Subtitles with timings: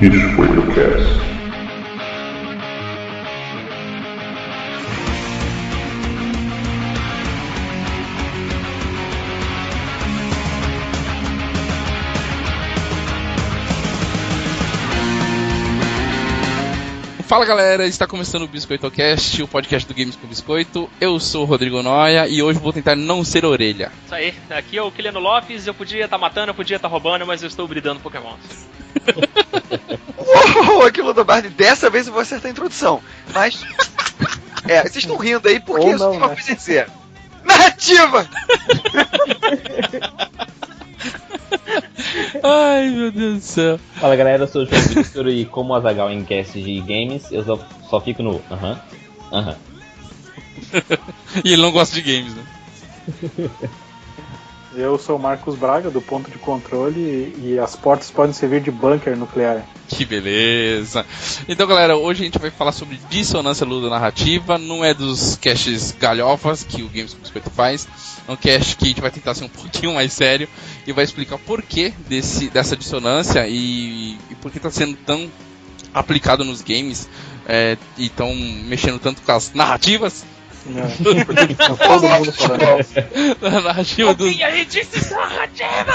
[0.00, 1.18] Biscoitocast.
[17.26, 20.88] Fala galera, está começando o BiscoitoCast, o podcast do Games com Biscoito.
[21.00, 23.90] Eu sou o Rodrigo Noia e hoje vou tentar não ser orelha.
[24.04, 27.26] Isso aí, aqui é o Kiliano Lopes, eu podia estar matando, eu podia estar roubando,
[27.26, 28.36] mas eu estou bridando Pokémon.
[30.18, 33.00] Uou, aquilo do Barney, dessa vez eu vou acertar a introdução.
[33.32, 33.64] Mas.
[34.66, 36.34] É, vocês estão rindo aí porque Ou eu não, tenho uma né?
[36.34, 36.88] coisa a dizer.
[37.44, 38.28] Narrativa!
[42.42, 43.80] Ai meu Deus do céu.
[43.94, 47.44] Fala galera, eu sou o João Victor e como Azagal em cast de games, eu
[47.44, 48.80] só, só fico no aham,
[49.32, 49.56] aham.
[51.44, 52.44] E ele não gosta de games, né?
[54.74, 58.70] Eu sou o Marcos Braga, do ponto de controle, e, as portas podem servir de
[58.70, 59.66] bunker nuclear.
[59.88, 61.06] Que beleza.
[61.48, 64.58] Então galera, hoje a gente vai falar sobre dissonância ludonarrativa.
[64.58, 67.88] Não é dos casts galhofas que o Games com Biscoito faz.
[68.28, 70.46] É um cast que a gente vai tentar ser um pouquinho mais sério
[70.86, 75.30] e vai explicar o porquê desse, dessa dissonância e, e por que está sendo tão
[75.94, 77.08] aplicado nos games
[77.46, 80.26] é, e estão mexendo tanto com as narrativas.
[81.02, 81.34] Todo mundo
[83.62, 84.24] narrativa do.
[84.24, 85.92] Aí disse narrativa!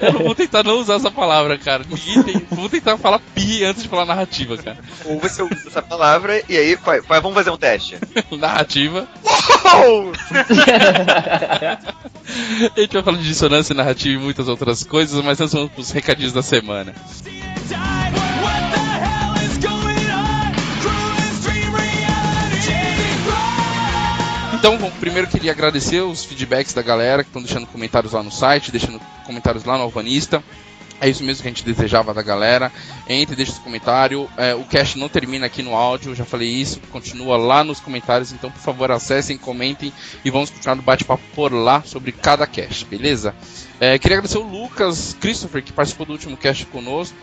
[0.00, 1.84] Eu não vou tentar não usar essa palavra, cara.
[1.88, 2.46] Ninguém tem...
[2.50, 4.78] Vou tentar falar pi antes de falar narrativa, cara.
[5.04, 7.98] Ou você usa essa palavra e aí vai, vai, vamos fazer um teste.
[8.32, 9.06] narrativa.
[9.64, 10.12] Uou!
[12.76, 15.90] A gente vai falar de dissonância narrativa e muitas outras coisas, mas nós vamos pros
[15.90, 16.94] recadinhos da semana.
[24.66, 28.32] Então, bom, primeiro queria agradecer os feedbacks da galera que estão deixando comentários lá no
[28.32, 30.42] site, deixando comentários lá no Alvanista.
[31.00, 32.72] É isso mesmo que a gente desejava da galera.
[33.08, 34.28] Entre, deixa os comentários.
[34.36, 38.32] É, o cast não termina aqui no áudio, já falei isso, continua lá nos comentários.
[38.32, 39.92] Então, por favor, acessem, comentem
[40.24, 43.36] e vamos continuar no bate-papo por lá sobre cada cast, beleza?
[43.78, 47.16] É, queria agradecer o Lucas Christopher, que participou do último cast conosco.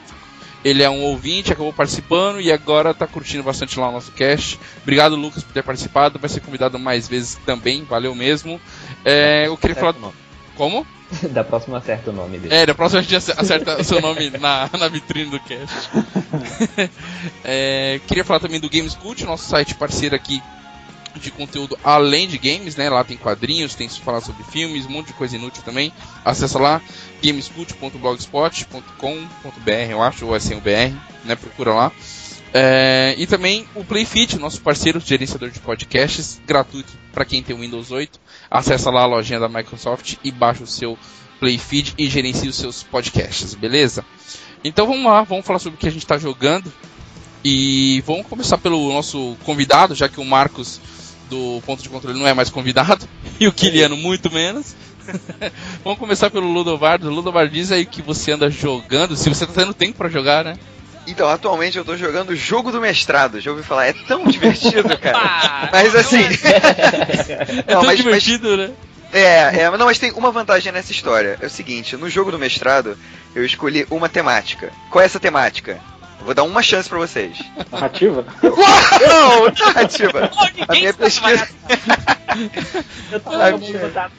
[0.64, 4.60] Ele é um ouvinte, acabou participando e agora está curtindo bastante lá o nosso cast.
[4.82, 6.18] Obrigado, Lucas, por ter participado.
[6.20, 8.60] Vai ser convidado mais vezes também, valeu mesmo.
[9.04, 9.96] É, eu queria falar.
[10.56, 10.86] Como?
[11.30, 12.56] Da próxima acerta o nome dele.
[12.56, 15.90] É, da próxima a gente ace- acerta o seu nome na, na vitrine do cast.
[17.44, 20.42] É, queria falar também do Gamescult, nosso site parceiro aqui
[21.20, 22.90] de conteúdo além de games, né?
[22.90, 25.92] Lá tem quadrinhos, tem falar sobre filmes, um monte de coisa inútil também.
[26.24, 26.82] Acessa lá
[27.24, 30.94] gamescult.blogspot.com.br, eu acho, ou é sem o BR,
[31.24, 31.36] né?
[31.36, 31.92] Procura lá.
[32.56, 37.60] É, e também o Playfit, nosso parceiro gerenciador de podcasts, gratuito para quem tem o
[37.60, 38.20] Windows 8.
[38.50, 40.98] Acessa lá a lojinha da Microsoft e baixa o seu
[41.40, 44.06] Playfeed e gerencia os seus podcasts, beleza?
[44.64, 46.72] Então vamos lá, vamos falar sobre o que a gente está jogando.
[47.44, 50.80] E vamos começar pelo nosso convidado, já que o Marcos
[51.34, 53.08] do ponto de controle não é mais convidado,
[53.40, 54.76] e o Kiliano muito menos.
[55.84, 57.00] vamos começar pelo Ludovar.
[57.02, 60.58] Ludovar, diz aí que você anda jogando, se você tá tendo tempo para jogar, né?
[61.06, 63.42] Então, atualmente eu tô jogando o jogo do mestrado.
[63.42, 65.18] Já ouvi falar, é tão divertido, cara.
[65.18, 66.24] Ah, Mas assim.
[66.24, 68.72] É Não, tão mas- divertido, né?
[69.12, 71.38] É, é, não, mas tem uma vantagem nessa história.
[71.42, 72.98] É o seguinte, no jogo do mestrado,
[73.36, 74.72] eu escolhi uma temática.
[74.90, 75.80] Qual é essa temática?
[76.22, 77.38] Vou dar uma chance pra vocês.
[77.72, 78.26] Narrativa?
[78.44, 79.52] Uau!
[79.60, 80.32] Narrativa!
[80.34, 81.48] Oh, A minha pesquisa
[83.12, 83.30] Eu tô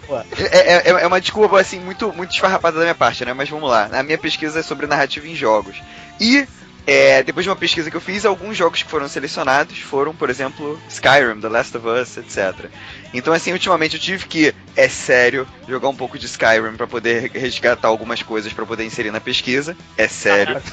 [0.07, 0.17] pô.
[0.39, 3.33] é, é, é uma desculpa assim muito muito esfarrapada da minha parte, né?
[3.33, 3.89] Mas vamos lá.
[3.93, 5.77] A minha pesquisa é sobre narrativa em jogos.
[6.21, 6.47] E
[6.87, 10.29] é, depois de uma pesquisa que eu fiz, alguns jogos que foram selecionados foram, por
[10.29, 12.69] exemplo, Skyrim, The Last of Us, etc.
[13.13, 17.31] Então, assim, ultimamente eu tive que, é sério, jogar um pouco de Skyrim pra poder
[17.33, 19.77] resgatar algumas coisas pra poder inserir na pesquisa.
[19.97, 20.61] É sério.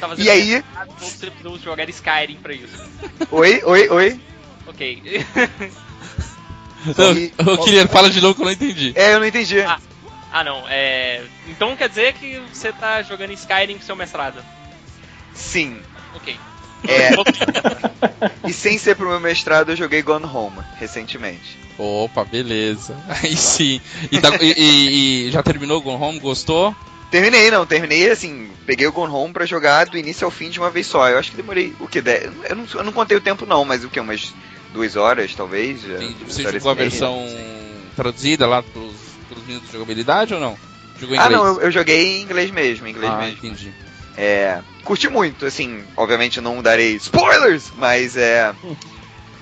[0.00, 0.64] Tá fazendo E aí?
[0.98, 2.82] Você precisou jogar Skyrim pra isso.
[3.30, 4.20] Oi, oi, oi.
[4.66, 5.02] Ok.
[6.96, 8.92] Não, E- Ô, Kiliano, fala de novo que eu não entendi.
[8.94, 9.60] É, eu não entendi.
[9.60, 9.78] Ah.
[10.32, 10.64] Ah, não.
[10.68, 11.22] É...
[11.48, 14.42] Então quer dizer que você tá jogando Skyrim com seu mestrado.
[15.34, 15.80] Sim.
[16.14, 16.38] Ok.
[16.88, 17.10] É,
[18.48, 21.58] e sem ser pro meu mestrado, eu joguei Gone Home recentemente.
[21.78, 22.96] Opa, beleza.
[23.22, 23.80] Aí sim.
[24.10, 26.18] E, tá- e- e- e já terminou o Gone Home?
[26.18, 26.74] Gostou?
[27.10, 30.58] Terminei, não, terminei assim, peguei o Gone Home pra jogar do início ao fim de
[30.60, 31.08] uma vez só.
[31.08, 32.00] Eu acho que demorei, o que?
[32.00, 33.98] dez- Eu não, eu não contei o tempo não, mas o que?
[33.98, 34.32] Umas
[34.72, 35.82] duas horas, talvez?
[35.82, 37.26] Duas Você jogou a versão
[37.96, 38.94] traduzida lá pros,
[39.30, 40.58] pros minutos de jogabilidade ou não?
[40.98, 41.40] Jogou em Ah, inglês?
[41.40, 43.38] não, eu, eu joguei em inglês mesmo, em inglês ah, mesmo.
[43.38, 43.72] entendi.
[44.16, 48.52] É, curti muito, assim, obviamente não darei spoilers, mas é,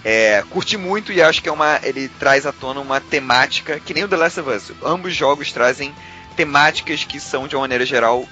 [0.04, 3.92] é, curti muito e acho que é uma, ele traz à tona uma temática que
[3.92, 4.72] nem o The Last of Us.
[4.84, 5.92] Ambos jogos trazem
[6.36, 8.24] temáticas que são, de uma maneira geral,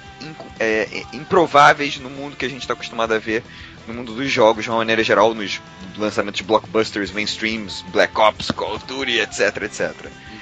[0.59, 3.43] é, improváveis no mundo que a gente está acostumado a ver,
[3.85, 5.59] no mundo dos jogos, de uma maneira geral, nos
[5.97, 9.93] lançamentos de blockbusters, mainstreams, Black Ops, Call of Duty, etc, etc.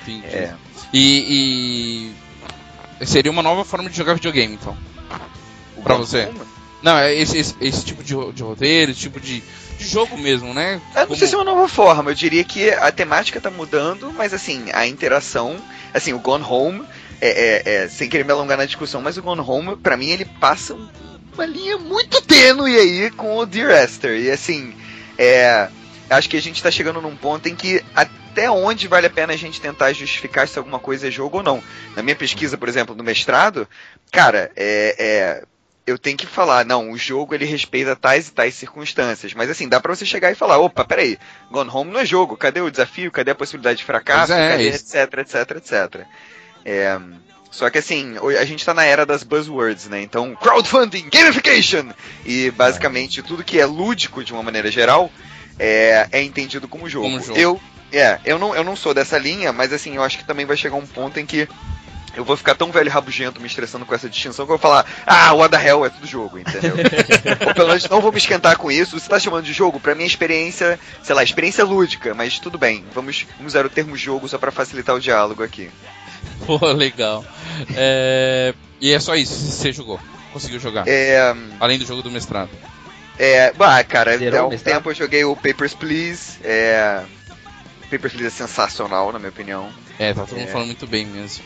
[0.04, 0.26] Entendi.
[0.28, 0.54] É.
[0.98, 2.12] E,
[3.02, 4.78] e seria uma nova forma de jogar videogame, então.
[5.84, 6.30] Pra você?
[6.82, 9.44] Não, é esse, esse, esse tipo de, de roteiro, esse tipo de,
[9.78, 10.80] de jogo mesmo, né?
[10.94, 13.50] Eu não Como- sei se é uma nova forma, eu diria que a temática tá
[13.52, 15.58] mudando, mas assim, a interação,
[15.94, 16.84] assim, o Gone Home,
[17.20, 20.10] é, é- é, sem querer me alongar na discussão, mas o Gone Home, pra mim,
[20.10, 20.88] ele passa um-
[21.34, 24.18] uma linha muito tênue aí com o Dear Esther.
[24.20, 24.74] E assim,
[25.18, 25.68] é,
[26.10, 27.84] acho que a gente tá chegando num ponto em que
[28.36, 31.44] até onde vale a pena a gente tentar justificar se alguma coisa é jogo ou
[31.44, 31.64] não.
[31.96, 33.66] Na minha pesquisa, por exemplo, no mestrado,
[34.12, 35.44] cara, é, é,
[35.88, 39.34] eu tenho que falar, não, o jogo ele respeita tais e tais circunstâncias.
[39.34, 41.18] Mas assim, dá pra você chegar e falar, opa, peraí,
[41.50, 44.70] Gone Home não é jogo, cadê o desafio, cadê a possibilidade de fracasso, é, cadê
[44.70, 44.98] isso.
[44.98, 46.02] etc, etc, etc.
[46.66, 47.00] É,
[47.50, 50.02] só que assim, a gente tá na era das buzzwords, né?
[50.02, 51.94] Então, crowdfunding, gamification!
[52.26, 55.10] E basicamente tudo que é lúdico de uma maneira geral
[55.58, 57.06] é, é entendido como jogo.
[57.06, 57.40] Como jogo.
[57.40, 57.62] Eu,
[57.98, 60.58] é, eu não, eu não sou dessa linha, mas assim, eu acho que também vai
[60.58, 61.48] chegar um ponto em que
[62.16, 64.86] eu vou ficar tão velho rabugento me estressando com essa distinção que eu vou falar,
[65.06, 66.76] ah, what the hell é tudo jogo, entendeu?
[67.46, 68.98] Ou pelo menos não vou me esquentar com isso.
[68.98, 69.80] Você tá chamando de jogo?
[69.80, 72.86] Pra minha experiência, sei lá, experiência lúdica, mas tudo bem.
[72.94, 75.70] Vamos, usar o termo jogo só pra facilitar o diálogo aqui.
[76.46, 77.26] Pô, legal.
[77.76, 80.00] É, E é só isso, você jogou.
[80.32, 80.86] Conseguiu jogar.
[80.88, 81.34] É.
[81.60, 82.50] Além do jogo do mestrado.
[83.18, 83.54] É.
[83.54, 86.40] Bah, cara, Zerou há o um tempo eu joguei o Papers, Please.
[86.44, 87.02] É.
[87.90, 89.70] Papers, Please é sensacional, na minha opinião.
[90.00, 90.52] É, tá todo mundo É.
[90.52, 91.44] falando muito bem mesmo.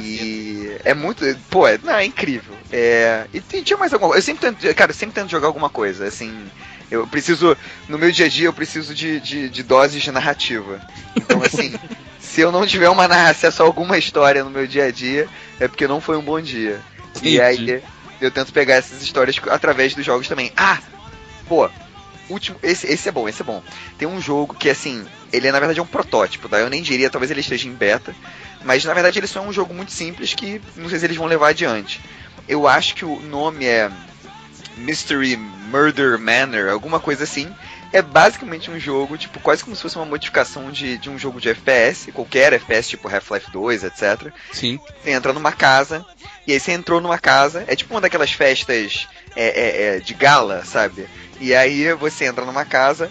[0.00, 1.24] E é muito.
[1.48, 2.56] Pô, é, não, é incrível.
[2.72, 4.20] É, e tinha mais alguma coisa.
[4.20, 4.74] Eu sempre tento.
[4.74, 6.06] Cara, eu sempre tento jogar alguma coisa.
[6.06, 6.46] Assim.
[6.90, 7.56] Eu preciso.
[7.88, 10.80] No meu dia a dia eu preciso de, de, de doses de narrativa.
[11.16, 11.74] Então, assim.
[12.18, 15.28] se eu não tiver uma acesso a alguma história no meu dia a dia,
[15.58, 16.80] é porque não foi um bom dia.
[17.22, 17.40] E Entendi.
[17.40, 17.82] aí
[18.20, 20.52] eu tento pegar essas histórias através dos jogos também.
[20.56, 20.78] Ah!
[21.48, 21.70] Pô,
[22.28, 22.58] último.
[22.62, 23.62] Esse, esse é bom, esse é bom.
[23.96, 26.58] Tem um jogo que, assim, ele é na verdade é um protótipo, tá?
[26.58, 28.14] Eu nem diria, talvez ele esteja em beta.
[28.64, 31.16] Mas na verdade ele só é um jogo muito simples que não sei se eles
[31.16, 32.00] vão levar adiante.
[32.48, 33.90] Eu acho que o nome é
[34.78, 37.52] Mystery Murder Manor, alguma coisa assim.
[37.92, 41.40] É basicamente um jogo, tipo, quase como se fosse uma modificação de, de um jogo
[41.40, 44.30] de FPS, qualquer FPS, tipo Half-Life 2, etc.
[44.52, 44.78] Sim.
[45.02, 46.04] Você entra numa casa,
[46.46, 50.12] e aí você entrou numa casa, é tipo uma daquelas festas é, é, é, de
[50.12, 51.08] gala, sabe?
[51.40, 53.10] E aí você entra numa casa,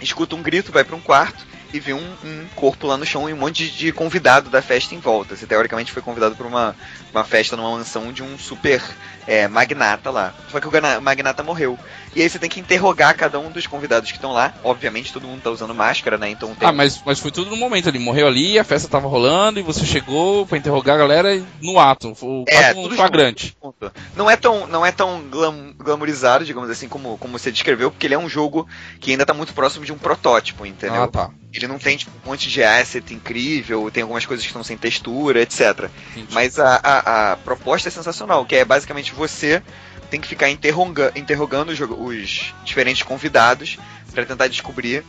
[0.00, 3.28] escuta um grito, vai pra um quarto e vê um, um corpo lá no chão
[3.28, 5.36] e um monte de, de convidado da festa em volta.
[5.36, 6.74] Você teoricamente foi convidado pra uma,
[7.12, 8.82] uma festa numa mansão de um super
[9.26, 10.32] é, magnata lá.
[10.50, 10.72] Só que o
[11.02, 11.78] magnata morreu.
[12.14, 14.54] E aí você tem que interrogar cada um dos convidados que estão lá.
[14.64, 16.30] Obviamente todo mundo tá usando máscara, né?
[16.30, 17.88] Então tem Ah, mas, mas foi tudo no momento.
[17.88, 21.78] Ele morreu ali, a festa tava rolando e você chegou pra interrogar a galera no
[21.78, 22.14] ato.
[22.14, 23.56] Foi É, um flagrante.
[23.60, 23.92] ponto.
[24.16, 28.06] Não é tão, não é tão glam, glamourizado, digamos assim, como, como você descreveu, porque
[28.06, 28.66] ele é um jogo
[29.00, 31.02] que ainda tá muito próximo de um protótipo, entendeu?
[31.02, 31.30] Ah, tá.
[31.58, 34.76] Ele não tem tipo, um monte de asset incrível, tem algumas coisas que estão sem
[34.76, 35.90] textura, etc.
[36.12, 36.32] Entendi.
[36.32, 39.62] Mas a, a, a proposta é sensacional, que é basicamente você
[40.10, 43.78] tem que ficar interroga, interrogando os, os diferentes convidados
[44.12, 45.04] para tentar descobrir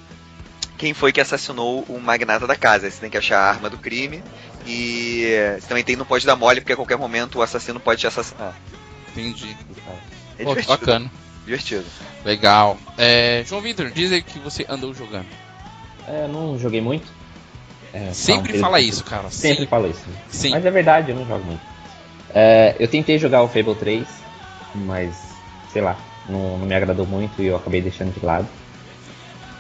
[0.78, 2.90] quem foi que assassinou o magnata da casa.
[2.90, 4.24] Você tem que achar a arma do crime
[4.66, 5.26] e
[5.60, 8.08] você também tem, não pode dar mole, porque a qualquer momento o assassino pode te
[8.08, 8.54] assassinar.
[9.12, 9.56] Entendi.
[10.38, 10.78] É Pô, divertido.
[10.78, 11.12] bacana.
[11.46, 11.86] Divertido.
[12.24, 12.78] Legal.
[12.98, 15.28] É, João Vitor, diz aí que você andou jogando.
[16.08, 17.06] É, não joguei muito.
[17.94, 19.30] É, Sempre tá um fala isso, cara.
[19.30, 19.66] Sempre Sempre.
[19.68, 20.04] falo isso.
[20.30, 20.52] Sim.
[20.52, 21.62] Mas é verdade, eu não jogo muito.
[22.34, 24.08] É, eu tentei jogar o Fable 3,
[24.76, 25.16] mas
[25.72, 25.98] sei lá,
[26.28, 28.48] não, não me agradou muito e eu acabei deixando de lado.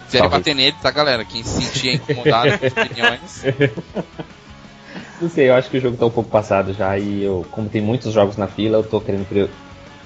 [0.05, 1.25] Quiserem bater nele, tá, galera?
[1.25, 3.43] Quem se sentir incomodado com as opiniões.
[5.19, 7.67] Não sei, eu acho que o jogo tá um pouco passado já e eu, como
[7.69, 9.49] tem muitos jogos na fila, eu tô querendo prior-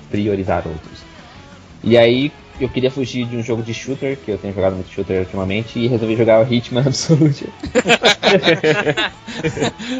[0.10, 1.00] priorizar outros.
[1.84, 4.92] E aí eu queria fugir de um jogo de shooter, que eu tenho jogado muito
[4.92, 7.48] shooter ultimamente, e resolvi jogar o Hitman Absolute.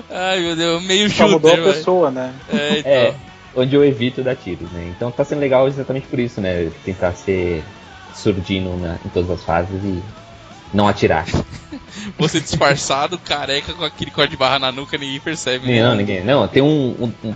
[0.10, 2.34] Ai, meu Deus, meio Só mudou a shooter, pessoa, né?
[2.50, 2.92] É, então.
[2.92, 3.14] É,
[3.56, 4.92] onde eu evito dar tiros, né?
[4.96, 6.72] Então tá sendo legal exatamente por isso, né?
[6.86, 7.64] Tentar ser
[8.14, 10.02] surdino na- em todas as fases e
[10.74, 11.26] não atirar.
[12.18, 15.68] Você disfarçado, careca, com aquele código de barra na nuca, ninguém percebe.
[15.68, 15.82] né?
[15.82, 16.24] Não, ninguém.
[16.24, 17.36] Não, tem um, um, um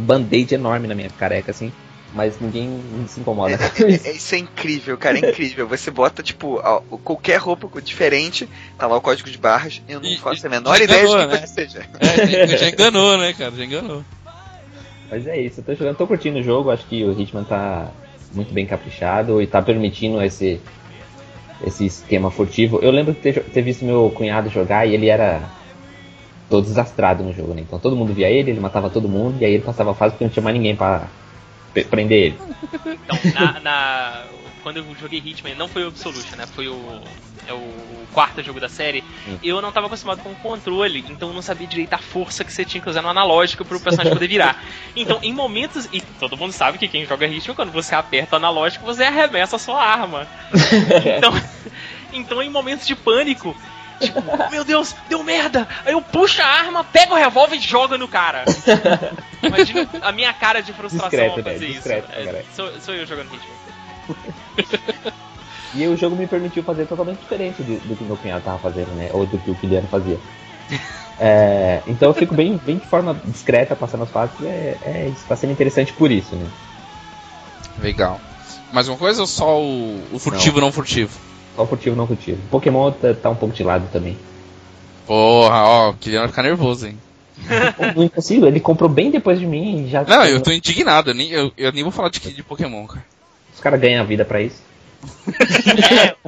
[0.00, 1.72] band-aid enorme na minha careca, assim,
[2.14, 3.58] mas ninguém se incomoda.
[4.04, 5.66] É, isso é incrível, cara, é incrível.
[5.68, 8.48] Você bota, tipo, ó, qualquer roupa diferente,
[8.78, 11.28] tá lá o código de barras, eu não E- faço a menor ideia de enganou,
[11.28, 11.46] quem né?
[11.46, 11.86] você seja.
[12.00, 13.52] É, já, enganou, né, cara?
[13.56, 14.02] Já enganou.
[15.10, 17.88] Mas é isso, eu tô jogando, tô curtindo o jogo, acho que o Hitman tá
[18.34, 20.60] muito bem caprichado e tá permitindo esse
[21.66, 22.78] esse esquema furtivo.
[22.82, 25.40] Eu lembro de ter, ter visto meu cunhado jogar e ele era
[26.48, 27.62] todo desastrado no jogo, né?
[27.62, 30.12] Então todo mundo via ele, ele matava todo mundo, e aí ele passava a fase
[30.12, 31.08] porque não tinha mais ninguém pra pe-
[31.72, 32.40] prender ele.
[32.84, 34.24] Então, na, na-
[34.62, 36.46] quando eu joguei Hitman, não foi o Absolution, né?
[36.46, 37.00] Foi o,
[37.46, 39.02] é o quarto jogo da série.
[39.26, 39.38] Hum.
[39.42, 42.52] Eu não tava acostumado com o controle, então eu não sabia direito a força que
[42.52, 44.62] você tinha que usar no analógico pro personagem poder virar.
[44.96, 45.88] Então, em momentos.
[45.92, 49.56] E todo mundo sabe que quem joga Hitman, quando você aperta o analógico, você arremessa
[49.56, 50.26] a sua arma.
[51.18, 51.32] Então,
[52.12, 53.56] então em momentos de pânico.
[54.00, 55.66] Tipo, meu Deus, deu merda!
[55.84, 58.44] Aí eu puxo a arma, pego o revólver e jogo no cara.
[59.42, 61.66] Imagina a minha cara de frustração Discreto, ao fazer né?
[61.66, 61.74] isso.
[61.74, 62.44] Discreto, É, cara.
[62.54, 65.12] sou, sou eu jogando Hitman.
[65.74, 68.88] E o jogo me permitiu fazer totalmente diferente do, do que meu cunhado tava fazendo,
[68.96, 69.10] né?
[69.12, 70.18] Ou do que o Kiliano fazia.
[71.20, 74.34] É, então eu fico bem, bem de forma discreta passando as fases.
[74.42, 76.48] É, é, isso tá sendo interessante por isso, né?
[77.80, 78.18] Legal.
[78.72, 80.72] Mais uma coisa ou só o, o furtivo não.
[80.72, 81.10] furtivo?
[81.58, 82.38] Só furtivo, não furtivo.
[82.52, 84.16] Pokémon tá, tá um pouco de lado também.
[85.04, 86.96] Porra, ó, queria ficar nervoso, hein?
[87.96, 90.04] Não é possível, ele comprou bem depois de mim e já.
[90.04, 93.04] Não, eu tô indignado, eu nem, eu, eu nem vou falar de, de Pokémon, cara.
[93.52, 94.62] Os caras ganham a vida pra isso.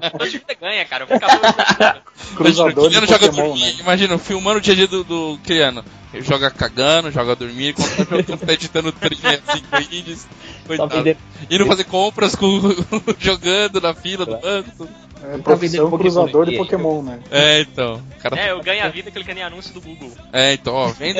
[0.02, 1.04] É, todo time ganha, cara.
[1.04, 2.02] Eu vou ficar
[2.36, 3.80] Cruzador de Imagina, o Kiliano joga Pokémon, dormir, né?
[3.80, 5.84] imagina, filmando o dia a dia do, do Kiliano.
[6.12, 7.76] Ele joga cagando, joga dormindo,
[8.08, 10.26] quando tá editando 3, 5 vídeos.
[10.66, 11.18] Vendendo,
[11.50, 12.48] Indo fazer compras com,
[13.18, 14.88] jogando na fila do banco.
[15.22, 17.20] É Tá vendendo profissão Pokémon cruzador de aqui, Pokémon, né?
[17.30, 17.94] É, então.
[17.96, 20.12] o Cara, É, eu ganho a vida clicando em anúncio do Google.
[20.32, 21.18] é, então, ó, vendo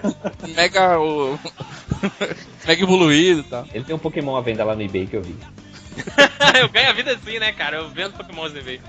[0.54, 1.38] mega, o,
[2.66, 3.66] mega evoluído e tal.
[3.74, 5.36] ele tem um Pokémon à venda lá no eBay que eu vi.
[6.60, 7.78] eu ganho a vida assim, né, cara?
[7.78, 8.80] Eu vendo Pokémon no eBay.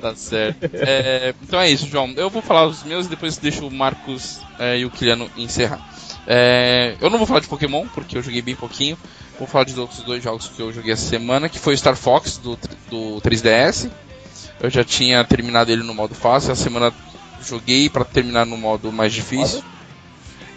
[0.00, 0.70] Tá certo.
[0.74, 2.12] É, então é isso, João.
[2.16, 5.80] Eu vou falar os meus e depois deixo o Marcos é, e o Kiliano encerrar.
[6.26, 8.98] É, eu não vou falar de Pokémon, porque eu joguei bem pouquinho.
[9.38, 11.96] Vou falar de outros dois jogos que eu joguei essa semana, que foi o Star
[11.96, 12.56] Fox do,
[12.88, 13.90] do 3DS.
[14.60, 16.92] Eu já tinha terminado ele no modo fácil, a semana
[17.42, 19.62] joguei pra terminar no modo mais difícil.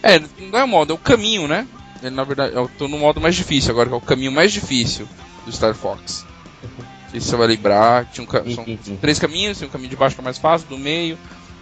[0.04, 0.20] É,
[0.52, 1.68] não é o modo, é o caminho, né?
[2.04, 4.54] Ele, na verdade, eu tô no modo mais difícil agora, que é o caminho mais
[4.54, 5.08] difícil
[5.46, 6.24] do Star Fox.
[7.12, 8.64] Se você vai lembrar, tinha um, ca- são
[9.02, 11.18] três caminhos, tem um caminho de baixo que é mais fácil, do meio.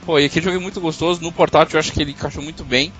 [0.05, 1.21] Pô, e aquele jogo é muito gostoso.
[1.21, 2.91] No portátil eu acho que ele encaixou muito bem.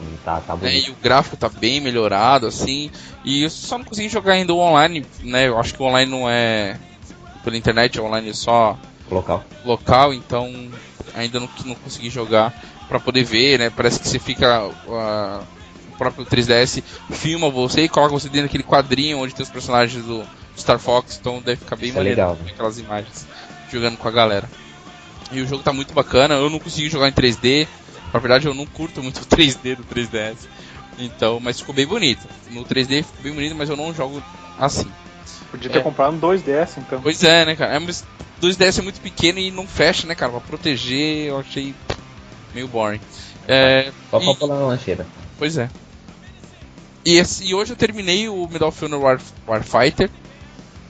[0.00, 0.88] Hum, Tá, tá né, bonito.
[0.88, 2.90] e o gráfico tá bem melhorado, assim.
[3.24, 5.48] E eu só não consegui jogar ainda o online, né?
[5.48, 6.76] Eu acho que o online não é
[7.44, 8.76] pela internet, o online é só
[9.10, 9.44] Local.
[9.64, 10.52] local, então
[11.14, 12.52] ainda não, não consegui jogar
[12.88, 13.70] pra poder ver, né?
[13.70, 14.68] Parece que você fica.
[14.88, 15.40] ah,
[15.88, 20.04] o próprio 3DS filma você e coloca você dentro daquele quadrinho onde tem os personagens
[20.04, 20.22] do
[20.58, 22.50] Star Fox, então deve ficar bem Isso é maneiro legal, ver né?
[22.52, 23.26] aquelas imagens
[23.70, 24.50] jogando com a galera.
[25.30, 27.66] E o jogo tá muito bacana, eu não consegui jogar em 3D,
[28.16, 30.48] na verdade eu não curto muito o 3D do 3DS.
[30.98, 32.26] Então, mas ficou bem bonito.
[32.50, 34.22] No 3D ficou bem bonito, mas eu não jogo
[34.58, 34.90] assim.
[35.50, 35.82] Podia ter É.
[35.82, 37.00] comprado um 2DS, então.
[37.02, 37.74] Pois é, né, cara?
[37.74, 38.02] É, mas
[38.40, 40.32] 2DS é muito pequeno e não fecha, né, cara?
[40.32, 41.74] Pra proteger, eu achei
[42.54, 43.00] meio boring.
[43.46, 45.06] É, Só e- na lancheira.
[45.38, 45.68] pois é.
[47.04, 50.10] E, esse- e hoje eu terminei o Medal of Honor War, Warfighter.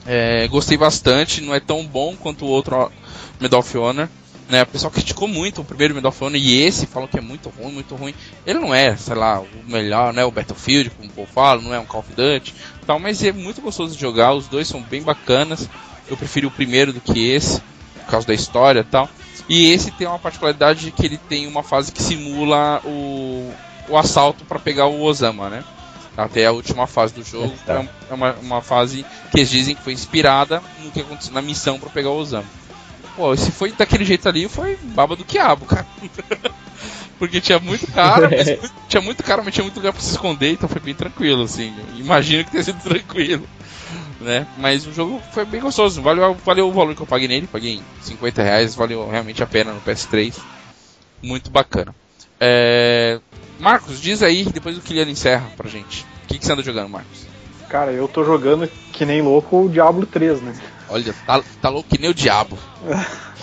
[0.05, 2.89] É, gostei bastante, não é tão bom quanto o outro
[3.41, 4.07] Medal of Honor.
[4.49, 7.21] Né, o pessoal criticou muito o primeiro Medal of Honor e esse falou que é
[7.21, 8.13] muito ruim, muito ruim.
[8.45, 10.23] Ele não é, sei lá, o melhor, né?
[10.23, 13.33] O Battlefield, como o povo fala, não é um Call of Duty, tal, mas é
[13.33, 14.33] muito gostoso de jogar.
[14.33, 15.67] Os dois são bem bacanas.
[16.09, 17.59] Eu prefiro o primeiro do que esse,
[18.05, 19.09] por causa da história e tal.
[19.49, 23.51] E esse tem uma particularidade de que ele tem uma fase que simula o,
[23.89, 25.61] o assalto para pegar o Osama, né?
[26.15, 27.53] Até a última fase do jogo.
[27.65, 27.73] Tá.
[27.73, 31.33] É um- É uma, uma fase que eles dizem que foi inspirada no que aconteceu
[31.33, 32.45] na missão para pegar o Osama.
[33.17, 35.87] Pô, se foi daquele jeito ali, foi baba do quiabo, cara.
[37.17, 40.11] Porque tinha muito cara, mas muito- tinha muito cara, mas tinha muito lugar pra se
[40.11, 41.73] esconder, então foi bem tranquilo, assim.
[41.95, 43.43] Imagino que tenha sido tranquilo,
[44.21, 44.45] né?
[44.59, 47.81] Mas o jogo foi bem gostoso, valeu, valeu o valor que eu paguei nele, paguei
[48.01, 50.35] 50 reais, valeu realmente a pena no PS3.
[51.23, 51.95] Muito bacana.
[52.39, 53.19] É...
[53.59, 56.05] Marcos, diz aí, depois o Kiliano encerra pra gente.
[56.23, 57.25] O que, que você anda jogando, Marcos?
[57.67, 60.53] Cara, eu tô jogando que nem louco o Diablo 3, né?
[60.89, 62.57] Olha, tá, tá louco que nem o diabo.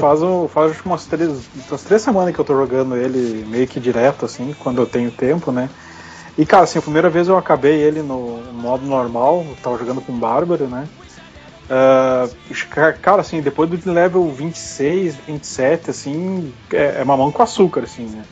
[0.00, 1.30] Faz, um, faz umas três,
[1.68, 5.10] umas três semanas que eu tô jogando ele meio que direto, assim, quando eu tenho
[5.12, 5.70] tempo, né?
[6.36, 10.00] E, cara, assim, a primeira vez eu acabei ele no modo normal, eu tava jogando
[10.00, 10.88] com Bárbaro, né?
[11.68, 12.28] Ah,
[13.00, 18.24] cara, assim, depois do level 26, 27, assim, é, é mamão com açúcar, assim, né?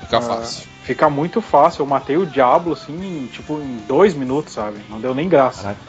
[0.00, 0.66] Fica Ah, fácil.
[0.82, 1.82] Fica muito fácil.
[1.82, 4.80] Eu matei o Diablo, assim, em, tipo, em dois minutos, sabe?
[4.88, 5.62] Não deu nem graça.
[5.62, 5.80] Caraca.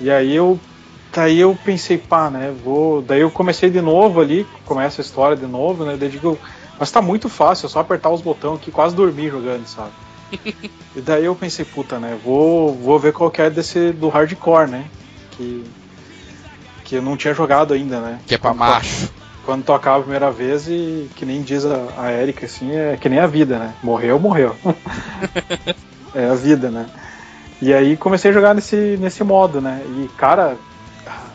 [0.00, 0.58] E aí eu.
[1.14, 2.54] Daí eu pensei, pá, né?
[2.64, 3.02] Vou.
[3.02, 5.96] Daí eu comecei de novo ali, começa a história de novo, né?
[5.98, 6.38] Daí eu digo,
[6.78, 9.92] mas tá muito fácil, é só apertar os botões aqui, quase dormi jogando, sabe?
[10.96, 12.18] e daí eu pensei, puta, né?
[12.24, 14.86] Vou, vou ver qual que é desse do hardcore, né?
[15.32, 15.64] Que.
[16.84, 18.18] Que eu não tinha jogado ainda, né?
[18.26, 19.10] Que é pra macho.
[19.44, 22.96] quando tu acaba a primeira vez e que nem diz a, a Erika, assim, é
[23.00, 23.74] que nem a vida, né?
[23.82, 24.56] Morreu, morreu.
[26.14, 26.86] é a vida, né?
[27.60, 29.82] E aí comecei a jogar nesse, nesse modo, né?
[29.86, 30.56] E, cara,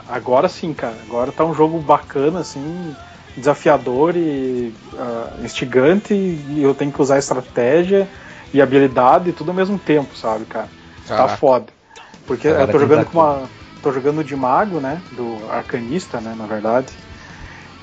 [0.07, 0.97] agora sim, cara.
[1.01, 2.95] Agora tá um jogo bacana, assim,
[3.35, 6.13] desafiador e uh, instigante.
[6.13, 8.09] E eu tenho que usar estratégia
[8.53, 10.69] e habilidade tudo ao mesmo tempo, sabe, cara?
[11.05, 11.29] Tá Caraca.
[11.31, 11.73] Tá foda.
[12.25, 13.49] Porque agora eu tô jogando com uma.
[13.81, 15.01] tô jogando de mago, né?
[15.11, 16.35] Do arcanista, né?
[16.35, 16.93] Na verdade.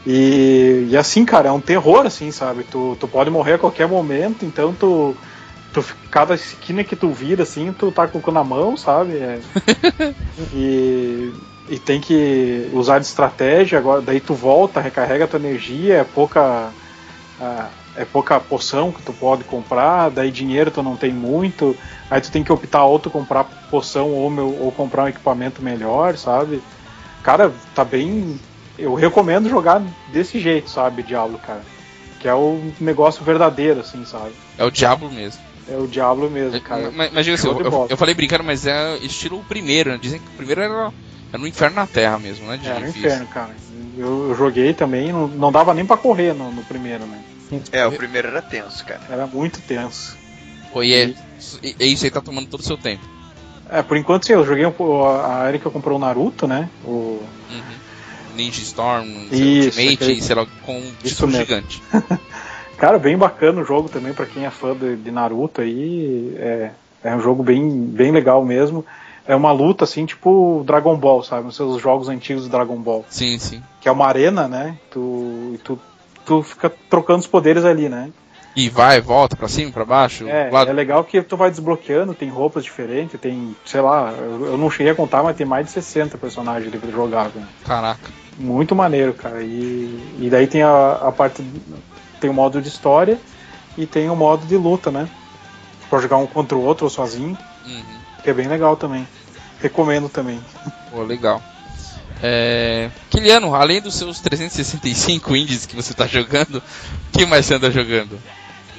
[0.07, 2.65] E, e assim, cara, é um terror, assim, sabe?
[2.65, 5.17] Tu, tu pode morrer a qualquer momento, então tu,
[5.73, 9.17] tu cada esquina que tu vira, assim, tu tá com o cu na mão, sabe?
[9.17, 9.41] É,
[10.53, 11.33] e,
[11.69, 16.71] e tem que usar de estratégia, agora daí tu volta, recarrega tua energia, é pouca.
[17.97, 21.77] É pouca poção que tu pode comprar, daí dinheiro tu não tem muito,
[22.11, 25.63] aí tu tem que optar ou tu comprar poção ou, meu, ou comprar um equipamento
[25.63, 26.61] melhor, sabe?
[27.23, 28.37] Cara, tá bem
[28.79, 31.63] eu recomendo jogar desse jeito, sabe, Diablo, cara.
[32.21, 34.33] Que é o negócio verdadeiro, assim, sabe?
[34.59, 35.41] É o Diablo mesmo.
[35.69, 36.91] É o Diablo mesmo, cara.
[36.91, 39.99] Mas, mas assim, eu, eu, eu, falei brincando, mas é estilo o primeiro, né?
[40.01, 40.93] Dizem que o primeiro era,
[41.35, 42.61] era no inferno na Terra mesmo, né?
[42.65, 43.51] É, no inferno, cara.
[43.99, 47.21] Eu, eu, joguei também, não, não dava nem para correr no, no, primeiro, né?
[47.73, 49.01] É, o primeiro era tenso, cara.
[49.11, 50.17] Era muito tenso.
[50.73, 51.15] Pô, e é,
[51.61, 51.93] e...
[51.93, 53.03] isso aí tá tomando todo o seu tempo.
[53.69, 56.69] É, por enquanto sim, eu joguei um, a Erika comprou o Naruto, né?
[56.85, 57.63] O, uhum.
[58.37, 60.23] Ninja Storm, isso, Ultimate, aquele...
[60.23, 61.83] sei lá, com um título gigante.
[62.79, 66.33] Cara, bem bacana o jogo também, para quem é fã de, de, Naruto aí.
[66.37, 66.71] É,
[67.03, 68.85] é um jogo bem, bem legal mesmo.
[69.27, 71.49] É uma luta assim, tipo Dragon Ball, sabe?
[71.49, 73.05] Os seus jogos antigos do Dragon Ball.
[73.09, 73.63] Sim, sim.
[73.81, 74.77] Que é uma arena, né?
[74.91, 75.79] Tu, tu,
[76.25, 78.11] tu fica trocando os poderes ali, né?
[78.57, 80.29] E vai, volta pra cima, pra baixo?
[80.29, 80.71] É, lado...
[80.71, 84.93] é legal que tu vai desbloqueando, tem roupas diferentes, tem, sei lá, eu não cheguei
[84.93, 87.31] a contar, mas tem mais de 60 personagens ali pra jogar.
[87.35, 87.45] Né?
[87.65, 88.13] Caraca.
[88.39, 89.43] Muito maneiro, cara.
[89.43, 91.45] E, e daí tem a, a parte.
[92.21, 93.19] Tem o modo de história
[93.77, 95.09] e tem o modo de luta, né?
[95.91, 97.37] Pode jogar um contra o outro ou sozinho.
[97.67, 97.94] Uhum.
[98.25, 99.07] Que é bem legal também.
[99.61, 100.41] Recomendo também.
[100.91, 101.43] Pô, legal.
[102.23, 102.91] É...
[103.11, 107.71] Kiliano, além dos seus 365 indies que você está jogando, o que mais você anda
[107.71, 108.19] jogando?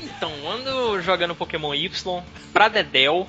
[0.02, 3.28] Então, ando jogando Pokémon Y pra Dedel.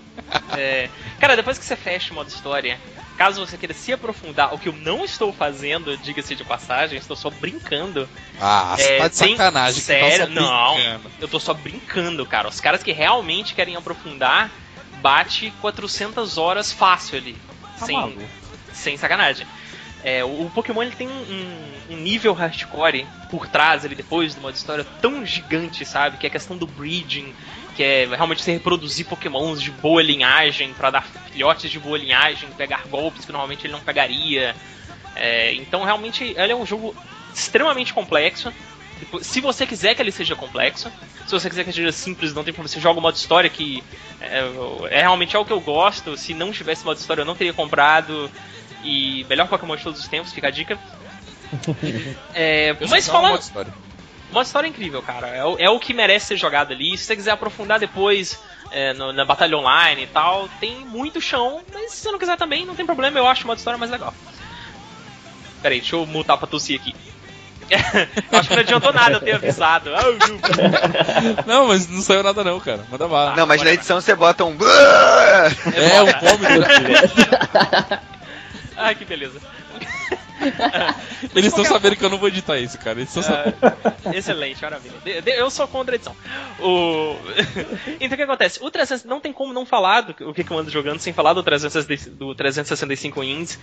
[0.57, 0.89] é...
[1.21, 2.79] Cara, depois que você fecha o modo história,
[3.17, 7.17] Caso você queira se aprofundar, o que eu não estou fazendo, diga-se de passagem, estou
[7.17, 8.07] só brincando.
[8.39, 9.81] Ah, é, tá de sacanagem.
[9.81, 10.77] Tá sério, tá não.
[11.19, 12.47] Eu tô só brincando, cara.
[12.47, 14.51] Os caras que realmente querem aprofundar,
[15.07, 17.37] bate 400 horas fácil ali.
[17.79, 18.19] Tá sem,
[18.73, 19.47] sem sacanagem.
[20.03, 24.51] É, o, Pokémon ele tem um, um, nível hardcore por trás ali depois de uma
[24.51, 26.17] história tão gigante, sabe?
[26.17, 27.33] Que é a questão do breeding,
[27.77, 32.49] que é realmente você reproduzir pokémons de boa linhagem para dar filhotes de boa linhagem,
[32.57, 34.57] pegar golpes que normalmente ele não pegaria.
[35.15, 36.97] É, então realmente ele é um jogo
[37.33, 38.53] extremamente complexo.
[39.23, 40.91] Se você quiser que ele seja complexo,
[41.27, 42.69] se você quiser que ele seja simples, não tem problema.
[42.69, 43.83] Você joga o modo história que
[44.21, 44.43] é,
[44.91, 46.17] é realmente é o que eu gosto.
[46.17, 48.31] Se não tivesse modo história, eu não teria comprado.
[48.83, 50.79] E melhor Pokémon de todos os tempos, fica a dica.
[52.35, 53.41] é, mas falando.
[54.31, 55.29] Uma história incrível, cara.
[55.29, 56.97] É o, é o que merece ser jogado ali.
[56.97, 58.39] Se você quiser aprofundar depois
[58.71, 61.63] é, no, na batalha online e tal, tem muito chão.
[61.73, 63.19] Mas se você não quiser também, não tem problema.
[63.19, 64.13] Eu acho uma história mais legal.
[65.63, 66.95] Pera aí, deixa eu mutar pra tossir aqui.
[68.33, 69.91] acho que não adiantou nada eu ter avisado.
[71.47, 72.85] não, mas não saiu nada não, cara.
[72.91, 73.37] Manda bala.
[73.37, 74.57] Não, mas na edição você bota um.
[75.75, 76.67] É, um vômito.
[78.77, 79.41] Ai, que beleza.
[81.35, 83.01] Eles estão sabendo que eu não vou editar isso, cara.
[83.01, 84.95] Eles uh, excelente, maravilha.
[85.27, 86.15] Eu sou contra a edição.
[86.61, 87.17] O...
[88.01, 88.63] então o que acontece?
[88.63, 91.33] O 300 não tem como não falar do o que eu ando jogando sem falar
[91.33, 93.59] do, 365, do 365 Indies.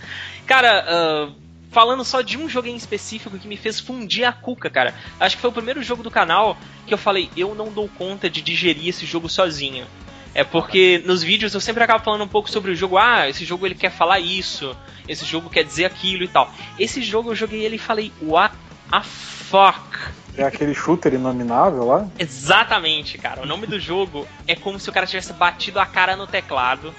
[0.46, 0.84] Cara,
[1.28, 1.34] uh,
[1.74, 4.94] falando só de um jogo em específico que me fez fundir a cuca, cara.
[5.18, 6.56] Acho que foi o primeiro jogo do canal
[6.86, 9.84] que eu falei, eu não dou conta de digerir esse jogo sozinho.
[10.32, 12.96] É porque nos vídeos eu sempre acabo falando um pouco sobre o jogo.
[12.96, 14.76] Ah, esse jogo ele quer falar isso.
[15.08, 16.48] Esse jogo quer dizer aquilo e tal.
[16.78, 18.54] Esse jogo eu joguei ele e falei, what
[18.90, 19.98] a fuck?
[20.36, 22.08] É aquele shooter inominável lá?
[22.18, 23.42] Exatamente, cara.
[23.42, 26.94] O nome do jogo é como se o cara tivesse batido a cara no teclado.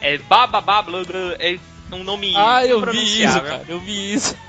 [0.00, 1.58] É bababá, blá, blá, é
[1.92, 3.64] um nome Ah, eu vi isso, cara.
[3.68, 4.36] Eu vi isso.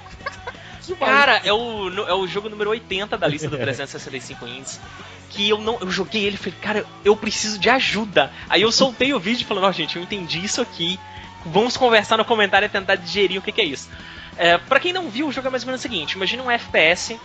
[1.00, 4.80] Cara, é o, é o jogo número 80 da lista do 365 Indies
[5.30, 5.78] que eu não.
[5.80, 8.32] Eu joguei ele e falei, cara, eu preciso de ajuda.
[8.50, 11.00] Aí eu soltei o vídeo falando, ó, oh, gente, eu entendi isso aqui.
[11.46, 13.90] Vamos conversar no comentário e tentar digerir o que, que é isso.
[14.38, 16.52] É, para quem não viu, o jogo é mais ou menos o seguinte: imagina um
[16.52, 17.20] FPS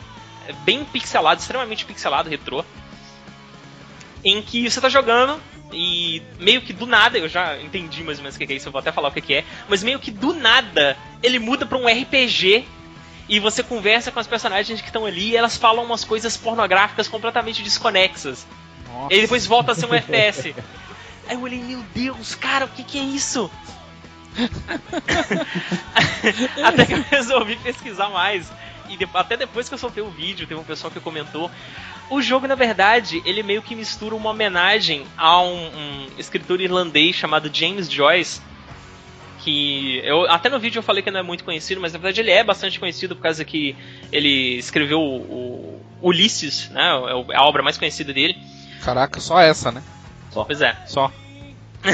[0.47, 2.65] é, bem pixelado, extremamente pixelado, retrô.
[4.25, 5.41] Em que você tá jogando
[5.73, 8.69] e meio que do nada, eu já entendi mais ou menos o que é isso,
[8.69, 11.79] eu vou até falar o que é, mas meio que do nada ele muda pra
[11.79, 12.65] um RPG
[13.29, 17.09] e você conversa com as personagens que estão ali e elas falam umas coisas pornográficas
[17.09, 18.47] completamente desconexas.
[18.93, 19.15] Nossa.
[19.15, 20.55] E depois volta a ser um FPS.
[21.29, 23.49] Aí eu olhei, meu Deus, cara, o que, que é isso?
[26.65, 28.51] até que eu resolvi pesquisar mais.
[28.89, 31.51] E de- até depois que eu soltei o vídeo, teve um pessoal que comentou.
[32.13, 37.17] O jogo, na verdade, ele meio que mistura uma homenagem a um, um escritor irlandês
[37.17, 38.41] chamado James Joyce.
[39.41, 42.21] Que eu até no vídeo eu falei que não é muito conhecido, mas na verdade
[42.21, 43.75] ele é bastante conhecido por causa que
[44.13, 46.87] ele escreveu o, o Ulisses, né?
[46.91, 48.37] É o- é a obra mais conhecida dele.
[48.85, 49.83] Caraca, só essa, né?
[50.33, 50.77] Pois é.
[50.87, 51.11] Só.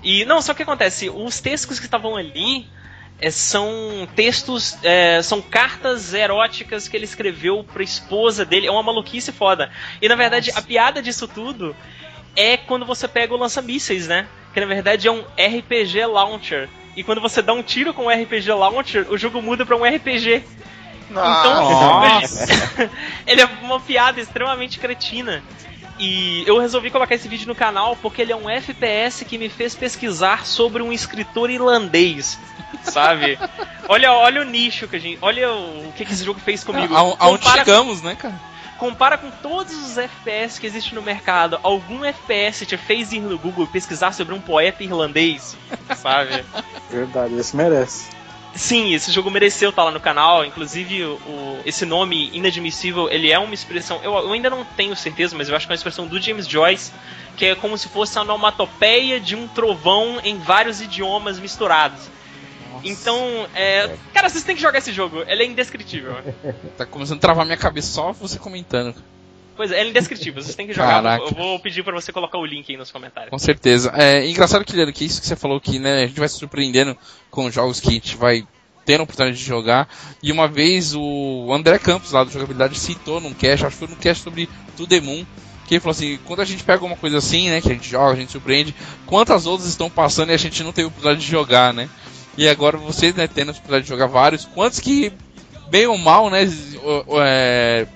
[0.00, 2.68] E não, só que acontece, os textos que estavam ali
[3.20, 8.66] é, são textos, é, são cartas eróticas que ele escreveu pra esposa dele.
[8.66, 9.70] É uma maluquice foda.
[10.00, 11.74] E na verdade, a piada disso tudo
[12.36, 14.26] é quando você pega o lança-mísseis, né?
[14.54, 16.68] Que na verdade é um RPG Launcher.
[16.96, 19.84] E quando você dá um tiro com o RPG Launcher, o jogo muda pra um
[19.84, 20.44] RPG.
[21.10, 22.46] Então, Nossa.
[23.26, 25.42] ele é uma piada extremamente cretina.
[25.98, 29.48] E eu resolvi colocar esse vídeo no canal porque ele é um FPS que me
[29.48, 32.38] fez pesquisar sobre um escritor irlandês,
[32.82, 33.38] sabe?
[33.88, 36.94] olha, olha o nicho que a gente, olha o que, que esse jogo fez comigo.
[36.94, 38.34] A- Aonde Compara- chegamos, né, cara?
[38.78, 41.58] Compara com todos os FPS que existem no mercado.
[41.64, 45.56] Algum FPS te fez ir no Google pesquisar sobre um poeta irlandês,
[45.96, 46.44] sabe?
[46.88, 48.06] Verdade, esse merece.
[48.54, 50.44] Sim, esse jogo mereceu estar lá no canal.
[50.44, 53.98] Inclusive, o, o- esse nome inadmissível, ele é uma expressão.
[54.02, 56.46] Eu, eu ainda não tenho certeza, mas eu acho que é uma expressão do James
[56.46, 56.92] Joyce,
[57.36, 62.02] que é como se fosse a onomatopeia de um trovão em vários idiomas misturados.
[62.84, 65.22] Então, é, cara, vocês têm que jogar esse jogo.
[65.26, 66.16] Ele é indescritível.
[66.76, 68.94] Tá começando a travar minha cabeça só você comentando.
[69.56, 70.40] Pois é, ele é indescritível.
[70.40, 71.02] Vocês têm que jogar.
[71.02, 71.24] Caraca.
[71.24, 73.30] Eu vou pedir pra você colocar o link aí nos comentários.
[73.30, 73.92] Com certeza.
[73.96, 76.96] É engraçado, Kiliano, que isso que você falou que né, a gente vai se surpreendendo
[77.30, 78.46] com jogos que a gente vai
[78.88, 79.88] tendo a oportunidade de jogar.
[80.22, 83.94] E uma vez o André Campos, lá do Jogabilidade, citou num cast, acho que foi
[83.94, 85.26] num cast sobre To The Moon,
[85.66, 87.86] que ele falou assim, quando a gente pega uma coisa assim, né, que a gente
[87.86, 91.20] joga, a gente surpreende, quantas outras estão passando e a gente não teve a oportunidade
[91.20, 91.90] de jogar, né?
[92.38, 95.12] E agora você, né, tendo a oportunidade de jogar vários, quantos que,
[95.68, 96.48] bem ou mal, né,
[97.20, 97.86] é,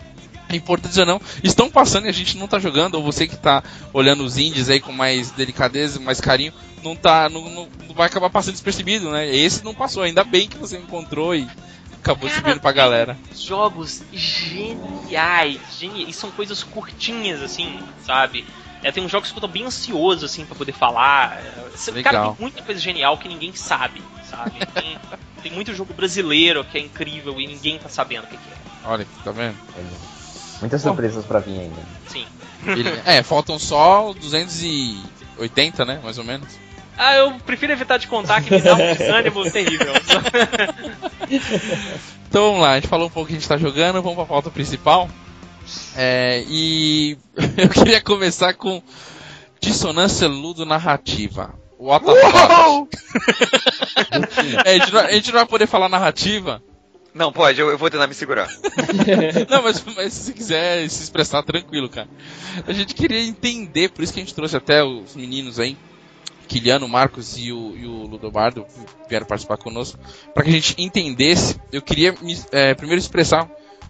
[0.53, 3.63] importantes ou não, estão passando e a gente não tá jogando, ou você que tá
[3.93, 6.53] olhando os indies aí com mais delicadeza, mais carinho,
[6.83, 7.29] não tá.
[7.29, 9.33] Não, não- não vai acabar passando despercebido, né?
[9.35, 11.47] Esse não passou, ainda bem que você encontrou e
[12.01, 13.17] acabou Cara, subindo pra galera.
[13.35, 16.09] jogos geniais, geniais.
[16.09, 18.45] E são coisas curtinhas, assim, sabe?
[18.83, 21.39] É, tem uns jogos que eu tô bem ansioso, assim, pra poder falar.
[21.39, 22.35] É, cê- Cara, Legal.
[22.35, 24.53] tem muita coisa genial que ninguém sabe, sabe?
[24.75, 24.99] Tem,
[25.43, 28.57] tem muito jogo brasileiro que é incrível e ninguém tá sabendo o que, que é.
[28.89, 29.57] Olha, tá vendo?
[30.61, 31.81] Muitas surpresas pra vir ainda.
[32.09, 32.27] Sim.
[32.67, 36.01] Ele- é, faltam só 280, né?
[36.03, 36.49] Mais ou menos.
[36.99, 39.93] Ah, eu prefiro evitar de contar que me dá um desânimo terrível.
[42.29, 44.25] Então vamos lá, a gente falou um pouco que a gente tá jogando, vamos pra
[44.25, 45.09] pauta principal.
[45.97, 47.17] É, e
[47.57, 48.83] eu queria começar com
[49.61, 51.55] dissonância ludo-narrativa.
[51.79, 52.13] What the?
[54.65, 56.63] É, a, gente não, a gente não vai poder falar narrativa.
[57.15, 58.49] Não, pode, eu, eu vou tentar me segurar.
[59.49, 62.09] Não, mas, mas se você quiser se expressar, tranquilo, cara.
[62.67, 65.77] A gente queria entender, por isso que a gente trouxe até os meninos aí,
[66.49, 68.65] Kiliano, Marcos e o, e o Ludobardo,
[69.09, 69.99] vieram participar conosco,
[70.33, 71.61] para que a gente entendesse.
[71.71, 73.47] Eu queria me, é, primeiro expressar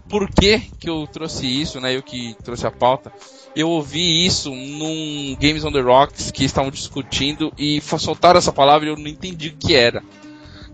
[0.09, 1.95] por que, que eu trouxe isso, né?
[1.95, 3.11] Eu que trouxe a pauta.
[3.55, 8.87] Eu ouvi isso num Games on the Rocks que estavam discutindo e soltaram essa palavra
[8.87, 10.01] e eu não entendi o que era.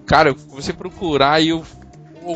[0.05, 1.63] Cara, eu comecei a procurar e eu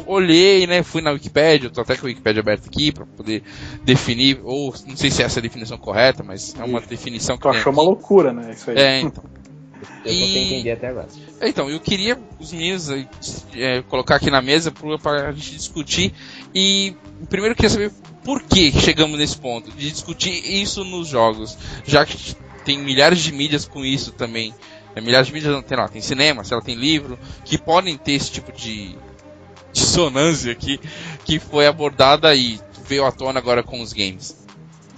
[0.05, 0.83] olhei, né?
[0.83, 3.43] Fui na Wikipedia, eu tô até com a Wikipedia aberta aqui para poder
[3.83, 7.43] definir, ou não sei se essa é a definição correta, mas é uma definição que
[7.43, 7.69] Tu achou aqui.
[7.69, 8.51] uma loucura, né?
[8.53, 8.77] Isso aí.
[8.77, 9.23] É, então.
[10.05, 11.07] Eu E- entender até agora.
[11.41, 12.89] Então, eu queria os meninos
[13.53, 16.13] é, colocar aqui na mesa para a gente discutir.
[16.53, 16.95] E
[17.29, 17.91] primeiro queria saber
[18.23, 23.31] por que chegamos nesse ponto de discutir isso nos jogos, já que tem milhares de
[23.31, 24.53] mídias com isso também.
[24.95, 28.13] É, milhares de mídias, tem lá, tem cinema, sei lá, tem livro, que podem ter
[28.13, 28.95] esse tipo de
[29.71, 30.79] dissonância aqui,
[31.25, 34.42] que foi abordada e veio à tona agora com os games.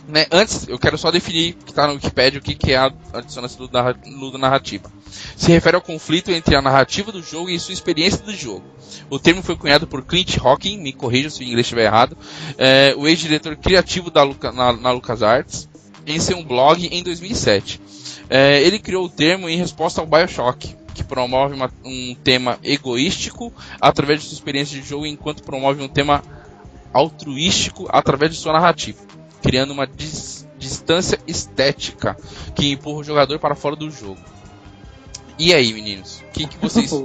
[0.08, 2.92] Né, antes, eu quero só definir, que está na Wikipedia, o que, que é a,
[3.12, 4.92] a dissonância ludo-narra- ludo-narrativa.
[5.36, 8.64] Se refere ao conflito entre a narrativa do jogo e sua experiência do jogo.
[9.10, 12.16] O termo foi cunhado por Clint Hawking, me corrija se o inglês estiver errado,
[12.58, 15.68] é, o ex-diretor criativo da Luca, na, na LucasArts,
[16.06, 17.82] em seu blog em 2007.
[18.30, 23.52] É, ele criou o termo em resposta ao Bioshock, que promove uma- um tema egoístico
[23.82, 26.24] através de sua experiência de jogo, enquanto promove um tema
[26.94, 29.00] altruístico através de sua narrativa,
[29.46, 32.18] criando uma dis- distância estética
[32.56, 34.20] que empurra o jogador para fora do jogo.
[35.38, 36.22] E aí, meninos?
[36.22, 36.92] O que, que vocês.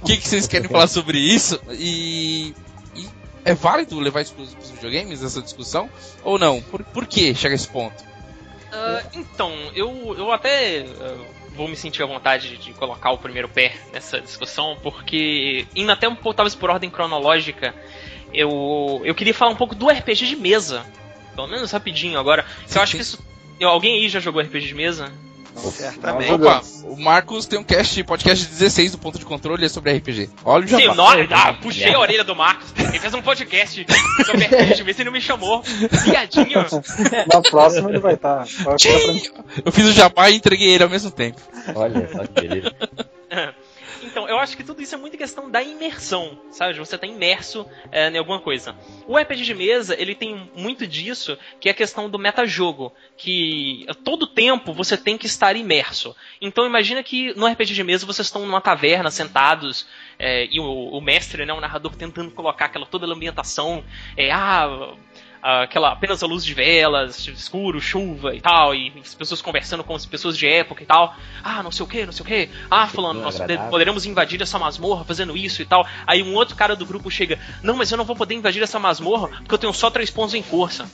[0.00, 1.60] O que, que vocês querem falar sobre isso?
[1.72, 2.54] E.
[2.96, 3.06] e
[3.44, 5.90] é válido levar isso pros, pros videogames, essa discussão?
[6.24, 6.62] Ou não?
[6.62, 8.02] Por, por que chega a esse ponto?
[8.72, 11.16] Ah, então, eu, eu até ah,
[11.54, 16.08] vou me sentir à vontade de colocar o primeiro pé nessa discussão, porque, indo até
[16.08, 17.74] um pouco, talvez por ordem cronológica,
[18.32, 20.84] eu, eu queria falar um pouco do RPG de mesa.
[21.38, 22.44] Pelo menos rapidinho agora.
[22.74, 23.18] Eu acho que isso.
[23.60, 25.12] eu- Alguém aí já jogou RPG de mesa?
[25.72, 26.32] Certamente.
[26.32, 30.30] Opa, o Marcos tem um cast, podcast 16 do ponto de controle é sobre RPG.
[30.44, 32.72] Olha o Sim, nó- ah, puxei a orelha do Marcos.
[32.76, 33.86] Ele fez um podcast
[34.26, 35.62] sobre RPG de mesa e não me chamou.
[35.62, 36.64] Viadinho.
[37.32, 38.44] Na próxima ele vai estar.
[39.64, 41.40] Eu fiz o jabá e entreguei ele ao mesmo tempo.
[41.74, 42.74] Olha só que beleza.
[44.18, 46.72] Então, eu acho que tudo isso é muito questão da imersão, sabe?
[46.72, 48.74] De você estar imerso é, em alguma coisa.
[49.06, 53.86] O RPG de mesa, ele tem muito disso, que é a questão do metajogo, que
[54.02, 56.16] todo tempo você tem que estar imerso.
[56.40, 59.86] Então, imagina que no RPG de mesa vocês estão numa taverna, sentados,
[60.18, 63.84] é, e o, o mestre, né, o narrador, tentando colocar aquela toda a ambientação,
[64.16, 64.94] é, ah,
[65.42, 69.94] aquela apenas a luz de velas, escuro, chuva e tal, e as pessoas conversando com
[69.94, 71.14] as pessoas de época e tal.
[71.42, 72.48] Ah, não sei o que, não sei o que.
[72.70, 73.58] Ah, fulano, nós agradável.
[73.58, 75.86] pode- poderemos invadir essa masmorra fazendo isso e tal.
[76.06, 78.78] Aí um outro cara do grupo chega, não, mas eu não vou poder invadir essa
[78.78, 80.88] masmorra porque eu tenho só três pontos em força.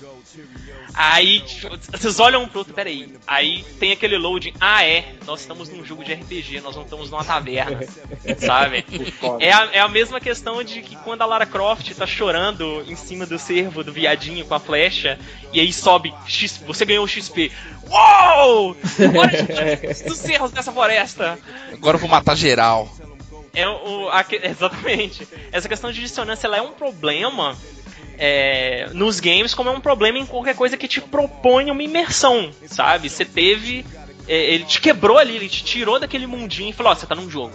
[0.96, 3.12] Aí tipo, vocês olham um pro outro, peraí.
[3.26, 7.10] Aí tem aquele loading, ah é, nós estamos num jogo de RPG, nós não estamos
[7.10, 7.80] numa taverna,
[8.38, 8.84] sabe?
[9.40, 12.94] É a, é a mesma questão de que quando a Lara Croft tá chorando em
[12.94, 15.18] cima do cervo do viadinho com a flecha,
[15.52, 17.52] e aí sobe, X, você ganhou o XP.
[17.88, 18.76] Uou!
[19.08, 19.30] Agora
[20.08, 21.38] dos cerros dessa floresta.
[21.72, 22.88] Agora eu vou matar geral.
[23.54, 25.28] É o, a exatamente.
[25.52, 27.56] Essa questão de dissonância ela é um problema
[28.18, 32.50] é, nos games, como é um problema em qualquer coisa que te propõe uma imersão,
[32.66, 33.08] sabe?
[33.08, 33.84] Você teve.
[34.26, 37.14] é, ele te quebrou ali, ele te tirou daquele mundinho e falou: Ó, você tá
[37.14, 37.54] num jogo.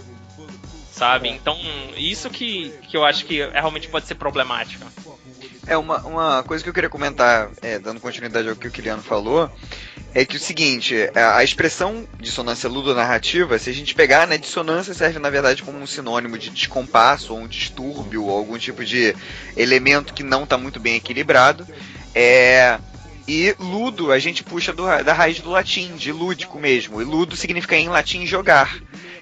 [0.92, 1.30] Sabe?
[1.30, 1.58] Então,
[1.96, 4.86] isso que, que eu acho que é, realmente pode ser problemático.
[5.70, 9.04] É, uma, uma coisa que eu queria comentar, é, dando continuidade ao que o Kiliano
[9.04, 9.52] falou,
[10.16, 14.96] é que o seguinte, a, a expressão dissonância ludonarrativa, se a gente pegar, né, dissonância
[14.96, 19.16] serve na verdade como um sinônimo de descompasso, ou um distúrbio, ou algum tipo de
[19.56, 21.68] elemento que não está muito bem equilibrado.
[22.16, 22.80] É,
[23.28, 27.36] e ludo a gente puxa do da raiz do latim, de lúdico mesmo, e ludo
[27.36, 28.76] significa em latim jogar.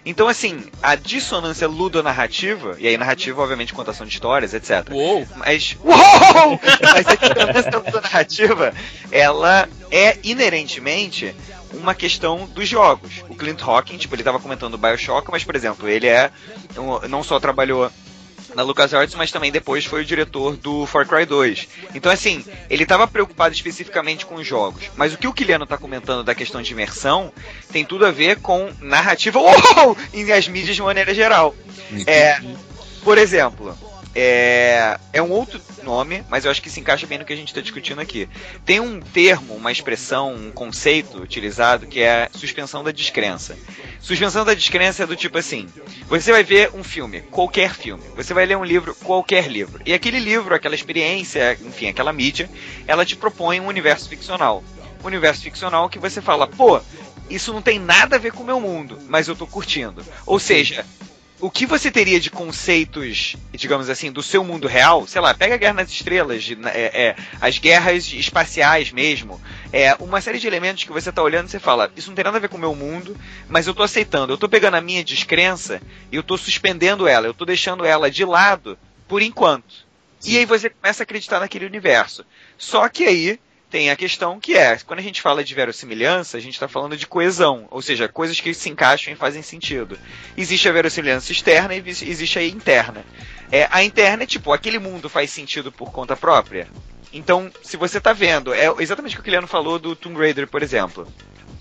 [0.08, 4.90] Então, assim, a dissonância ludonarrativa, e aí narrativa, obviamente, contação de histórias, etc.
[4.90, 5.28] Uou!
[5.36, 5.76] Mas.
[5.84, 6.58] Uou!
[6.82, 7.16] Mas a
[7.52, 8.74] dissonância narrativa,
[9.12, 11.36] ela é inerentemente
[11.74, 13.22] uma questão dos jogos.
[13.28, 16.32] O Clint Hawking, tipo, ele tava comentando o Bioshock, mas, por exemplo, ele é.
[17.10, 17.92] não só trabalhou
[18.56, 21.68] na LucasArts, mas também depois foi o diretor do Far Cry 2.
[21.94, 24.90] Então, assim, ele estava preocupado especificamente com os jogos.
[24.96, 27.32] Mas o que o Kiliano está comentando da questão de imersão
[27.72, 29.98] tem tudo a ver com narrativa uou!
[30.14, 31.56] em as mídias de maneira geral.
[32.06, 32.40] É,
[33.04, 33.78] por exemplo,
[34.14, 37.36] é, é um outro nome, mas eu acho que se encaixa bem no que a
[37.36, 38.28] gente está discutindo aqui.
[38.66, 43.58] Tem um termo, uma expressão, um conceito utilizado que é suspensão da descrença.
[44.02, 45.68] Suspensão da descrença é do tipo assim:
[46.08, 49.94] você vai ver um filme, qualquer filme, você vai ler um livro, qualquer livro, e
[49.94, 52.50] aquele livro, aquela experiência, enfim, aquela mídia,
[52.86, 54.64] ela te propõe um universo ficcional.
[55.04, 56.82] Um universo ficcional que você fala, pô,
[57.30, 60.04] isso não tem nada a ver com o meu mundo, mas eu tô curtindo.
[60.26, 60.86] Ou seja,
[61.40, 65.54] o que você teria de conceitos, digamos assim, do seu mundo real, sei lá, pega
[65.54, 69.40] a Guerra nas Estrelas, de- é, é, as guerras espaciais mesmo,
[69.72, 72.26] é, uma série de elementos que você tá olhando e você fala, isso não tem
[72.26, 73.16] nada a ver com o meu mundo,
[73.48, 75.80] mas eu tô aceitando, eu tô pegando a minha descrença
[76.12, 79.86] e eu tô suspendendo ela, eu tô deixando ela de lado por enquanto.
[80.26, 82.26] E aí você começa a acreditar naquele universo.
[82.58, 86.40] Só que aí tem a questão que é, quando a gente fala de verossimilhança, a
[86.40, 89.98] gente está falando de coesão, ou seja, coisas que se encaixam e fazem sentido.
[90.38, 93.06] Existe a verossimilhança externa e existe a interna.
[93.52, 96.68] É, a interna é tipo, aquele mundo faz sentido por conta própria.
[97.12, 100.48] Então, se você tá vendo, é exatamente o que o Kiliano falou do Tomb Raider,
[100.48, 101.08] por exemplo.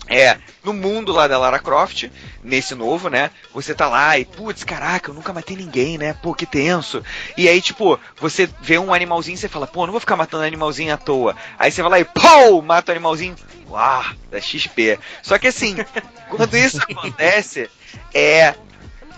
[0.09, 2.09] É, no mundo lá da Lara Croft,
[2.41, 3.29] nesse novo, né?
[3.53, 6.13] Você tá lá e, putz, caraca, eu nunca matei ninguém, né?
[6.13, 7.03] Pô, que tenso.
[7.35, 10.45] E aí, tipo, você vê um animalzinho e você fala, pô, não vou ficar matando
[10.45, 11.35] animalzinho à toa.
[11.59, 13.35] Aí você vai lá e, pô, mata o animalzinho.
[13.69, 14.97] Uau, da XP.
[15.21, 15.75] Só que assim,
[16.29, 17.69] quando isso acontece,
[18.13, 18.55] é.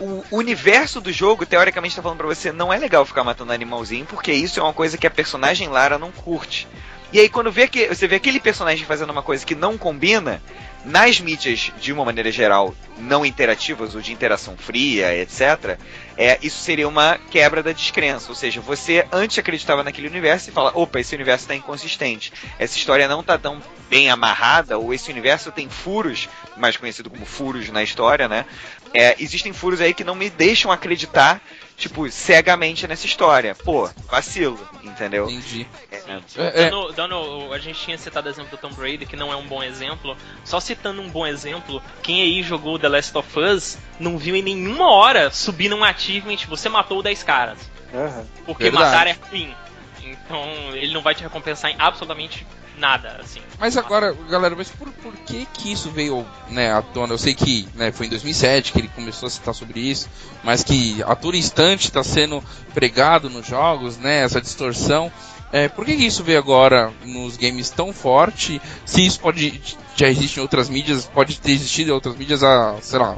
[0.01, 4.05] O universo do jogo, teoricamente, tá falando pra você, não é legal ficar matando animalzinho,
[4.05, 6.69] porque isso é uma coisa que a personagem Lara não curte.
[7.11, 10.41] E aí quando vê que você vê aquele personagem fazendo uma coisa que não combina,
[10.85, 15.77] nas mídias, de uma maneira geral, não interativas ou de interação fria, etc.,
[16.17, 18.29] é, isso seria uma quebra da descrença.
[18.29, 22.33] Ou seja, você antes acreditava naquele universo e fala: opa, esse universo está inconsistente.
[22.57, 27.25] Essa história não está tão bem amarrada, ou esse universo tem furos, mais conhecido como
[27.25, 28.45] furos na história, né?
[28.93, 31.41] É, existem furos aí que não me deixam acreditar
[31.79, 33.55] tipo, cegamente nessa história.
[33.55, 35.29] Pô, vacilo, entendeu?
[35.29, 35.65] Entendi.
[35.89, 36.69] É, é.
[36.69, 39.47] Dando, dando, a gente tinha citado o exemplo do Tomb Raider, que não é um
[39.47, 40.15] bom exemplo.
[40.43, 44.43] Só citando um bom exemplo, quem aí jogou The Last of Us não viu em
[44.43, 47.57] nenhuma hora subir num achievement, você matou 10 caras.
[47.93, 48.25] Uhum.
[48.45, 48.85] Porque Verdade.
[48.85, 49.55] matar é ruim.
[50.03, 52.45] Então ele não vai te recompensar em absolutamente
[52.79, 53.41] nada, assim.
[53.59, 57.13] Mas agora, galera, mas por, por que que isso veio né, à tona?
[57.13, 60.09] Eu sei que né, foi em 2007 que ele começou a citar sobre isso,
[60.43, 65.11] mas que a todo instante está sendo pregado nos jogos, né, essa distorção.
[65.51, 68.61] É, por que, que isso veio agora nos games tão forte?
[68.85, 69.61] Se isso pode
[69.95, 73.17] já existe em outras mídias, pode ter existido em outras mídias há, sei lá,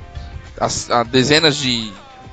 [0.60, 1.92] há, há dezenas de,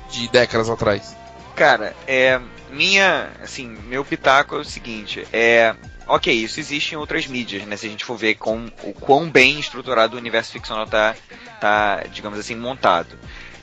[0.09, 1.15] de décadas atrás.
[1.55, 2.39] Cara, é,
[2.71, 5.75] minha, assim, meu pitaco é o seguinte, é
[6.09, 7.77] ok, isso existe em outras mídias, né?
[7.77, 11.15] Se a gente for ver com, o quão bem estruturado o universo ficcional tá,
[11.61, 13.17] tá digamos assim, montado.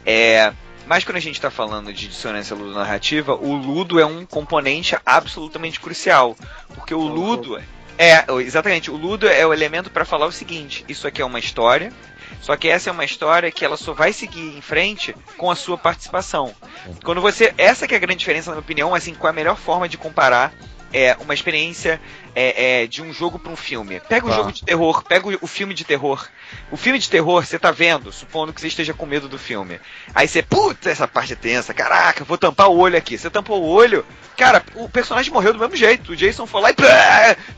[0.04, 0.52] É,
[0.86, 5.80] mas quando a gente está falando de dissonância ludo-narrativa, o ludo é um componente absolutamente
[5.80, 6.36] crucial.
[6.74, 7.60] Porque o ludo.
[7.98, 11.40] É, exatamente, o ludo é o elemento para falar o seguinte: isso aqui é uma
[11.40, 11.92] história,
[12.40, 15.56] só que essa é uma história que ela só vai seguir em frente com a
[15.56, 16.54] sua participação.
[17.02, 17.52] Quando você.
[17.58, 19.88] Essa que é a grande diferença, na minha opinião, assim, qual é a melhor forma
[19.88, 20.52] de comparar
[20.96, 22.00] é, uma experiência
[22.34, 24.00] é, é, de um jogo para um filme.
[24.08, 24.34] Pega o ah.
[24.34, 26.26] jogo de terror, pega o, o, filme de terror.
[26.70, 29.78] O filme de terror, você tá vendo, supondo que você esteja com medo do filme.
[30.14, 33.18] Aí você, puta, essa parte é tensa, caraca, vou tampar o olho aqui.
[33.18, 34.06] Você tampou o olho,
[34.38, 36.12] cara, o personagem morreu do mesmo jeito.
[36.12, 36.74] O Jason foi lá e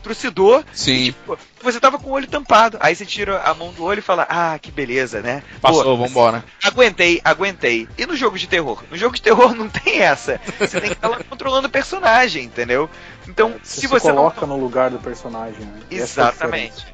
[0.03, 0.61] trucidou.
[0.73, 0.91] Sim.
[0.91, 2.77] E, tipo, você tava com o olho tampado.
[2.81, 5.43] Aí você tira a mão do olho e fala, ah, que beleza, né?
[5.61, 6.43] Passou, Pô, vambora.
[6.63, 7.87] Aguentei, aguentei.
[7.97, 8.83] E no jogo de terror?
[8.89, 10.39] No jogo de terror não tem essa.
[10.59, 12.89] Você tem que estar lá controlando o personagem, entendeu?
[13.29, 14.57] Então, você se você se coloca não...
[14.57, 15.79] no lugar do personagem, né?
[15.91, 16.85] É Exatamente.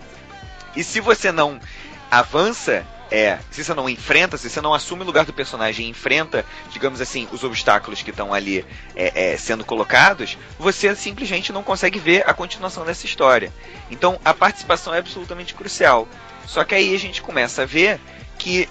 [0.76, 1.58] E se você não
[2.12, 5.90] avança, é, se você não enfrenta, se você não assume o lugar do personagem e
[5.90, 11.64] enfrenta, digamos assim, os obstáculos que estão ali é, é, sendo colocados, você simplesmente não
[11.64, 13.52] consegue ver a continuação dessa história.
[13.90, 16.06] Então a participação é absolutamente crucial.
[16.46, 18.00] Só que aí a gente começa a ver
[18.38, 18.68] que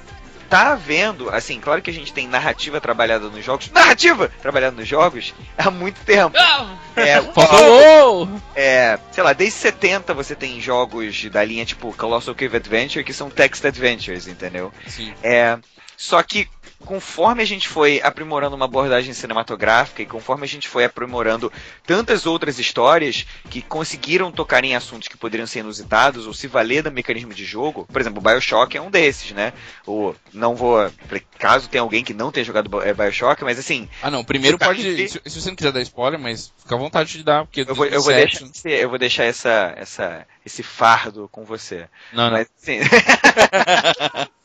[0.55, 4.87] tá havendo, assim, claro que a gente tem narrativa trabalhada nos jogos, narrativa trabalhada nos
[4.87, 6.37] jogos há muito tempo.
[6.39, 6.77] Ah!
[6.95, 8.29] É, Falou!
[8.55, 13.13] é, sei lá, desde 70 você tem jogos da linha tipo Colossal Cave Adventure que
[13.13, 14.73] são text adventures, entendeu?
[14.87, 15.13] Sim.
[15.25, 15.59] É,
[15.97, 16.49] só que
[16.85, 21.53] conforme a gente foi aprimorando uma abordagem cinematográfica e conforme a gente foi aprimorando
[21.87, 26.83] tantas outras histórias que conseguiram tocar em assuntos que poderiam ser inusitados ou se valer
[26.83, 29.53] do mecanismo de jogo, por exemplo, o BioShock é um desses, né?
[29.87, 30.91] O, não vou.
[31.39, 33.89] Caso tenha alguém que não tenha jogado é, BioShock, mas assim.
[34.03, 34.83] Ah, não, primeiro pode.
[34.83, 37.63] Se, se, você não quiser dar spoiler, mas fica à vontade de dar, porque.
[37.63, 41.89] Eu vou, eu vou, deixar, eu vou deixar essa, essa, esse fardo com você.
[42.13, 42.33] Não, não.
[42.33, 42.79] Mas, assim...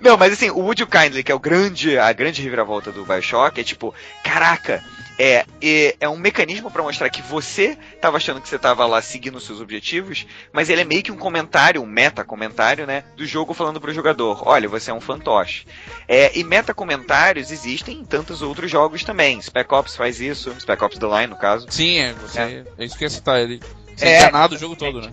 [0.00, 3.04] Não, mas assim, o Would You Kindly, que é o grande, a grande reviravolta do
[3.04, 3.94] Bioshock, é tipo,
[4.24, 4.82] caraca,
[5.18, 9.02] é, é, é um mecanismo para mostrar que você estava achando que você estava lá
[9.02, 13.26] seguindo os seus objetivos, mas ele é meio que um comentário, um meta-comentário, né, do
[13.26, 15.66] jogo falando pro jogador, olha, você é um fantoche.
[16.08, 19.40] É, e meta-comentários existem em tantos outros jogos também.
[19.42, 21.66] Spec Ops faz isso, Spec Ops The Line, no caso.
[21.68, 22.64] Sim, é, você, é.
[22.78, 23.60] é isso que ia citar, ele
[24.00, 25.12] você é enganado o jogo todo, né?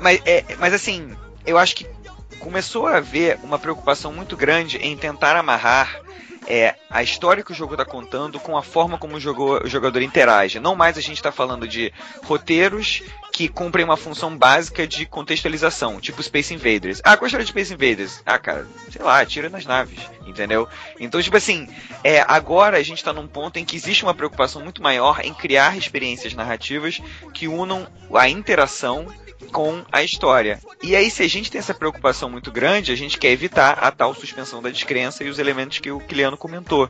[0.00, 1.86] Mas, é, mas assim, eu acho que
[2.38, 6.00] começou a haver uma preocupação muito grande em tentar amarrar
[6.46, 10.02] é, a história que o jogo está contando com a forma como o, o jogador
[10.02, 10.60] interage.
[10.60, 11.92] Não mais a gente está falando de
[12.22, 13.02] roteiros
[13.34, 17.00] que cumprem uma função básica de contextualização, tipo Space Invaders.
[17.02, 18.22] Ah, qual de Space Invaders?
[18.24, 20.68] Ah, cara, sei lá, atira nas naves, entendeu?
[21.00, 21.68] Então, tipo assim,
[22.04, 25.34] é, agora a gente está num ponto em que existe uma preocupação muito maior em
[25.34, 29.04] criar experiências narrativas que unam a interação
[29.50, 30.60] com a história.
[30.80, 33.90] E aí, se a gente tem essa preocupação muito grande, a gente quer evitar a
[33.90, 36.88] tal suspensão da descrença e os elementos que o Kiliano comentou.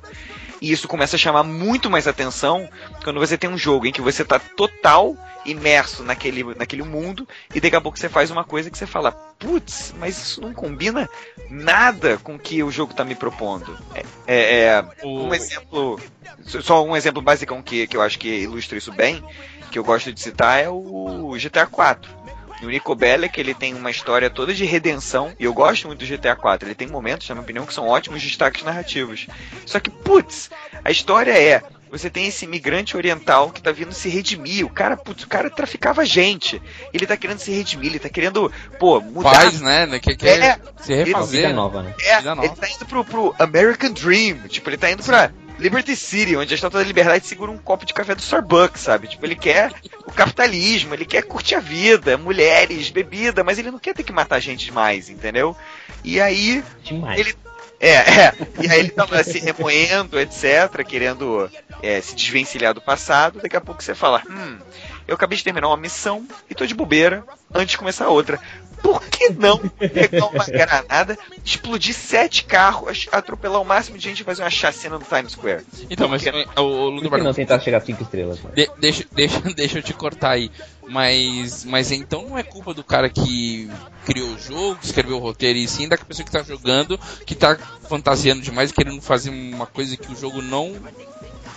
[0.60, 2.68] E isso começa a chamar muito mais atenção
[3.02, 7.60] quando você tem um jogo em que você está total imerso naquele, naquele mundo e
[7.60, 11.08] daqui a pouco você faz uma coisa que você fala, putz, mas isso não combina
[11.50, 13.78] nada com o que o jogo está me propondo.
[13.94, 16.00] É, é, é um exemplo,
[16.46, 19.22] só um exemplo básico que, que eu acho que ilustra isso bem,
[19.70, 22.24] que eu gosto de citar é o GTA 4
[22.64, 26.06] o Nico Bellic, ele tem uma história toda de redenção, e eu gosto muito do
[26.06, 26.68] GTA 4.
[26.68, 29.26] Ele tem momentos, na minha opinião, que são ótimos destaques narrativos.
[29.66, 30.50] Só que, putz,
[30.84, 34.66] a história é você tem esse imigrante oriental que tá vindo se redimir.
[34.66, 36.60] O cara, putz, o cara traficava gente.
[36.92, 38.50] Ele tá querendo se redimir, ele tá querendo,
[38.80, 39.32] pô, mudar.
[39.32, 39.86] Faz, né?
[40.00, 41.54] Que quer É, se Vida refazer.
[41.54, 41.94] nova, né?
[42.00, 42.48] É, Vida nova.
[42.48, 44.38] ele tá indo pro, pro American Dream.
[44.48, 47.86] Tipo, ele tá indo pra Liberty City, onde a Estátua da Liberdade segura um copo
[47.86, 49.08] de café do Starbucks, sabe?
[49.08, 49.72] Tipo, ele quer
[50.06, 54.12] o capitalismo, ele quer curtir a vida, mulheres, bebida, mas ele não quer ter que
[54.12, 55.56] matar gente demais, entendeu?
[56.02, 57.18] E aí, Demais.
[57.20, 57.34] Ele-
[57.80, 58.34] é, é.
[58.62, 61.50] E aí ele tava se remoendo, etc., querendo
[61.82, 63.40] é, se desvencilhar do passado.
[63.42, 64.58] Daqui a pouco você fala: Hum,
[65.06, 68.40] eu acabei de terminar uma missão e tô de bobeira antes de começar outra.
[68.84, 74.24] Por que não pegar uma granada, explodir sete carros, atropelar o máximo de gente e
[74.24, 75.64] fazer uma chacina no Times Square?
[75.88, 76.46] Então, mas Por quê?
[76.60, 78.38] o, o Por que não tentar chegar a 5 estrelas?
[78.54, 80.50] De- deixa, deixa, deixa eu te cortar aí.
[80.86, 83.70] Mas, mas então não é culpa do cara que
[84.04, 87.34] criou o jogo, que escreveu o roteiro, e sim da pessoa que tá jogando, que
[87.34, 87.56] tá
[87.88, 90.76] fantasiando demais, querendo fazer uma coisa que o jogo não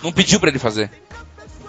[0.02, 0.90] não pediu pra ele fazer.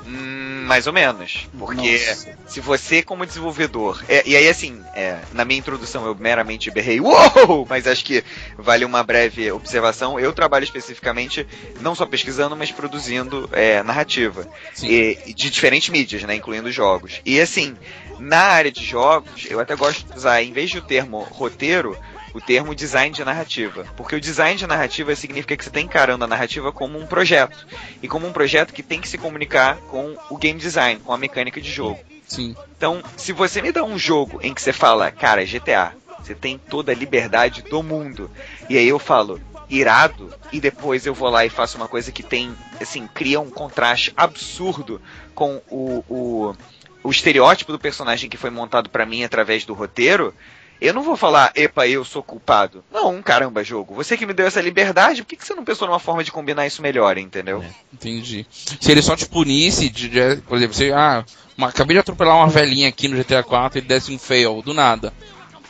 [0.10, 1.48] Hum, mais ou menos.
[1.58, 2.38] Porque Nossa.
[2.48, 4.04] se você, como desenvolvedor.
[4.10, 7.66] é, e aí, assim, é, na minha introdução eu meramente berrei, uou!
[7.70, 8.24] Mas acho que
[8.58, 10.20] vale uma breve observação.
[10.20, 11.46] Eu trabalho especificamente,
[11.80, 14.48] não só pesquisando, mas produzindo é, narrativa.
[14.82, 16.36] E, de diferentes mídias, né?
[16.36, 17.22] Incluindo jogos.
[17.24, 17.78] E assim,
[18.18, 21.96] na área de jogos, eu até gosto de usar, em vez do termo roteiro,
[22.34, 23.86] o termo design de narrativa.
[23.96, 27.68] Porque o design de narrativa significa que você está encarando a narrativa como um projeto.
[28.02, 31.18] E como um projeto que tem que se comunicar com o game design, com a
[31.18, 32.00] mecânica de jogo.
[32.28, 32.56] Sim.
[32.78, 36.58] Então, se você me dá um jogo em que você fala, cara, GTA, você tem
[36.58, 38.30] toda a liberdade do mundo.
[38.70, 42.24] E aí eu falo, irado, e depois eu vou lá e faço uma coisa que
[42.24, 45.02] tem, assim, cria um contraste absurdo
[45.36, 46.56] com o, o,
[47.04, 50.34] o estereótipo do personagem que foi montado pra mim através do roteiro.
[50.82, 52.84] Eu não vou falar, epa, eu sou culpado.
[52.92, 53.94] Não, caramba, jogo.
[53.96, 56.32] Você que me deu essa liberdade, por que, que você não pensou numa forma de
[56.32, 57.62] combinar isso melhor, entendeu?
[57.62, 57.70] É.
[57.94, 58.46] Entendi.
[58.50, 61.26] Se ele só te punisse, de, de- por exemplo, você, ah,
[61.58, 64.62] uma- acabei de atropelar uma velhinha aqui no GTA 4 e ele desse um fail,
[64.62, 65.12] do nada.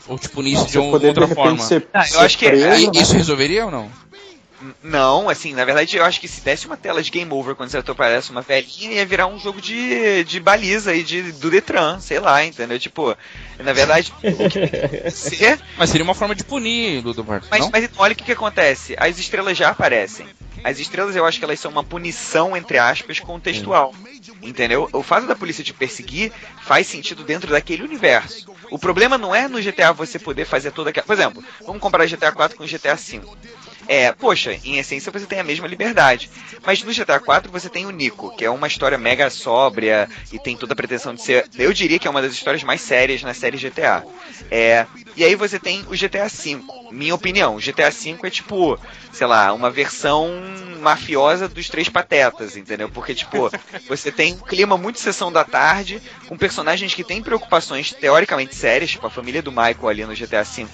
[0.08, 1.60] Ou te punisse de Você uma poder, outra de forma.
[1.60, 2.92] ser, Ah, eu ser acho que é- preso, Aí, né?
[2.96, 3.90] Isso resolveria ou não?
[4.84, 7.70] Não, assim, na verdade eu acho que se desse uma tela de game over quando
[7.70, 12.00] você atropelasse uma velhinha, ia virar um jogo de, de baliza e de, do Detran,
[12.00, 12.80] sei lá, entendeu?
[12.80, 13.16] Tipo,
[13.58, 15.60] na verdade, o que tem ser.
[15.78, 17.70] Mas seria uma forma de punir, Ludobardo, Mas, não?
[17.72, 18.96] mas então, olha o que, que acontece.
[18.98, 20.28] As estrelas já aparecem.
[20.64, 23.94] As estrelas eu acho que elas são uma punição, entre aspas, contextual.
[24.42, 24.90] Entendeu?
[24.92, 26.32] O fato da polícia te perseguir
[26.64, 28.54] faz sentido dentro daquele universo.
[28.70, 31.06] O problema não é no GTA você poder fazer toda aquela.
[31.06, 33.38] Por exemplo, vamos comparar GTA 4 com GTA 5.
[33.92, 36.30] É, poxa, em essência você tem a mesma liberdade.
[36.64, 40.38] Mas no GTA 4 você tem o Nico, que é uma história mega sóbria e
[40.38, 41.50] tem toda a pretensão de ser.
[41.58, 44.04] Eu diria que é uma das histórias mais sérias na série GTA.
[44.52, 44.86] É,
[45.18, 46.62] e aí você tem o GTA V.
[46.92, 48.80] Minha opinião, o GTA V é tipo,
[49.12, 50.30] sei lá, uma versão
[50.80, 52.90] mafiosa dos três patetas, entendeu?
[52.90, 53.50] Porque, tipo,
[53.90, 58.92] você tem um clima muito sessão da tarde, com personagens que têm preocupações teoricamente sérias,
[58.92, 60.68] tipo, a família do Michael ali no GTA V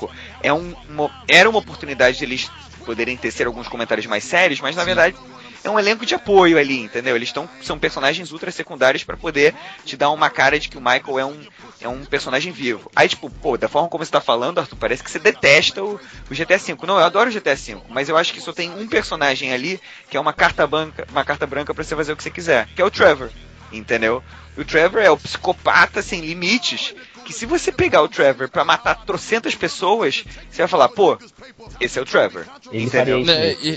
[0.44, 2.50] é um, uma- era uma oportunidade de eles
[2.86, 5.18] poderem tecer alguns comentários mais sérios, mas na verdade
[5.64, 7.16] é um elenco de apoio ali, entendeu?
[7.16, 10.82] Eles tão, são personagens ultra secundários pra poder te dar uma cara de que o
[10.82, 11.40] Michael é um,
[11.82, 12.92] é um personagem vivo.
[12.96, 16.00] Aí, tipo, pô, da forma como você tá falando, Arthur, parece que você detesta o,
[16.30, 16.78] o GTA V.
[16.86, 19.82] Não, eu adoro o GTA V, mas eu acho que só tem um personagem ali
[20.10, 22.68] que é uma carta branca, uma carta branca para você fazer o que você quiser,
[22.76, 23.32] que é o Trevor.
[23.72, 24.24] Entendeu?
[24.56, 26.94] O Trevor é o psicopata sem limites.
[27.26, 31.18] Que se você pegar o Trevor pra matar trocentas pessoas, você vai falar, pô,
[31.82, 32.46] esse é o Trevor.
[32.72, 33.20] Ele entendeu?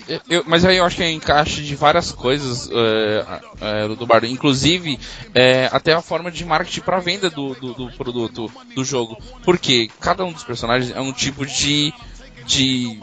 [0.08, 4.06] e- eu- mas aí eu acho que é encaixe de várias coisas é, é, do
[4.06, 4.98] Bardo, inclusive
[5.34, 9.90] é, até a forma de marketing para venda do, do, do produto do jogo, porque
[9.98, 11.92] cada um dos personagens é um tipo de,
[12.44, 13.00] de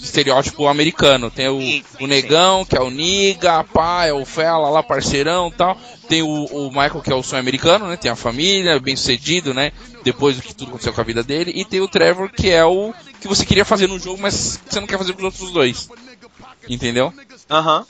[0.00, 1.30] estereótipo americano.
[1.30, 1.58] Tem o,
[2.00, 5.76] o negão, que é o niga, pá, é o fela lá, parceirão tal.
[6.08, 7.96] Tem o, o Michael, que é o sonho americano, né?
[7.96, 9.72] Tem a família, bem sucedido, né?
[10.02, 11.52] Depois do que tudo aconteceu com a vida dele.
[11.54, 14.80] E tem o Trevor, que é o que você queria fazer no jogo, mas você
[14.80, 15.88] não quer fazer com os outros dois.
[16.68, 17.12] Entendeu?
[17.50, 17.86] Aham.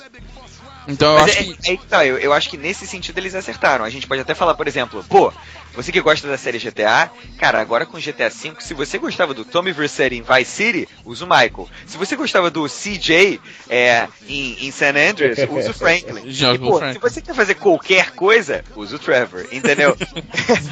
[0.88, 1.70] Então eu Mas acho é, que.
[1.72, 3.84] é que tá, eu, eu acho que nesse sentido eles acertaram.
[3.84, 5.32] A gente pode até falar, por exemplo, pô,
[5.74, 9.44] você que gosta da série GTA, cara, agora com GTA V, se você gostava do
[9.44, 11.68] Tommy Vercetti em Vice City, usa o Michael.
[11.86, 16.22] Se você gostava do CJ é, em, em San Andreas, usa o Franklin.
[16.26, 16.94] E, pô, Franklin.
[16.94, 19.96] se você quer fazer qualquer coisa, usa o Trevor, entendeu?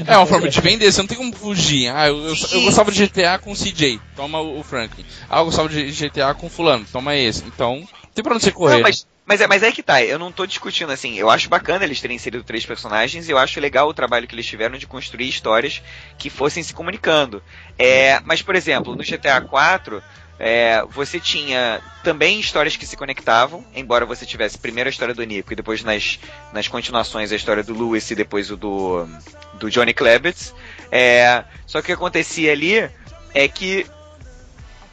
[0.06, 1.88] É uma forma de vender, você não tem como fugir.
[1.88, 5.04] Ah, eu, eu, eu gostava de GTA com o CJ, toma o o Franklin.
[5.28, 7.44] Ah, eu gostava de GTA com fulano, toma esse.
[7.46, 8.76] Então, tem pra onde você correr.
[8.76, 11.16] Não, mas, mas, é, mas é que tá, eu não tô discutindo assim.
[11.16, 14.34] Eu acho bacana eles terem inserido três personagens e eu acho legal o trabalho que
[14.34, 15.82] eles tiveram de construir histórias
[16.16, 17.42] que fossem se comunicando.
[17.76, 20.00] É, mas, por exemplo, no GTA 4,
[20.38, 25.24] é, você tinha também histórias que se conectavam, embora você tivesse primeiro a história do
[25.24, 26.20] Nico e depois nas,
[26.52, 29.08] nas continuações a história do Lewis e depois o do,
[29.54, 30.54] do Johnny Klebitz.
[30.92, 32.88] É, só que o que acontecia ali
[33.34, 33.86] é que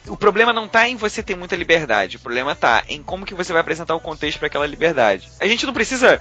[0.06, 3.34] o problema não está em você ter muita liberdade, o problema está em como que
[3.34, 5.28] você vai apresentar o contexto para aquela liberdade.
[5.40, 6.20] A gente não precisa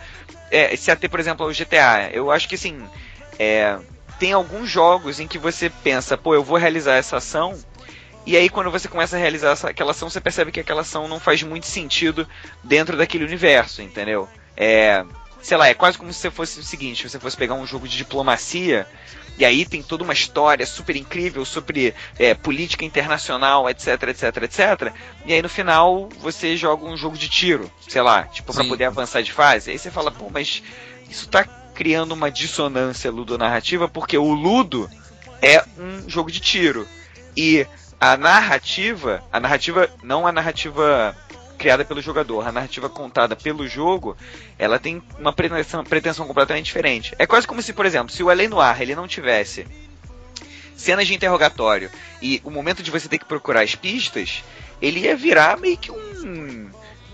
[0.50, 2.10] é, se ater, por exemplo, ao GTA.
[2.12, 2.82] Eu acho que assim,
[3.38, 3.78] é,
[4.20, 7.60] tem alguns jogos em que você pensa, pô, eu vou realizar essa ação
[8.26, 11.08] e aí, quando você começa a realizar essa, aquela ação, você percebe que aquela ação
[11.10, 12.28] não faz muito sentido
[12.64, 14.30] dentro daquele universo, entendeu?
[14.56, 15.04] É.
[15.42, 17.68] Sei lá, é quase como se você fosse o seguinte: se você fosse pegar um
[17.68, 18.88] jogo de diplomacia,
[19.38, 24.94] e aí tem toda uma história super incrível sobre é, política internacional, etc, etc, etc.
[25.26, 28.86] E aí no final você joga um jogo de tiro, sei lá, tipo, para poder
[28.86, 29.72] avançar de fase.
[29.72, 30.62] Aí você fala, pô, mas
[31.10, 34.90] isso tá criando uma dissonância ludonarrativa, porque o Ludo
[35.42, 36.88] é um jogo de tiro.
[37.36, 37.66] E
[38.00, 41.16] a narrativa, a narrativa, não a narrativa
[41.64, 44.18] criada pelo jogador, a narrativa contada pelo jogo,
[44.60, 47.16] ela tem uma pretensão, pretensão completamente diferente.
[47.18, 49.66] É quase como se, por exemplo, se o Além Noir ele não tivesse
[50.76, 51.90] cenas de interrogatório
[52.22, 54.44] e o momento de você ter que procurar as pistas,
[54.82, 56.70] ele ia virar meio que um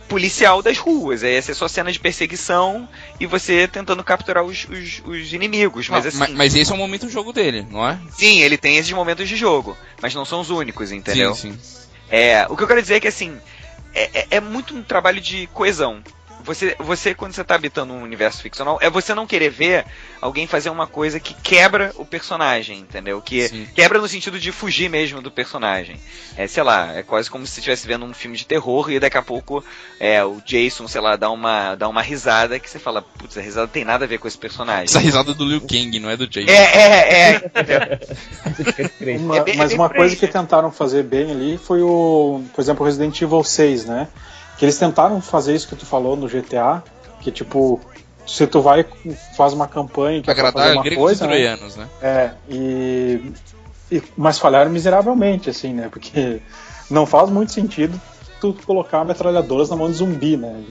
[0.07, 1.21] policial das ruas.
[1.21, 2.89] Ia ser só cena de perseguição
[3.19, 5.87] e você tentando capturar os, os, os inimigos.
[5.89, 7.99] Mas, assim, mas, mas, esse é o momento do jogo dele, não é?
[8.17, 11.35] Sim, ele tem esses momentos de jogo, mas não são os únicos, entendeu?
[11.35, 11.79] Sim, sim.
[12.09, 13.37] É, o que eu quero dizer é que assim,
[13.99, 16.01] é, é, é muito um trabalho de coesão.
[16.43, 19.85] Você, você quando você está habitando um universo ficcional, é você não querer ver
[20.21, 23.21] alguém fazer uma coisa que quebra o personagem, entendeu?
[23.21, 23.67] Que Sim.
[23.73, 25.99] quebra no sentido de fugir mesmo do personagem.
[26.35, 28.99] É, sei lá, é quase como se você estivesse vendo um filme de terror e
[28.99, 29.63] daqui a pouco
[29.99, 33.41] é, o Jason, sei lá, dá uma, dá uma risada que você fala, putz, a
[33.41, 34.85] risada tem nada a ver com esse personagem.
[34.85, 36.49] Essa risada do Liu Kang, não é do Jason.
[36.49, 39.17] É, é, é.
[39.19, 42.85] uma, é bem, mas uma coisa que tentaram fazer bem ali foi o, por exemplo,
[42.85, 44.07] Resident Evil 6, né?
[44.59, 46.83] Que eles tentaram fazer isso que tu falou no GTA,
[47.21, 47.79] que tipo,
[48.27, 48.85] se tu vai
[49.37, 51.31] faz uma campanha que agradar fazer uma coisa, né?
[51.31, 51.87] troianos, né?
[52.01, 53.31] É, e,
[53.89, 55.87] e mas falharam miseravelmente assim, né?
[55.89, 56.41] Porque
[56.91, 57.99] não faz muito sentido
[58.41, 60.61] tu colocar metralhadoras na mão do zumbi, né?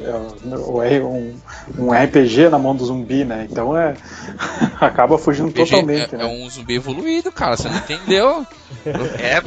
[0.67, 1.35] Ou é um,
[1.79, 3.47] um RPG na mão do zumbi, né?
[3.51, 3.95] Então é.
[4.81, 6.15] acaba fugindo RPG totalmente.
[6.15, 6.25] É, né?
[6.25, 8.47] é, um zumbi evoluído, cara, você não entendeu?
[9.19, 9.43] é,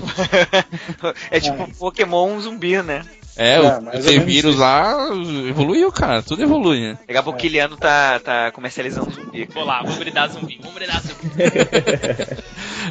[1.30, 1.68] é tipo é.
[1.78, 3.04] Pokémon zumbi, né?
[3.36, 5.08] É, é o T-Vírus lá
[5.48, 6.22] evoluiu, cara.
[6.22, 6.98] Tudo evolui, né?
[7.08, 9.48] Daqui a pouco o Kiliano tá, tá comercializando zumbi.
[9.54, 10.58] Vou lá, vamos brincar zumbi.
[10.60, 11.22] Vamos brincar zumbi.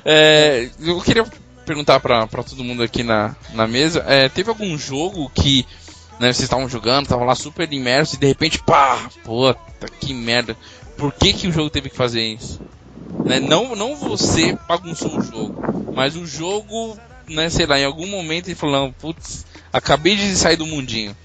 [0.04, 1.24] é, eu queria
[1.66, 4.04] perguntar pra, pra todo mundo aqui na, na mesa.
[4.06, 5.66] É, teve algum jogo que
[6.18, 10.56] né, vocês estavam jogando, estavam lá super imersos e de repente, pá, puta, que merda.
[10.96, 12.60] Por que, que o jogo teve que fazer isso?
[13.24, 18.06] Né, não, não você bagunçou o jogo, mas o jogo, né, sei lá, em algum
[18.06, 21.16] momento ele falou, putz, Acabei de sair do mundinho.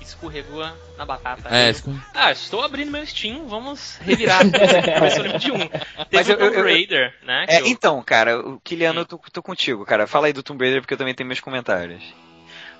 [0.00, 0.64] Escorregou
[0.96, 1.48] na batata.
[1.48, 1.72] É,
[2.14, 4.42] Ah, estou abrindo meu Steam, vamos revirar.
[4.98, 5.68] Começou um.
[6.12, 7.46] Mas o Tomb Raider, eu, né?
[7.48, 7.66] É, eu...
[7.66, 10.06] Então, cara, o Kiliano, eu tô, tô, contigo, cara.
[10.06, 12.02] Fala aí do Tomb Raider porque eu também tenho meus comentários.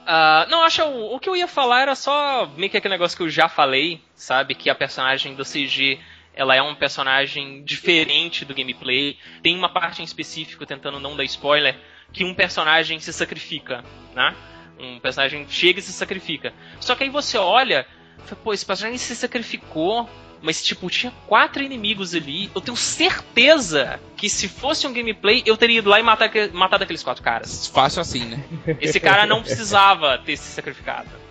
[0.02, 3.16] Uh, não, acho o, o que eu ia falar era só meio que aquele negócio
[3.16, 4.54] que eu já falei, sabe?
[4.54, 5.98] Que a personagem do CG
[6.34, 9.16] ela é um personagem diferente do gameplay.
[9.42, 11.76] Tem uma parte em específico, tentando não dar spoiler,
[12.12, 13.84] que um personagem se sacrifica,
[14.14, 14.34] né?
[14.78, 16.52] Um personagem chega e se sacrifica.
[16.80, 17.86] Só que aí você olha,
[18.42, 20.08] pô, esse personagem se sacrificou,
[20.42, 22.50] mas tipo, tinha quatro inimigos ali.
[22.54, 26.84] Eu tenho certeza que se fosse um gameplay, eu teria ido lá e matar, matado
[26.84, 27.66] aqueles quatro caras.
[27.68, 28.44] Fácil assim, né?
[28.80, 31.23] Esse cara não precisava ter se sacrificado.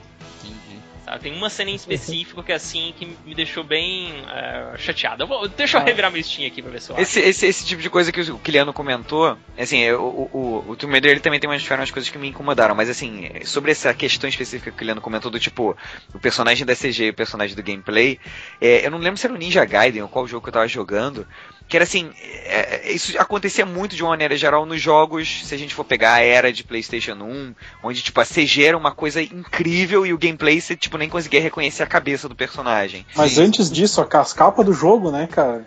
[1.06, 1.20] Sabe?
[1.20, 5.24] Tem uma cena em específico que é assim que me deixou bem uh, chateado.
[5.24, 5.84] Eu vou, deixa eu ah.
[5.84, 8.22] revirar meu Steam aqui pra ver se eu esse, esse, esse, tipo de coisa que
[8.22, 12.10] o Kiliano comentou, assim, o, o, o Tomb Raider ele também tem umas, umas coisas
[12.10, 15.76] que me incomodaram, mas assim, sobre essa questão específica que o Kiliano comentou do tipo,
[16.14, 18.18] o personagem da CG e o personagem do gameplay,
[18.62, 20.68] é, eu não lembro se era o Ninja Gaiden ou qual jogo que eu tava
[20.68, 21.28] jogando,
[21.68, 22.12] que era assim,
[22.46, 26.14] é, isso acontecia muito de uma maneira geral nos jogos, se a gente for pegar
[26.14, 30.18] a era de PlayStation 1, onde tipo a CG era uma coisa incrível e o
[30.18, 33.06] gameplay você tipo nem conseguia reconhecer a cabeça do personagem.
[33.16, 33.44] Mas Sim.
[33.46, 35.66] antes disso, as capas do jogo, né, cara?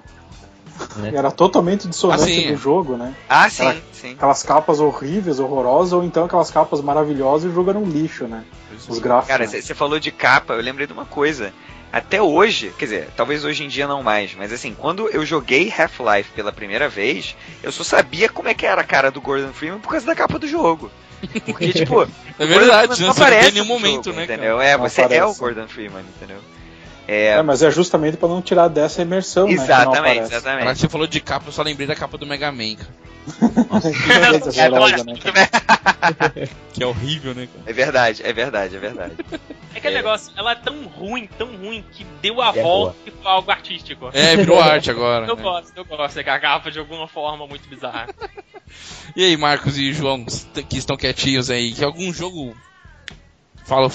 [0.96, 1.12] Né?
[1.14, 3.14] Era totalmente dissonante ah, do jogo, né?
[3.28, 4.12] Ah, sim, era sim.
[4.12, 8.24] Aquelas capas horríveis, horrorosas, ou então aquelas capas maravilhosas e o jogo era um lixo,
[8.24, 8.44] né?
[8.88, 9.28] Os gráficos.
[9.28, 9.74] Cara, você né?
[9.74, 11.52] falou de capa, eu lembrei de uma coisa
[11.92, 15.72] até hoje, quer dizer, talvez hoje em dia não mais, mas assim, quando eu joguei
[15.72, 19.52] Half-Life pela primeira vez, eu só sabia como é que era a cara do Gordon
[19.52, 20.90] Freeman por causa da capa do jogo.
[21.44, 22.02] Porque, tipo,
[22.38, 24.24] é verdade, não, não aparece em nenhum momento, jogo, né?
[24.24, 24.58] Entendeu?
[24.58, 24.68] Cara?
[24.68, 25.20] É, você aparece.
[25.20, 26.38] é o Gordon Freeman, entendeu?
[27.08, 27.26] É...
[27.28, 30.26] é, mas é justamente para não tirar dessa imersão, exatamente, né?
[30.26, 32.76] Exatamente, Agora você falou de capa, eu só lembrei da capa do Mega Man.
[34.06, 35.14] Beleza, Agora, né?
[36.72, 37.70] Que é horrível, né, cara?
[37.70, 39.14] É verdade, é verdade, é verdade.
[39.74, 39.98] É aquele É.
[39.98, 43.50] negócio, ela é tão ruim, tão ruim, que deu a É volta e foi algo
[43.50, 44.10] artístico.
[44.12, 45.26] É, virou arte agora.
[45.26, 45.42] Eu né?
[45.42, 48.08] gosto, eu gosto, é que a capa de alguma forma muito bizarra.
[49.14, 50.24] E aí, Marcos e João,
[50.68, 52.54] que estão quietinhos aí, que algum jogo
[53.64, 53.88] fala,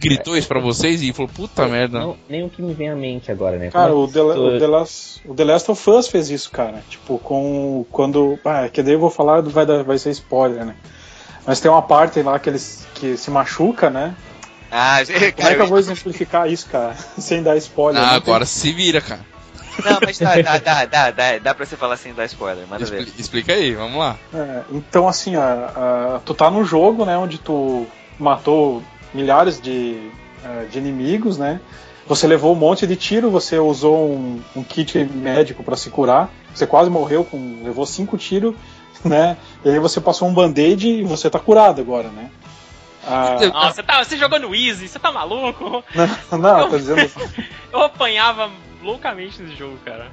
[0.00, 2.00] gritou isso pra vocês e falou, puta merda.
[2.00, 3.70] Não, nem o que me vem à mente agora, né?
[3.70, 6.50] Cara, Como o The, tu- o, The Last, o The Last of Us fez isso,
[6.50, 6.82] cara.
[6.88, 7.84] Tipo, com.
[7.90, 8.38] Quando.
[8.44, 10.74] Ah, que daí eu vou falar, vai, dar- vai ser spoiler, né?
[11.46, 14.14] Mas tem uma parte lá que eles que se machuca, né?
[14.70, 16.94] Ah, Como é cara, que eu vou exemplificar isso, cara?
[17.18, 18.00] Sem dar spoiler.
[18.02, 19.20] Ah, Não agora se vira, cara.
[19.84, 22.84] Não, mas dá, dá, dá, dá, dá, dá pra você falar sem dar spoiler, manda
[22.84, 23.00] ver.
[23.02, 24.16] Expli- explica aí, vamos lá.
[24.34, 27.86] É, então, assim, ó, ah, tu tá num jogo, né, onde tu
[28.18, 28.82] matou
[29.14, 30.10] milhares de,
[30.44, 31.60] ah, de inimigos, né?
[32.06, 36.28] Você levou um monte de tiro, você usou um, um kit médico pra se curar,
[36.54, 38.54] você quase morreu, com, levou cinco tiros,
[39.04, 39.36] né?
[39.64, 42.30] E aí você passou um band-aid e você tá curado agora, né?
[43.06, 45.82] Ah, Nossa, você, tá, você jogou no Easy, você tá maluco?
[46.32, 47.10] não, não, tô dizendo.
[47.72, 48.50] Eu apanhava
[48.82, 50.08] loucamente nesse jogo, cara.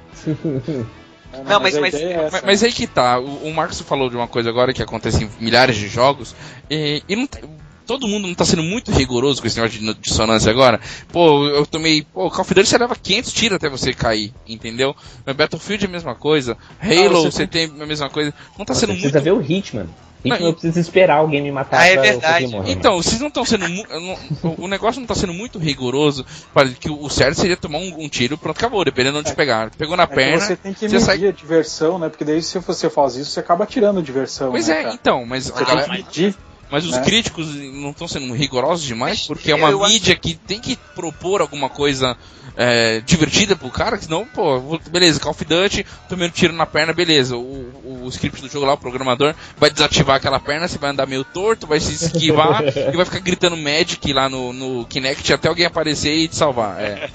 [1.46, 3.80] Não, mas- a mas- ideia é essa, Mas, mas aí que tá, o, o Marcos
[3.82, 6.34] falou de uma coisa agora que acontece em milhares de jogos,
[6.70, 7.40] e, e não tá-
[7.88, 10.78] todo mundo não tá sendo muito rigoroso com esse negócio de dissonância agora.
[11.10, 12.02] Pô, eu tomei.
[12.02, 14.94] Pô, Call of Duty você leva 500 tiros até você cair, entendeu?
[15.26, 18.32] No Battlefield é a mesma coisa, Halo Ah, você você tem a mesma coisa.
[18.58, 19.24] Não tá Você sendo precisa muito.
[19.24, 19.86] ver o Hitman.
[20.24, 22.46] Hitman Não, eu preciso esperar alguém me matar Ah, é verdade.
[22.66, 23.68] Então, vocês não estão sendo.
[23.68, 26.26] mu- não- o- negócio não tá sendo muito rigoroso.
[26.52, 29.70] Para que o certo seria tomar um, um tiro, pronto, acabou, dependendo de onde pegar.
[29.78, 30.40] Pegou na É perna.
[30.40, 32.08] você tem que você medir sai- a diversão, né?
[32.08, 34.50] Porque daí se você faz isso, você acaba tirando diversão.
[34.50, 34.94] Pois né, é, cara?
[34.94, 35.88] então, mas a Você tem galera.
[35.88, 36.34] que medir.
[36.70, 37.02] Mas os né?
[37.02, 40.76] críticos não estão sendo rigorosos demais, porque é uma eu acho- mídia que tem que
[40.94, 42.14] propor alguma coisa
[42.56, 46.66] é, divertida pro cara, que senão, pô, beleza, Call of Duty, tomei um tiro na
[46.66, 47.36] perna, beleza.
[47.36, 51.06] O, o script do jogo lá, o programador, vai desativar aquela perna, você vai andar
[51.06, 52.62] meio torto, vai se esquivar
[52.92, 56.78] e vai ficar gritando Magic lá no, no Kinect até alguém aparecer e te salvar.
[56.80, 57.08] É.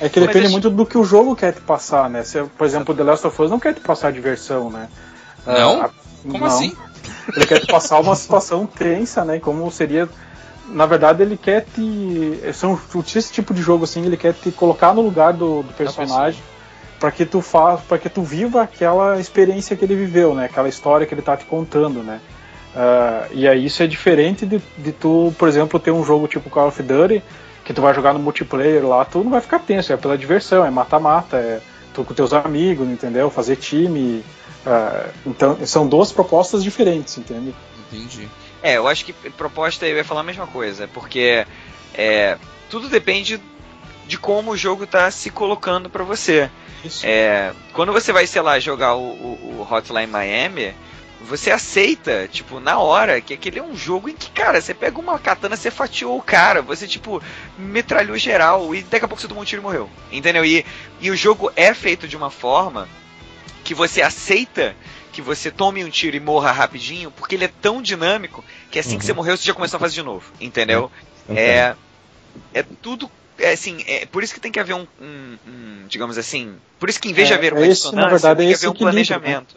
[0.00, 2.22] É que depende deixa- muito do que o jogo quer te passar, né?
[2.24, 4.88] Se, por exemplo, o The Last of Us não quer te passar diversão, né?
[5.46, 5.82] Não?
[5.82, 5.90] Ah,
[6.22, 6.46] Como não.
[6.46, 6.72] assim?
[7.34, 9.38] Ele quer te passar uma situação tensa, né?
[9.38, 10.08] Como seria.
[10.66, 12.40] Na verdade, ele quer te.
[12.52, 12.78] São,
[13.14, 16.42] esse tipo de jogo assim, ele quer te colocar no lugar do, do personagem
[16.98, 20.46] para que tu faça, para que tu viva aquela experiência que ele viveu, né?
[20.46, 22.20] Aquela história que ele tá te contando, né?
[22.74, 26.50] Ah, e aí isso é diferente de, de tu, por exemplo, ter um jogo tipo
[26.50, 27.22] Call of Duty
[27.64, 30.64] que tu vai jogar no multiplayer lá, tu não vai ficar tenso, é pela diversão,
[30.64, 31.60] é mata-mata, é
[31.92, 33.28] tu com teus amigos, entendeu?
[33.28, 34.24] Fazer time.
[34.68, 37.54] Ah, então, são duas propostas diferentes, entende?
[37.90, 38.28] Entendi.
[38.62, 41.46] É, eu acho que proposta eu ia falar a mesma coisa, porque
[41.94, 42.36] é,
[42.68, 43.40] tudo depende
[44.06, 46.50] de como o jogo tá se colocando pra você.
[47.02, 50.74] É, quando você vai, sei lá, jogar o, o- o Hotline Miami,
[51.20, 54.98] você aceita, tipo, na hora, que aquele é um jogo em que, cara, você pega
[55.00, 57.20] uma katana, você fatiou o cara, você, tipo,
[57.58, 59.90] metralhou geral e daqui a pouco você tomou um tiro e morreu.
[60.12, 60.44] Entendeu?
[60.44, 60.64] E,
[61.00, 62.88] e o jogo é feito de uma forma
[63.68, 64.74] que você aceita
[65.12, 68.92] que você tome um tiro e morra rapidinho, porque ele é tão dinâmico que assim
[68.96, 69.06] que Uhum.
[69.08, 70.24] você morreu, você já começou a fazer de novo.
[70.40, 70.90] Entendeu?
[71.24, 71.76] Então, É,
[72.54, 73.10] é tudo.
[73.38, 76.88] É assim, é por isso que tem que haver um, um- um, digamos assim, por
[76.88, 78.56] isso que em vez de É, haver uma é esse, na verdade, tem é que
[78.56, 79.56] haver um equilíbrio, planejamento.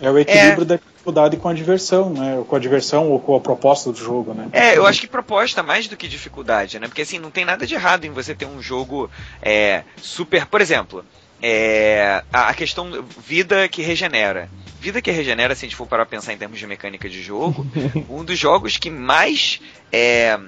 [0.00, 2.36] É o equilíbrio da dificuldade com a diversão, né?
[2.36, 4.48] Ou com a diversão ou com a proposta do jogo, né?
[4.52, 6.86] É, eu acho que proposta mais do que dificuldade, né?
[6.86, 9.10] Porque assim, não tem nada de errado em você ter um jogo
[9.42, 10.46] é, super.
[10.46, 11.04] Por exemplo,
[11.42, 14.48] é, a a questão vida que regenera.
[14.80, 17.66] Vida que regenera, se a gente for parar pensar em termos de mecânica de jogo,
[18.08, 19.60] um dos jogos que mais.
[19.92, 20.38] é,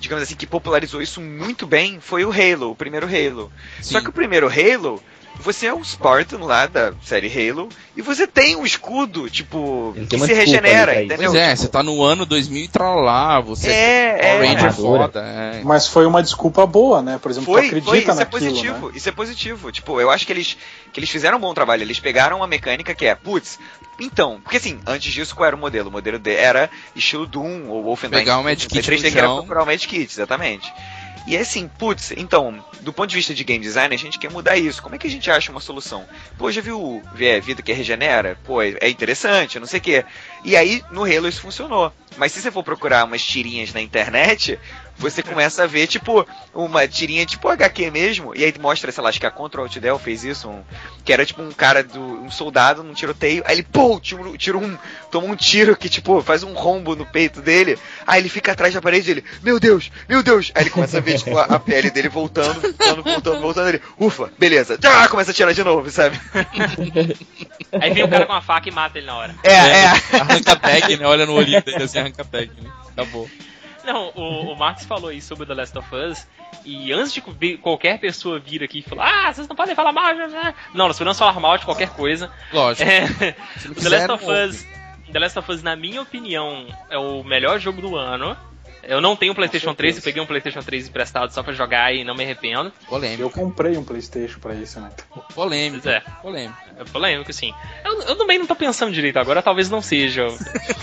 [0.00, 3.50] digamos assim, que popularizou isso muito bem foi o Halo, o primeiro Halo.
[3.80, 4.04] Só Sim.
[4.04, 5.02] que o primeiro Halo,
[5.40, 10.00] você é um Spartan lá da série Halo, e você tem um escudo, tipo, que
[10.00, 11.30] se desculpa regenera, entendeu?
[11.30, 14.46] Pois é, Tipo, você tá no ano 2000 e tralá, você É, Power é.
[14.46, 14.98] Ranger Armadura.
[15.04, 15.20] foda.
[15.20, 15.60] É.
[15.64, 17.18] Mas foi uma desculpa boa, né?
[17.20, 18.92] Por exemplo, tu Foi, acredita foi, isso é naquilo, positivo, né?
[18.96, 19.72] isso é positivo.
[19.72, 20.56] Tipo, eu acho que eles,
[20.92, 21.82] que eles fizeram um bom trabalho.
[21.82, 23.58] Eles pegaram uma mecânica que é, putz,
[24.00, 25.88] então, porque assim, antes disso, qual era o modelo?
[25.88, 28.20] O modelo de- era estilo Doom ou Wolfenstein.
[28.20, 30.72] Pegar um medkit 3 no tem que era procurar o medkit, exatamente.
[31.26, 34.30] E é assim, putz, então, do ponto de vista de game design, a gente quer
[34.30, 34.82] mudar isso.
[34.82, 36.06] Como é que a gente acha uma solução?
[36.36, 38.38] Pô, já viu é, vida que regenera?
[38.44, 40.04] Pô, é interessante, não sei o quê.
[40.44, 41.92] E aí, no Halo isso funcionou.
[42.16, 44.58] Mas se você for procurar umas tirinhas na internet,
[44.98, 49.08] você começa a ver, tipo, uma tirinha tipo HQ mesmo, e aí mostra, sei lá,
[49.10, 50.62] acho que a Control Del fez isso, um,
[51.04, 54.36] que era tipo um cara, do, um soldado num tiroteio, aí ele, pô, tira, um-
[54.36, 54.78] tira um,
[55.10, 58.72] toma um tiro que, tipo, faz um rombo no peito dele, aí ele fica atrás
[58.72, 61.58] da parede ele, meu Deus, meu Deus, aí ele começa a ver, tipo, a, a
[61.58, 63.68] pele dele voltando, voltando, voltando, voltando.
[63.68, 64.78] Ele, ufa, beleza.
[64.84, 66.18] Ah, começa a tirar de novo, sabe?
[67.80, 69.34] Aí vem o cara com uma faca e mata ele na hora.
[69.42, 69.86] É, é.
[70.20, 71.06] Arranca tag, né?
[71.06, 72.70] Olha no olhinho dele assim, arranca tag, né?
[72.92, 73.28] Acabou.
[73.84, 76.26] Não, o, o Marcos falou aí sobre The Last of Us.
[76.64, 77.20] E antes de
[77.58, 80.54] qualquer pessoa vir aqui e falar, ah, vocês não podem falar mal, né?
[80.72, 82.30] Não, nós podemos falar mal de qualquer coisa.
[82.52, 82.88] Lógico.
[82.88, 84.66] É, não The Last of Us,
[85.12, 88.36] The Last of Us, na minha opinião, é o melhor jogo do ano.
[88.88, 91.94] Eu não tenho um PlayStation 3, eu peguei um PlayStation 3 emprestado só pra jogar
[91.94, 92.72] e não me arrependo.
[92.88, 93.22] polêmico.
[93.22, 94.90] Eu comprei um Playstation pra isso, né?
[95.34, 95.82] Polêmico.
[95.82, 96.00] Pois é.
[96.22, 96.58] Polêmico.
[96.78, 97.52] É polêmico, sim.
[97.84, 100.26] Eu, eu também não tô pensando direito agora, talvez não seja.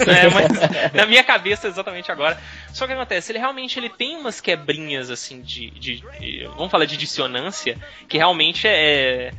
[0.07, 2.37] É, mas na minha cabeça, exatamente agora.
[2.73, 5.69] Só que acontece, ele realmente ele tem umas quebrinhas, assim, de.
[5.71, 7.77] de, de- vamos falar de dissonância,
[8.09, 9.31] que realmente é.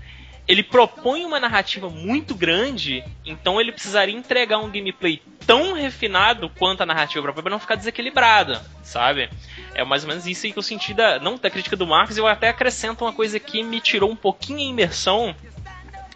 [0.47, 6.83] Ele propõe uma narrativa muito grande, então ele precisaria entregar um gameplay tão refinado quanto
[6.83, 9.31] a narrativa própria pra não ficar desequilibrada, sabe?
[9.75, 12.17] É mais ou menos isso aí que eu senti da, não da crítica do Marcos,
[12.17, 15.35] eu até acrescento uma coisa que me tirou um pouquinho a imersão,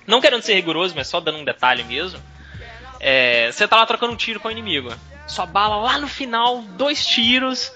[0.07, 2.20] não querendo ser rigoroso, mas só dando um detalhe mesmo.
[3.01, 4.93] É, você tá lá trocando um tiro com o inimigo.
[5.27, 7.72] Sua bala lá no final, dois tiros.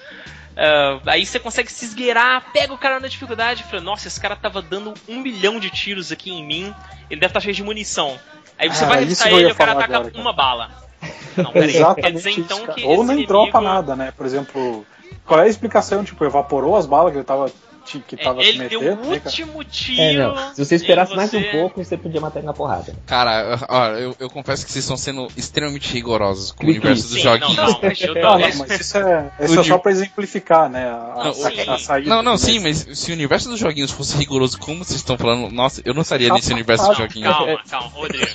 [0.56, 4.20] É, aí você consegue se esgueirar, pega o cara na dificuldade e fala: Nossa, esse
[4.20, 6.74] cara tava dando um milhão de tiros aqui em mim.
[7.10, 8.18] Ele deve estar cheio de munição.
[8.58, 10.20] Aí você Ah, vai revistar ele e o cara ataca agora, cara.
[10.22, 10.70] uma bala.
[11.36, 11.76] Não, peraí.
[11.76, 12.58] Exatamente Quer dizer isso, então.
[12.84, 14.12] Ou nem inimigo- dropa nada, né?
[14.14, 14.84] Por exemplo,
[15.24, 16.04] qual é a explicação?
[16.04, 17.50] Tipo, evaporou as balas que ele tava,
[17.98, 19.02] que É, tava ele se deu metendo?
[19.02, 20.00] o né, último tiro.
[20.00, 20.54] É, não.
[20.54, 21.48] Se você esperasse em mais um você.
[21.50, 22.94] pouco, você podia matar ele na porrada.
[23.06, 27.12] Cara, ó, eu, eu confesso que vocês estão sendo extremamente rigorosos com o universo dos
[27.14, 27.56] Sim, joguinhos.
[27.56, 30.88] não, não, mas eu Não, mas isso é, isso é O só pra exemplificar, né?
[30.88, 31.60] A, Não, a, sim.
[31.68, 32.08] a saída.
[32.10, 32.38] Não, não, né?
[32.38, 35.94] sim, mas se o universo dos joguinhos fosse rigoroso como vocês estão falando, nossa, eu
[35.94, 37.34] não estaria nesse universo dos joguinhos.
[37.34, 38.26] Calma, calma, Rodrigo.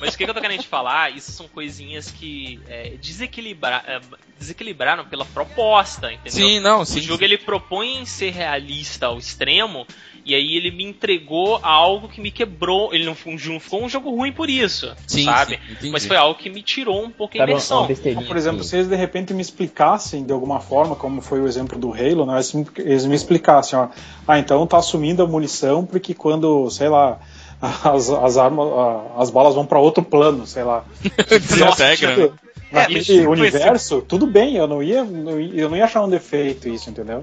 [0.00, 1.10] Mas o que que eu tô querendo te falar?
[1.14, 4.00] Isso são coisinhas que é, desequilibra, é,
[4.38, 6.32] desequilibraram pela proposta, entendeu?
[6.32, 7.00] Sim, não, O sim.
[7.00, 9.86] jogo ele propõe ser realista ao extremo,
[10.24, 12.94] e aí ele me entregou algo que me quebrou.
[12.94, 15.58] Ele não, foi um- não ficou um jogo ruim por isso, Sim, sabe?
[15.80, 15.90] sim.
[15.90, 17.78] Mas foi algo que me tirou um pouco a uma, imersão.
[17.80, 18.20] uma besteirinha.
[18.22, 21.40] Então, por exemplo, que- se eles de repente me explicassem de alguma forma, como foi
[21.40, 23.88] o exemplo do Halo, né, eles me- eles me explicassem, ó,
[24.26, 27.18] ah, então tá assumindo a munição porque quando, sei lá,
[27.84, 28.68] as, as armas,
[29.16, 30.84] as balas vão pra outro plano, sei lá.
[31.28, 32.30] Desintegra, né?
[32.72, 35.06] Naquele isso foi universo, tudo bem, eu não ia,
[35.54, 37.22] eu não ia achar um defeito isso, entendeu?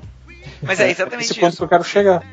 [0.62, 1.58] Mas é exatamente esse ponto isso.
[1.58, 2.24] que eu quero chegar.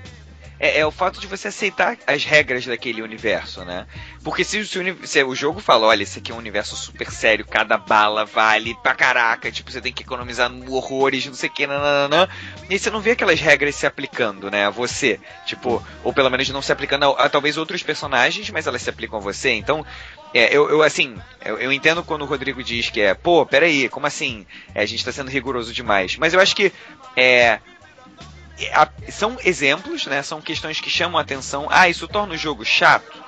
[0.61, 3.87] É, é o fato de você aceitar as regras daquele universo, né?
[4.24, 7.11] Porque se, se o se o jogo fala, olha, esse aqui é um universo super
[7.11, 11.53] sério, cada bala vale pra caraca, tipo, você tem que economizar horrores, não sei o
[11.53, 12.29] que, nananã.
[12.68, 15.20] E aí você não vê aquelas regras se aplicando, né, a você.
[15.47, 18.91] Tipo, ou pelo menos não se aplicando a, a talvez outros personagens, mas elas se
[18.91, 19.53] aplicam a você.
[19.53, 19.87] Então,
[20.35, 23.89] é, eu, eu, assim, eu, eu entendo quando o Rodrigo diz que é, pô, peraí,
[23.89, 24.45] como assim?
[24.74, 26.16] É, a gente tá sendo rigoroso demais.
[26.16, 26.72] Mas eu acho que,
[27.16, 27.61] é,
[28.73, 30.23] a- são exemplos, né?
[30.23, 31.67] São questões que chamam a atenção.
[31.71, 33.23] Ah, isso torna o jogo chato?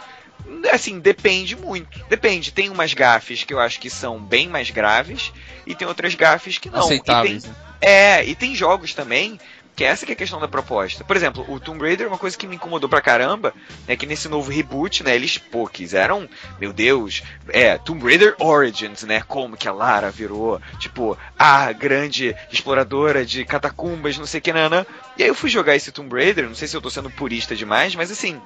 [0.73, 2.05] Assim, depende muito.
[2.09, 2.51] Depende.
[2.51, 5.33] Tem umas gafes que eu acho que são bem mais graves
[5.67, 6.81] e tem outras gafes que não.
[6.81, 7.45] Aceitáveis.
[7.45, 7.55] E né?
[7.81, 9.39] tem, é, e tem jogos também
[9.81, 11.03] que essa que é a questão da proposta.
[11.03, 13.55] Por exemplo, o Tomb Raider, uma coisa que me incomodou pra caramba
[13.89, 16.29] é que nesse novo reboot, né, eles, pô, quiseram,
[16.61, 22.37] meu Deus, é, Tomb Raider Origins, né, como que a Lara virou, tipo, a grande
[22.53, 24.87] exploradora de catacumbas, não sei o que, nana.
[25.17, 27.57] E aí eu fui jogar esse Tomb Raider, não sei se eu tô sendo purista
[27.57, 28.39] demais, mas assim,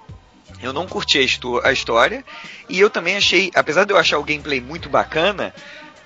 [0.63, 1.19] eu não curti
[1.65, 2.25] a história
[2.69, 5.53] e eu também achei, apesar de eu achar o gameplay muito bacana,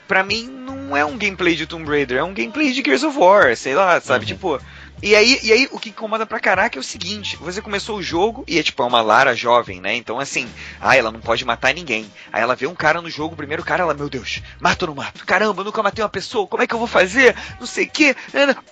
[0.06, 3.18] pra mim não é um gameplay de Tomb Raider, é um gameplay de Gears of
[3.18, 4.24] War, sei lá, sabe?
[4.24, 4.28] Uhum.
[4.28, 4.60] Tipo.
[5.00, 8.02] E aí, e aí, o que incomoda pra caraca é o seguinte: você começou o
[8.02, 9.94] jogo e é tipo, é uma Lara jovem, né?
[9.94, 10.48] Então, assim,
[10.80, 12.10] ah, ela não pode matar ninguém.
[12.32, 14.88] Aí ela vê um cara no jogo, o primeiro cara, ela, meu Deus, mato ou
[14.88, 15.24] não mato?
[15.24, 17.36] Caramba, eu nunca matei uma pessoa, como é que eu vou fazer?
[17.60, 18.16] Não sei o que.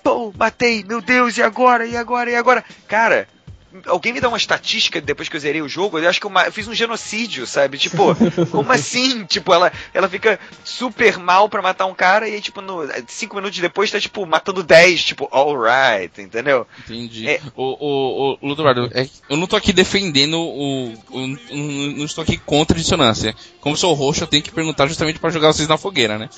[0.03, 1.85] Pô, matei, meu Deus, e agora?
[1.85, 2.29] E agora?
[2.29, 2.63] E agora?
[2.87, 3.27] Cara,
[3.85, 6.31] alguém me dá uma estatística depois que eu zerei o jogo, eu acho que eu,
[6.31, 7.77] eu fiz um genocídio, sabe?
[7.77, 8.15] Tipo,
[8.51, 9.25] como assim?
[9.25, 13.35] Tipo, ela, ela fica super mal pra matar um cara e aí, tipo, no, cinco
[13.35, 16.65] minutos depois tá, tipo, matando 10, tipo, alright, entendeu?
[16.79, 17.27] Entendi.
[17.27, 17.41] É.
[17.55, 22.05] O, o, o Ludovardo, é que eu não tô aqui defendendo o, o- o- Não
[22.05, 23.35] estou aqui contra a dissonância.
[23.61, 26.29] Como sou roxo, eu tenho que perguntar justamente pra jogar vocês na fogueira, né?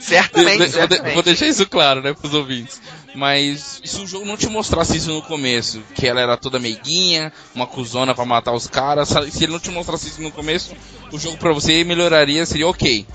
[0.00, 1.14] Certamente, vou, de- certamente.
[1.14, 2.80] vou deixar isso claro, né, pros ouvintes.
[3.14, 7.32] Mas se o jogo não te mostrasse isso no começo, que ela era toda meiguinha,
[7.54, 10.74] uma cuzona pra matar os caras, se ele não te mostrasse isso no começo,
[11.10, 13.06] o jogo pra você melhoraria, seria ok.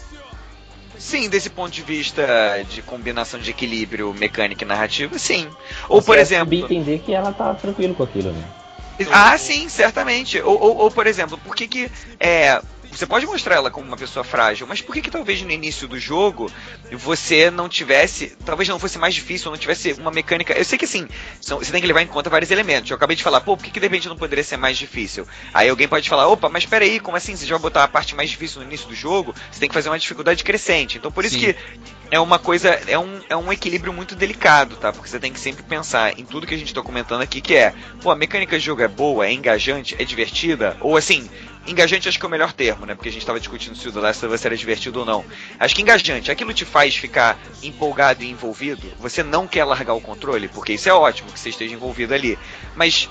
[0.98, 2.26] Sim, desse ponto de vista
[2.70, 5.48] de combinação de equilíbrio mecânico e narrativo, sim.
[5.88, 6.46] Ou, por Você exemplo.
[6.46, 8.44] subir entender que ela tá tranquilo com aquilo, né?
[9.12, 10.40] Ah, sim, certamente.
[10.42, 12.62] Ou, ou, ou, por exemplo, por que que é,
[12.96, 15.88] você pode mostrar ela como uma pessoa frágil, mas por que, que talvez no início
[15.88, 16.52] do jogo
[16.92, 20.54] você não tivesse, talvez não fosse mais difícil, não tivesse uma mecânica.
[20.54, 21.08] Eu sei que assim,
[21.42, 22.90] são, você tem que levar em conta vários elementos.
[22.90, 25.28] Eu acabei de falar, pô, por que, que de repente não poderia ser mais difícil?
[25.54, 27.36] Aí alguém pode falar, opa, mas peraí, como assim?
[27.36, 29.76] Você já vai botar a parte mais difícil no início do jogo, você tem que
[29.76, 30.98] fazer uma dificuldade crescente.
[30.98, 31.54] Então por isso Sim.
[31.54, 31.56] que
[32.12, 34.92] é uma coisa, é um, é um equilíbrio muito delicado, tá?
[34.92, 37.56] Porque você tem que sempre pensar em tudo que a gente tá comentando aqui, que
[37.56, 41.30] é, pô, a mecânica de jogo é boa, é engajante, é divertida, ou assim,
[41.68, 42.96] engajante acho que é o melhor termo, né?
[42.96, 45.26] Porque a gente tava discutindo se o The Last of Us era divertido ou não.
[45.60, 50.02] Acho que engajante, aquilo te faz ficar empolgado e envolvido, você não quer largar o
[50.02, 52.38] controle, porque isso é ótimo que você esteja envolvido ali.
[52.76, 53.10] Mas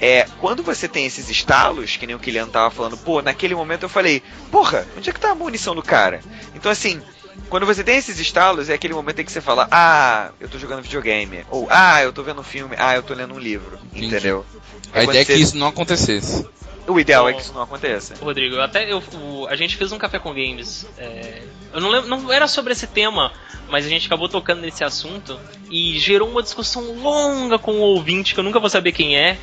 [0.00, 3.84] é, quando você tem esses estalos, que nem o Kylian tava falando, pô, naquele momento
[3.84, 6.20] eu falei, porra, onde é que tá a munição do cara?
[6.54, 7.00] Então assim,
[7.48, 10.58] quando você tem esses estalos, é aquele momento em que você fala, ah, eu tô
[10.58, 13.78] jogando videogame, ou ah, eu tô vendo um filme, ah, eu tô lendo um livro,
[13.92, 14.06] Entendi.
[14.06, 14.44] entendeu?
[14.92, 16.44] A É ideia é que você- isso não acontecesse.
[16.86, 17.38] O ideal é Bom.
[17.38, 18.14] que isso não aconteça.
[18.20, 20.86] Rodrigo, eu até eu, o- a gente fez um café com games.
[20.98, 23.32] é, eu não lembro, não era sobre esse tema,
[23.70, 25.38] mas a gente acabou tocando nesse assunto
[25.70, 29.38] e gerou uma discussão longa com o ouvinte que eu nunca vou saber quem é,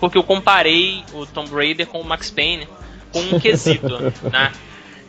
[0.00, 2.66] porque eu comparei o Tomb Raider com o Max Payne
[3.12, 3.98] com um quesito,
[4.32, 4.52] né?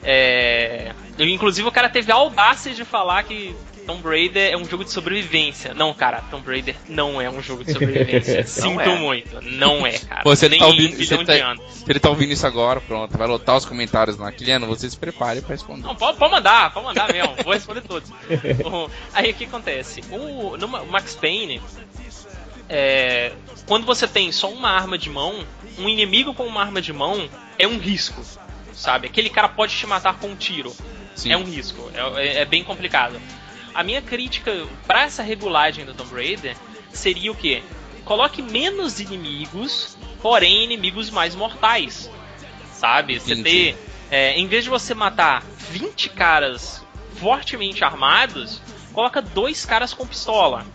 [0.04, 3.56] É, eu- inclusive o cara teve a audácia de falar que
[3.90, 5.74] Tomb Raider é um jogo de sobrevivência.
[5.74, 8.46] Não, cara, Tomb Raider não é um jogo de sobrevivência.
[8.48, 8.96] Sinto é.
[8.96, 10.22] muito, não é, cara.
[10.22, 11.56] Pô, se ele Nem tá ouvindo- se ele tá-.
[11.74, 14.32] Se ele tá ouvindo isso agora, pronto, vai lotar os comentários lá.
[14.32, 15.82] Kiliano, você se prepare pra responder.
[15.88, 18.10] Não, pode, pode mandar, pode mandar mesmo, vou responder todos.
[18.64, 20.02] O- Aí o que acontece?
[20.12, 21.60] O, no Ma- Max Payne,
[22.70, 23.32] é,
[23.66, 25.44] quando você tem só uma arma de mão,
[25.80, 27.28] um inimigo com uma arma de mão
[27.58, 28.22] é um risco,
[28.74, 29.08] sabe?
[29.08, 30.72] Aquele cara pode te matar com um tiro.
[31.16, 31.34] Sim.
[31.34, 33.20] É um risco, é, é- é bem complicado.
[33.74, 36.56] A minha crítica pra essa regulagem do Tomb Raider
[36.92, 37.64] seria o quê?
[38.04, 42.10] Coloque menos inimigos, porém inimigos mais mortais.
[42.74, 43.20] Sabe?
[43.20, 43.78] Você ter.
[44.12, 46.84] é, em vez de você matar 20 caras
[47.18, 48.62] fortemente armados,
[48.94, 50.66] coloca dois caras com pistola.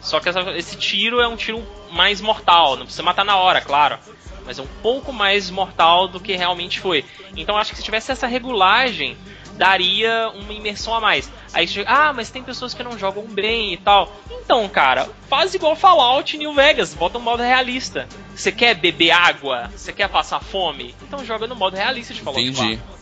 [0.00, 3.60] Só que essa- esse tiro é um tiro mais mortal, não precisa matar na hora,
[3.60, 3.98] claro.
[4.44, 7.04] Mas é um pouco mais mortal do que realmente foi.
[7.34, 9.16] Então acho que se tivesse essa regulagem,
[9.56, 11.30] daria uma imersão a mais.
[11.52, 14.12] Aí você, ah, mas tem pessoas que não jogam bem e tal.
[14.44, 18.08] Então, cara, faz igual Fallout New Vegas, bota um modo realista.
[18.34, 19.70] Você quer beber água?
[19.74, 20.94] Você quer passar fome?
[21.02, 22.76] Então joga no modo realista de Fallout Entendi.
[22.78, 22.94] 4.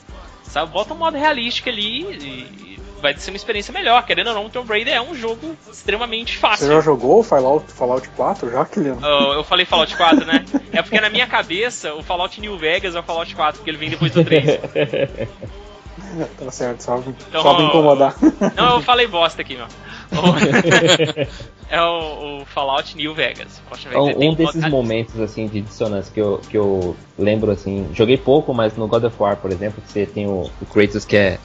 [0.45, 4.05] Sabe, bota um modo realístico ali e vai ser uma experiência melhor.
[4.05, 6.69] Querendo ou não, Tomb Raider é um jogo extremamente Você fácil.
[6.69, 9.05] já jogou o Fallout, Fallout 4 já, Kiliano?
[9.05, 10.45] Eu, eu falei Fallout 4, né?
[10.71, 13.79] É porque na minha cabeça o Fallout New Vegas é o Fallout 4, porque ele
[13.79, 14.45] vem depois do 3.
[16.39, 18.17] Tá certo, só, Então, só pra incomodar.
[18.57, 19.67] Não, eu falei bosta aqui, meu.
[21.73, 23.63] É o, o Fallout New Vegas.
[23.83, 28.19] Tem Um, um desses momentos assim de dissonância que eu, que eu lembro assim, joguei
[28.19, 31.17] pouco, mas no God of War, por exemplo, que você tem o, o Kratos que
[31.17, 31.39] é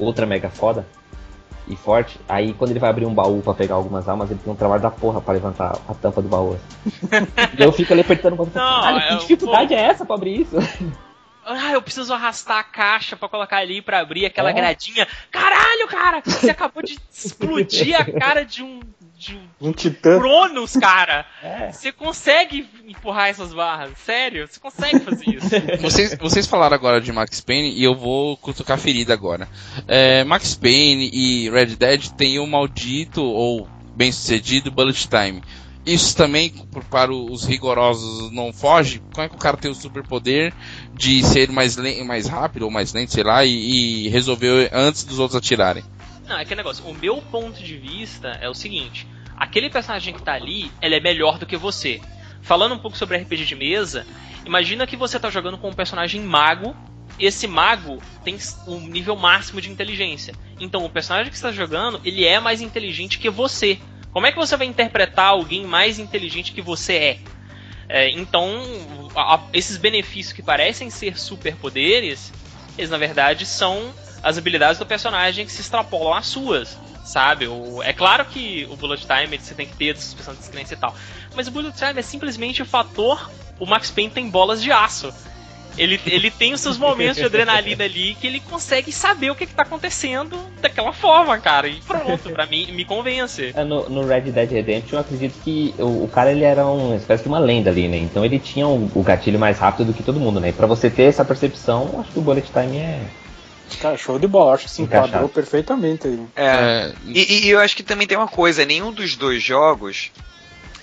[0.00, 0.84] ultra mega foda
[1.68, 4.52] e forte, aí quando ele vai abrir um baú pra pegar algumas almas, ele tem
[4.52, 6.56] um trabalho da porra pra levantar a tampa do baú.
[6.56, 7.26] assim.
[7.56, 9.74] e eu fico ali apertando o botão, Não, é, que dificuldade pô.
[9.74, 10.56] é essa pra abrir isso?
[11.52, 14.52] Ah, eu preciso arrastar a caixa pra colocar ali pra abrir aquela É.
[14.52, 15.06] gradinha.
[15.30, 16.22] Caralho, cara!
[16.24, 18.80] Você acabou de explodir a cara de um.
[19.16, 20.18] De um Um titã.
[20.18, 21.26] Cronos, cara!
[21.42, 21.70] É.
[21.70, 23.90] Você consegue empurrar essas barras?
[23.98, 24.48] Sério?
[24.48, 25.48] Você consegue fazer isso?
[25.82, 29.46] Vocês, vocês falaram agora de Max Payne e eu vou cutucar a ferida agora.
[29.86, 35.42] É, Max Payne e Red Dead tem o maldito ou bem sucedido Bullet Time.
[35.84, 36.50] Isso também,
[36.90, 39.00] para os rigorosos, não foge?
[39.14, 40.52] Como é que o cara tem o superpoder
[40.94, 45.18] de ser mais, mais rápido ou mais lento, sei lá, e, e resolver antes dos
[45.18, 45.82] outros atirarem?
[46.28, 46.84] Não, é que negócio.
[46.86, 49.06] O meu ponto de vista é o seguinte:
[49.36, 52.00] aquele personagem que tá ali, ele é melhor do que você.
[52.42, 54.06] Falando um pouco sobre RPG de mesa,
[54.44, 56.76] imagina que você tá jogando com um personagem mago.
[57.18, 60.34] Esse mago tem um nível máximo de inteligência.
[60.58, 63.78] Então, o personagem que está jogando, ele é mais inteligente que você.
[64.12, 67.18] Como é que você vai interpretar alguém mais inteligente que você é?
[67.88, 72.32] É, então, a- a- esses benefícios que parecem ser superpoderes,
[72.78, 73.92] eles na verdade são
[74.22, 77.48] as habilidades do personagem que se extrapolam às suas, sabe?
[77.48, 80.74] O- é claro que o Bullet Time você tem que ter a suspensão de descrença
[80.74, 80.94] e tal,
[81.34, 83.30] mas o Bullet Time é simplesmente o fator.
[83.58, 85.12] O Max Payne tem bolas de aço.
[85.78, 89.46] Ele, ele tem os seus momentos de adrenalina ali que ele consegue saber o que,
[89.46, 91.68] que tá acontecendo daquela forma, cara.
[91.68, 93.52] E pronto, pra mim, me convence.
[93.56, 96.96] É, No, no Red Dead Redemption, eu acredito que o, o cara ele era uma
[96.96, 97.96] espécie de uma lenda ali, né?
[97.96, 100.50] Então ele tinha o, o gatilho mais rápido do que todo mundo, né?
[100.50, 103.00] E pra você ter essa percepção, acho que o Bullet Time é.
[103.80, 105.08] Cara, show de bola, acho que se Encaixado.
[105.08, 106.20] enquadrou perfeitamente aí.
[106.34, 106.44] É.
[106.44, 110.10] É, E, e- e eu acho que também tem uma coisa, nenhum dos dois jogos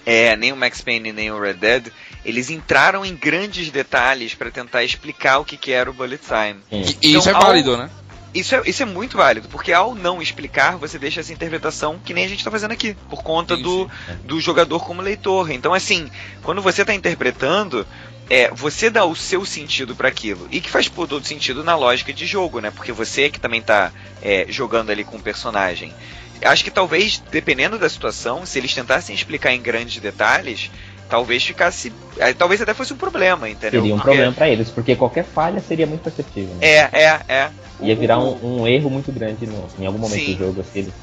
[0.05, 1.87] é, nem o Max Payne nem o Red Dead,
[2.27, 6.59] eles entraram em grandes detalhes para tentar explicar o que, que era o bullet time.
[6.71, 7.89] E, e Então, isso é ao- válido, né?
[8.33, 12.13] Isso é, isso é muito válido, porque ao não explicar, você deixa essa interpretação que
[12.13, 13.89] nem a gente tá fazendo aqui, por conta Sim, do,
[14.25, 15.49] do jogador como leitor.
[15.49, 16.11] Então, assim,
[16.43, 17.87] quando você tá interpretando,
[18.29, 20.47] é, você dá o seu sentido para aquilo.
[20.51, 22.69] E que faz todo sentido na lógica de jogo, né?
[22.69, 25.93] Porque você que também tá é, jogando ali com o personagem.
[26.43, 30.69] Acho que talvez, dependendo da situação, se eles tentassem explicar em grandes detalhes,
[31.09, 31.91] talvez ficasse.
[32.17, 33.81] é, Talvez até fosse um problema, entendeu?
[33.81, 36.55] Seria um Porque- problema pra eles, porque qualquer falha seria muito perceptível.
[36.55, 36.67] Né?
[36.67, 37.49] É, é, é.
[37.81, 40.33] Ia virar um, um erro muito grande no, em algum momento Sim.
[40.33, 40.93] do jogo se eles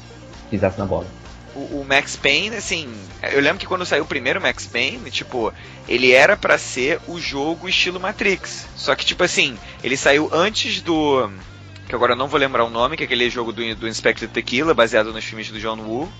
[0.49, 1.07] pisassem na bola.
[1.55, 2.87] o, Max Payne, assim,
[3.31, 5.53] eu lembro que quando saiu o primeiro Max Payne, tipo,
[5.87, 8.67] ele era pra ser o jogo estilo Matrix.
[8.75, 11.29] Só que, tipo assim, ele saiu antes do.
[11.87, 14.27] Que agora eu não vou lembrar o nome, que é aquele jogo do, do Inspector
[14.27, 16.11] Tequila, baseado nos filmes do John Woo.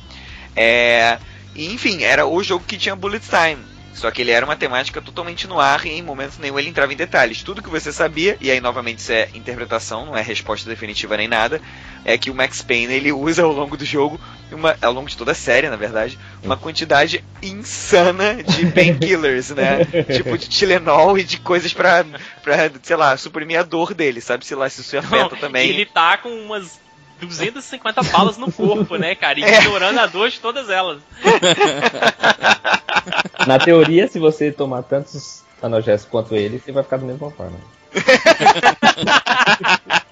[0.55, 1.17] É.
[1.53, 3.61] E, enfim, era o jogo que tinha Bullet Time.
[3.95, 6.91] Só que ele era uma temática totalmente no ar e em momento nenhum ele entrava
[6.91, 7.41] em detalhes.
[7.41, 11.29] Tudo que você sabia, e aí novamente isso é interpretação, não é resposta definitiva nem
[11.29, 11.61] nada,
[12.03, 14.19] é que o Max Payne ele usa ao longo do jogo,
[14.51, 19.85] uma, ao longo de toda a série, na verdade, uma quantidade insana de painkillers, né?
[19.85, 22.03] tipo de Tilenol e de coisas pra,
[22.43, 24.45] pra, sei lá, suprimir a dor dele, sabe?
[24.45, 25.69] Sei lá, se isso afeta também.
[25.69, 26.79] Ele tá com umas
[27.21, 29.39] 250 balas no corpo, né, cara?
[29.39, 29.61] É.
[29.61, 30.99] Ignorando a dor de todas elas.
[33.47, 37.57] Na teoria, se você tomar tantos analgésicos quanto ele, você vai ficar da mesma forma.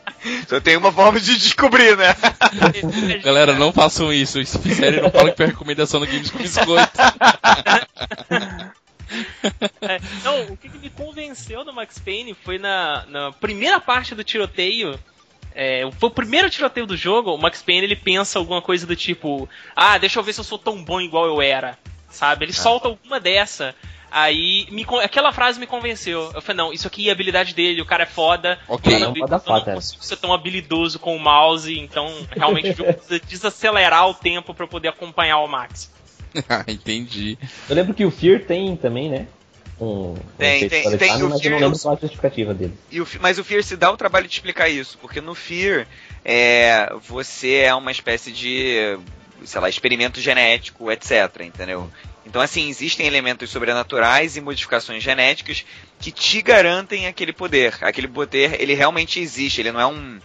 [0.47, 2.15] Só tem uma forma de descobrir, né?
[3.23, 4.43] Galera, não façam isso.
[4.45, 6.91] Se fizerem, não falem que foi recomendação do Games com Biscoito.
[9.81, 14.15] É, não, o que, que me convenceu do Max Payne foi na, na primeira parte
[14.15, 14.97] do tiroteio.
[15.53, 17.33] É, foi o primeiro tiroteio do jogo.
[17.33, 20.45] O Max Payne ele pensa alguma coisa do tipo: Ah, deixa eu ver se eu
[20.45, 21.77] sou tão bom igual eu era.
[22.14, 22.45] Sabe?
[22.45, 23.76] Ele solta alguma dessa.
[24.09, 26.32] Aí, me aquela frase me convenceu.
[26.36, 28.59] Eu falei: Não, isso aqui é a habilidade dele, o cara é foda.
[28.68, 28.93] Ok.
[28.93, 32.14] Eu Não não, pode dar eu não consigo ser tão habilidoso com o mouse, então
[32.30, 35.91] realmente o jogo precisa desacelerar o tempo pra eu poder acompanhar o Max.
[36.47, 37.38] ah, entendi.
[37.68, 39.26] Eu lembro que o Fear tem também, né?
[39.82, 42.53] Um, Tem, um tem, tem qualificado, o mas eu não Fear- lembro qual a justificativa
[42.53, 42.74] dele.
[42.91, 45.88] E o, mas o Fear se dá o trabalho de explicar isso, porque no Fear
[46.24, 48.97] é, você é uma espécie de,
[49.45, 51.89] sei lá, experimento genético, etc, entendeu?
[52.25, 55.65] Então, assim, existem elementos sobrenaturais e modificações genéticas
[55.99, 57.77] que te garantem aquele poder.
[57.81, 60.19] Aquele poder, ele realmente existe, ele não é um,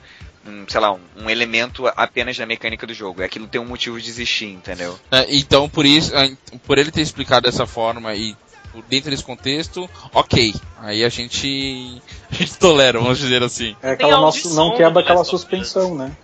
[0.47, 3.23] um, sei lá, um, um elemento apenas na mecânica do jogo.
[3.23, 4.99] Aquilo tem um motivo de existir, entendeu?
[5.11, 6.29] É, então, por isso, ah,
[6.67, 8.37] por ele ter explicado dessa forma e
[8.73, 10.55] por dentro desse contexto, ok.
[10.79, 12.01] Aí a gente,
[12.31, 13.77] a gente tolera, vamos dizer assim.
[13.83, 16.17] É aquela nossa, não quebra do aquela suspensão, né?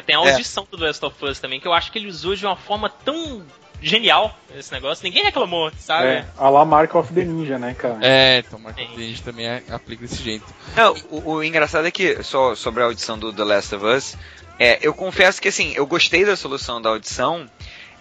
[0.00, 2.08] É, tem a audição do The Last of Us também, que eu acho que ele
[2.08, 3.44] usou de uma forma tão
[3.82, 5.04] genial esse negócio.
[5.04, 6.06] Ninguém reclamou, sabe?
[6.06, 7.98] É, a lá Mark of the Ninja, né, cara?
[8.02, 8.88] É, então, mas Sim.
[8.94, 10.46] a gente também é- aplica desse jeito.
[10.74, 14.16] Não, o, o engraçado é que, só sobre a audição do The Last of Us,
[14.58, 17.46] é, eu confesso que assim, eu gostei da solução da audição,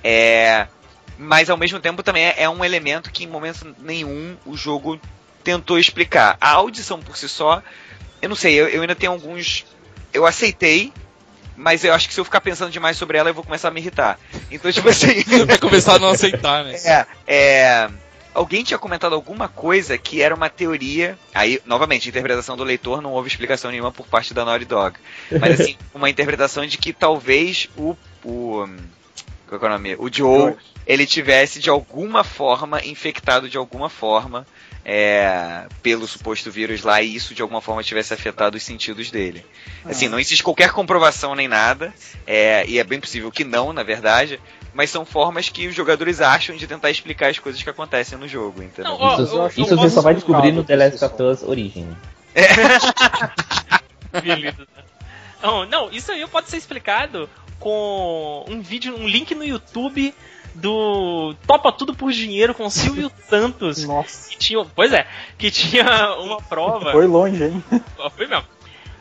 [0.03, 0.67] é,
[1.17, 4.99] mas ao mesmo tempo também é, é um elemento que em momento nenhum o jogo
[5.43, 6.37] tentou explicar.
[6.39, 7.63] A audição por si só,
[8.21, 9.65] eu não sei, eu, eu ainda tenho alguns.
[10.11, 10.91] Eu aceitei,
[11.59, 13.71] mas eu acho que se eu ficar pensando demais sobre ela, eu vou começar a
[13.71, 14.17] me irritar.
[14.49, 15.23] Então, tipo assim.
[15.45, 16.75] Vai começar a não aceitar, né?
[16.85, 17.89] É, é.
[18.33, 21.19] Alguém tinha comentado alguma coisa que era uma teoria.
[21.33, 24.97] Aí, novamente, interpretação do leitor, não houve explicação nenhuma por parte da Naughty Dog.
[25.37, 27.97] Mas assim, uma interpretação de que talvez o.
[28.23, 28.65] o
[29.49, 29.95] qual é o nome?
[29.99, 30.55] O Joe,
[30.87, 34.47] ele tivesse de alguma forma infectado de alguma forma
[34.91, 39.45] é, pelo suposto vírus lá e isso de alguma forma tivesse afetado os sentidos dele.
[39.85, 41.93] Assim, não existe qualquer comprovação nem nada,
[42.25, 44.39] é, e é bem possível que não, na verdade,
[44.73, 48.27] mas são formas que os jogadores acham de tentar explicar as coisas que acontecem no
[48.27, 48.91] jogo, entendeu?
[48.93, 51.43] Não, ó, Isso, eu- isso eu você só vai descobrir no The Last of Us
[51.43, 51.95] Origin.
[54.23, 54.67] Beleza.
[55.41, 57.29] Não, não, isso aí pode ser explicado
[57.59, 60.13] com um vídeo, um link no YouTube
[60.55, 63.85] do Topa Tudo por Dinheiro com Silvio Santos.
[63.85, 66.91] Nossa, Que tinha, pois é, que tinha uma prova.
[66.91, 67.63] foi longe, hein?
[68.15, 68.45] Foi mesmo.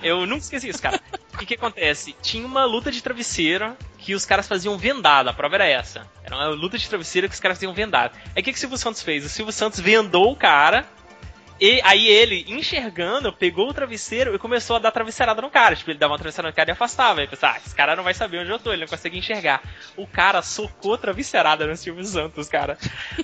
[0.03, 1.01] Eu nunca esqueci isso, cara.
[1.35, 2.15] O que, que acontece?
[2.23, 5.29] Tinha uma luta de travesseiro que os caras faziam vendado.
[5.29, 6.07] A prova era essa.
[6.23, 8.13] Era uma luta de travesseiro que os caras faziam vendado.
[8.35, 9.25] Aí o que, que o Silvio Santos fez?
[9.25, 10.87] O Silvio Santos vendou o cara.
[11.61, 15.75] E aí ele, enxergando, pegou o travesseiro e começou a dar travesseirada no cara.
[15.75, 17.21] Tipo, ele dava uma travesseirada no cara e afastava.
[17.21, 19.61] Aí pensava, ah, esse cara não vai saber onde eu tô, ele não consegue enxergar.
[19.97, 22.79] O cara socou travesseirada no Silvio Santos, cara.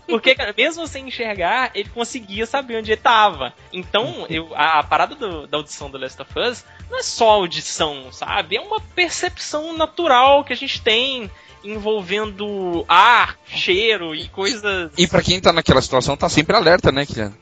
[0.09, 3.55] Porque, cara, mesmo sem enxergar, ele conseguia saber onde ele tava.
[3.73, 7.31] Então, eu, a, a parada do- da audição do Last of Us não é só
[7.31, 8.57] audição, sabe?
[8.57, 11.31] É uma percepção natural que a gente tem.
[11.63, 14.91] envolvendo ar, cheiro e coisas.
[14.99, 17.33] E pra quem tá naquela situação, tá sempre alerta, né, Kilian?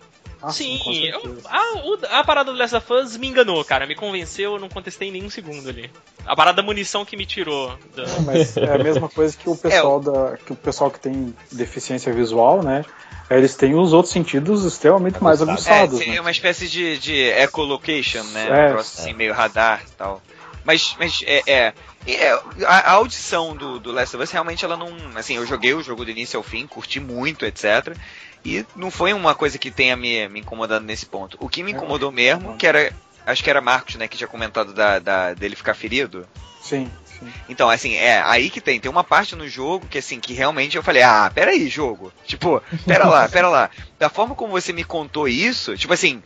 [0.42, 3.86] Ah, Sim, eu- a, a parada do Last of Us me enganou, cara.
[3.86, 5.88] Me convenceu, eu não contestei em nenhum segundo ali.
[6.26, 7.78] A parada da munição que me tirou.
[7.94, 10.98] da- É, mas é a mesma coisa que o pessoal da que o pessoal que
[10.98, 12.84] tem deficiência visual, né?
[13.30, 15.66] Eles têm os outros sentidos extremamente mais Aguçados.
[15.68, 16.00] aguçados.
[16.02, 16.16] É, né?
[16.16, 18.46] é uma espécie de, de ecolocation, né?
[18.48, 18.66] É.
[18.66, 20.20] um troço assim, meio radar e tal.
[20.64, 21.72] Mas, mas é, é,
[22.06, 22.30] é,
[22.66, 24.94] a, a audição do, do Last of Us realmente ela não.
[25.16, 27.96] Assim, eu joguei o jogo do início ao fim, curti muito, etc.
[28.44, 31.36] E não foi uma coisa que tenha me, me incomodado nesse ponto.
[31.40, 32.92] O que me incomodou mesmo, que era.
[33.24, 36.26] Acho que era Marcos, né, que tinha comentado da, da- dele ficar ferido.
[36.60, 37.26] Sim, sim.
[37.48, 38.80] Então, assim, é aí que tem.
[38.80, 42.12] Tem uma parte no jogo que, assim, que realmente eu falei, ah, peraí, jogo.
[42.26, 43.70] Tipo, pera lá, pera lá.
[43.98, 46.20] Da forma como você me contou isso, tipo assim,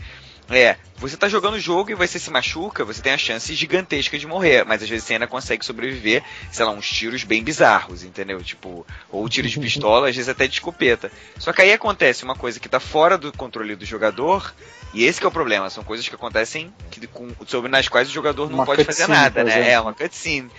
[0.49, 4.19] é, você tá jogando o jogo e você se machuca, você tem a chance gigantesca
[4.19, 6.23] de morrer, mas às vezes você ainda consegue sobreviver,
[6.53, 8.43] sei lá, uns tiros bem bizarros, entendeu?
[8.43, 11.11] Tipo, ou tiros de pistola, às vezes até de escopeta.
[11.39, 14.55] Só que aí acontece uma coisa que tá fora do controle do jogador,
[14.95, 18.09] e esse que é o problema, são coisas que acontecem que, com, sobre nas quais
[18.09, 19.73] o jogador não Uma pode fazer nada, né?
[19.73, 20.51] É, uma cutscene.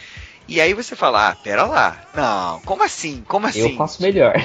[0.47, 2.01] E aí você fala, ah, pera lá.
[2.13, 3.23] Não, como assim?
[3.27, 3.71] Como assim?
[3.71, 4.33] Eu faço melhor.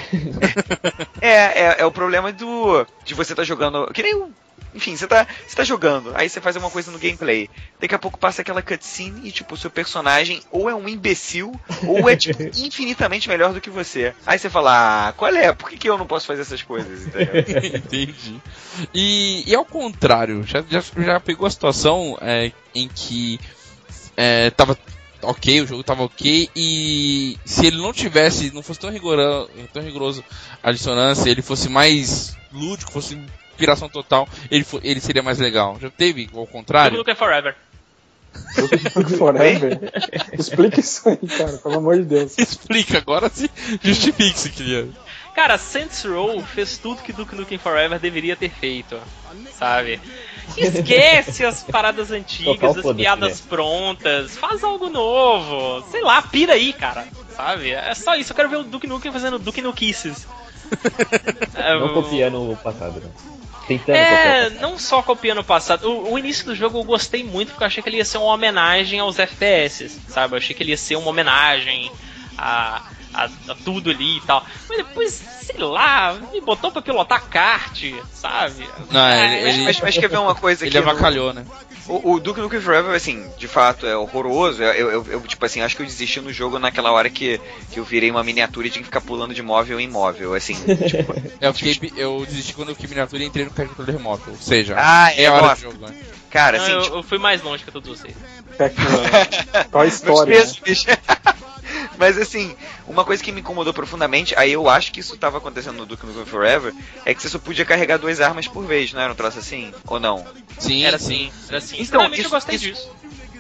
[1.20, 2.84] É, é, é o problema do.
[3.04, 3.86] De você tá jogando.
[3.92, 4.32] Que nem o.
[4.74, 7.48] Enfim, você tá, você tá jogando, aí você faz uma coisa no gameplay.
[7.80, 11.52] Daqui a pouco passa aquela cutscene e, tipo, o seu personagem ou é um imbecil,
[11.86, 14.14] ou é, tipo, infinitamente melhor do que você.
[14.26, 15.52] Aí você fala, ah, qual é?
[15.52, 17.06] Por que, que eu não posso fazer essas coisas?
[17.74, 18.40] Entendi.
[18.94, 23.38] E, e ao contrário, já, já, já pegou a situação é, em que
[24.16, 24.78] é, tava
[25.22, 29.82] ok, o jogo tava ok, e se ele não tivesse, não fosse tão rigoroso, tão
[29.82, 30.24] rigoroso
[30.62, 33.18] a dissonância, ele fosse mais lúdico, fosse
[33.52, 35.78] inspiração total, ele, ele seria mais legal.
[35.80, 36.98] Já teve ao Duke contrário?
[36.98, 37.54] Nukem Forever.
[39.18, 39.92] Forever.
[40.32, 42.38] Explica isso aí, cara, pelo amor de Deus.
[42.38, 43.50] Explica agora, se
[43.82, 44.88] justifique-se, queria.
[45.34, 48.98] Cara, Saints Row fez tudo que Duke Nukem Forever deveria ter feito,
[49.52, 50.00] sabe?
[50.56, 57.06] Esquece as paradas antigas, as piadas prontas, faz algo novo, sei lá, pira aí, cara,
[57.34, 57.70] sabe?
[57.70, 60.26] É só isso, eu quero ver o Duke Nukem fazendo Duke Nukisses.
[61.54, 63.10] É, Não copiando o passado, né?
[63.66, 65.88] Tentando É, não só copiando o passado.
[65.88, 68.18] O, o início do jogo eu gostei muito porque eu achei que ele ia ser
[68.18, 70.34] uma homenagem aos FPS, sabe?
[70.34, 71.90] Eu achei que ele ia ser uma homenagem
[72.36, 72.82] a,
[73.24, 74.44] a, a tudo ali e tal.
[74.68, 78.68] Mas depois, sei lá, me botou pra pilotar kart, sabe?
[78.90, 80.80] Não, É, ele, ele, mas, mas quer ver uma coisa ele que.
[80.80, 81.44] no- avacalhou, né?
[81.88, 84.62] O, o Duke Nukem Forever, assim, de fato, é horroroso.
[84.62, 87.40] Eu, eu, eu, tipo assim, acho que eu desisti no jogo naquela hora que,
[87.72, 90.54] que eu virei uma miniatura e tinha que ficar pulando de móvel em móvel, assim,
[90.88, 91.12] tipo...
[91.40, 94.30] Eu, fiquei, eu desisti quando eu fiquei miniatura e entrei no carregador remoto.
[94.30, 95.56] Ou seja, Ah, é, é hora nossa.
[95.56, 95.92] de jogo, né?
[96.30, 98.14] Cara, Não, assim, eu, tipo, eu fui mais longe que todos vocês.
[99.70, 100.30] Toy meus Story.
[100.86, 100.96] né?
[101.98, 102.54] Mas assim,
[102.86, 106.06] uma coisa que me incomodou profundamente, aí eu acho que isso tava acontecendo no Duke
[106.06, 106.74] Nukem Forever,
[107.04, 109.72] é que você só podia carregar duas armas por vez, não era um troço assim?
[109.86, 110.24] Ou não?
[110.58, 111.04] Sim, Era sim.
[111.28, 111.76] assim, era assim.
[111.80, 112.90] Então, isso- eu gostei isso- disso.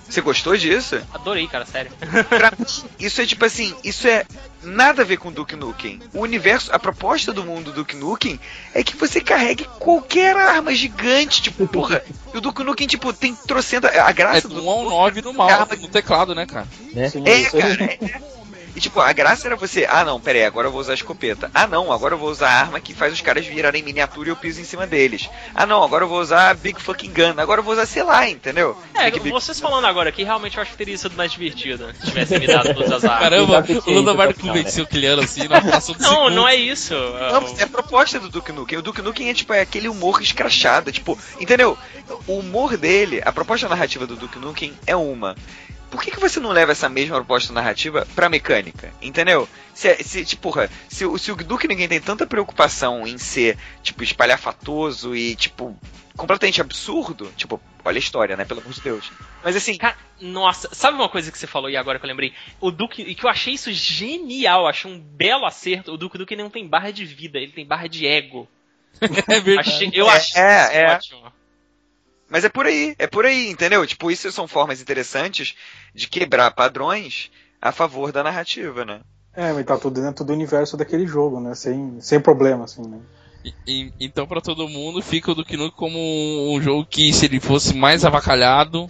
[0.08, 1.00] Você gostou disso?
[1.14, 1.90] Adorei, cara, sério.
[2.28, 2.66] Pra mim,
[2.98, 4.26] isso é tipo assim, isso é
[4.62, 6.00] nada a ver com Duke Nukem.
[6.12, 8.38] O universo, a proposta do mundo do Duke Nukem
[8.74, 12.02] é que você carregue qualquer arma gigante, tipo, porra.
[12.34, 13.88] E o Duke Nukem, tipo, tem trocenta.
[14.04, 16.66] A É graça do do 1 ao 9 no, mal, Arma- no teclado, né, cara?
[16.92, 17.08] Né?
[17.08, 17.84] Sim, É, cara.
[17.84, 17.98] é.
[18.74, 20.94] E tipo, a graça era você, ah não, pera aí, agora eu vou usar a
[20.94, 21.50] escopeta.
[21.52, 24.32] Ah não, agora eu vou usar a arma que faz os caras virarem miniatura e
[24.32, 25.28] eu piso em cima deles.
[25.54, 27.34] Ah não, agora eu vou usar a Big Fucking Gun.
[27.40, 28.76] Agora eu vou usar, sei lá, entendeu?
[28.94, 29.30] É, Big, Big...
[29.30, 32.46] vocês falando agora aqui, realmente eu acho que teria sido mais divertido se tivessem me
[32.46, 33.22] dado todas as armas.
[33.22, 36.34] Caramba, o ido vai convencer o Kiliano assim na fração de Não, segundo.
[36.34, 36.94] não é isso.
[36.94, 38.78] Não, é a proposta do Duke Nukem.
[38.78, 41.76] O Duke Nukem é tipo é aquele humor escrachado, tipo, entendeu?
[42.26, 45.36] O humor dele, a proposta narrativa do Duke Nukem é uma.
[45.92, 48.92] Por que, que você não leva essa mesma proposta narrativa pra mecânica?
[49.02, 49.48] Entendeu?
[49.74, 53.58] Se, se, tipo, porra, se, o- se o Duke Nukem tem tanta preocupação em ser,
[53.82, 55.78] tipo, espalhafatoso e, tipo,
[56.16, 58.44] completamente absurdo, tipo, olha a história, né?
[58.46, 59.12] Pelo amor de Deus.
[59.44, 62.34] Mas assim, Cara, nossa, sabe uma coisa que você falou e agora que eu lembrei?
[62.60, 65.92] O Duke, e que eu achei isso genial, achei um belo acerto.
[65.92, 68.48] O Duke Duke não tem barra de vida, ele tem barra de ego.
[69.28, 69.68] É verdade.
[69.68, 70.84] Achei, eu É, achei é, isso é.
[70.84, 71.32] ótimo.
[72.28, 73.86] Mas é por aí, é por aí, entendeu?
[73.86, 75.54] Tipo, isso são formas interessantes
[75.94, 77.30] de quebrar padrões
[77.60, 79.00] a favor da narrativa, né?
[79.34, 81.54] É, mas tá tudo dentro do universo daquele jogo, né?
[81.54, 83.00] Sem, sem problema, assim, né?
[83.44, 87.12] E- e- então, pra todo mundo, fica o Duke Nukem como um, um jogo que,
[87.12, 88.86] se ele fosse mais avacalhado.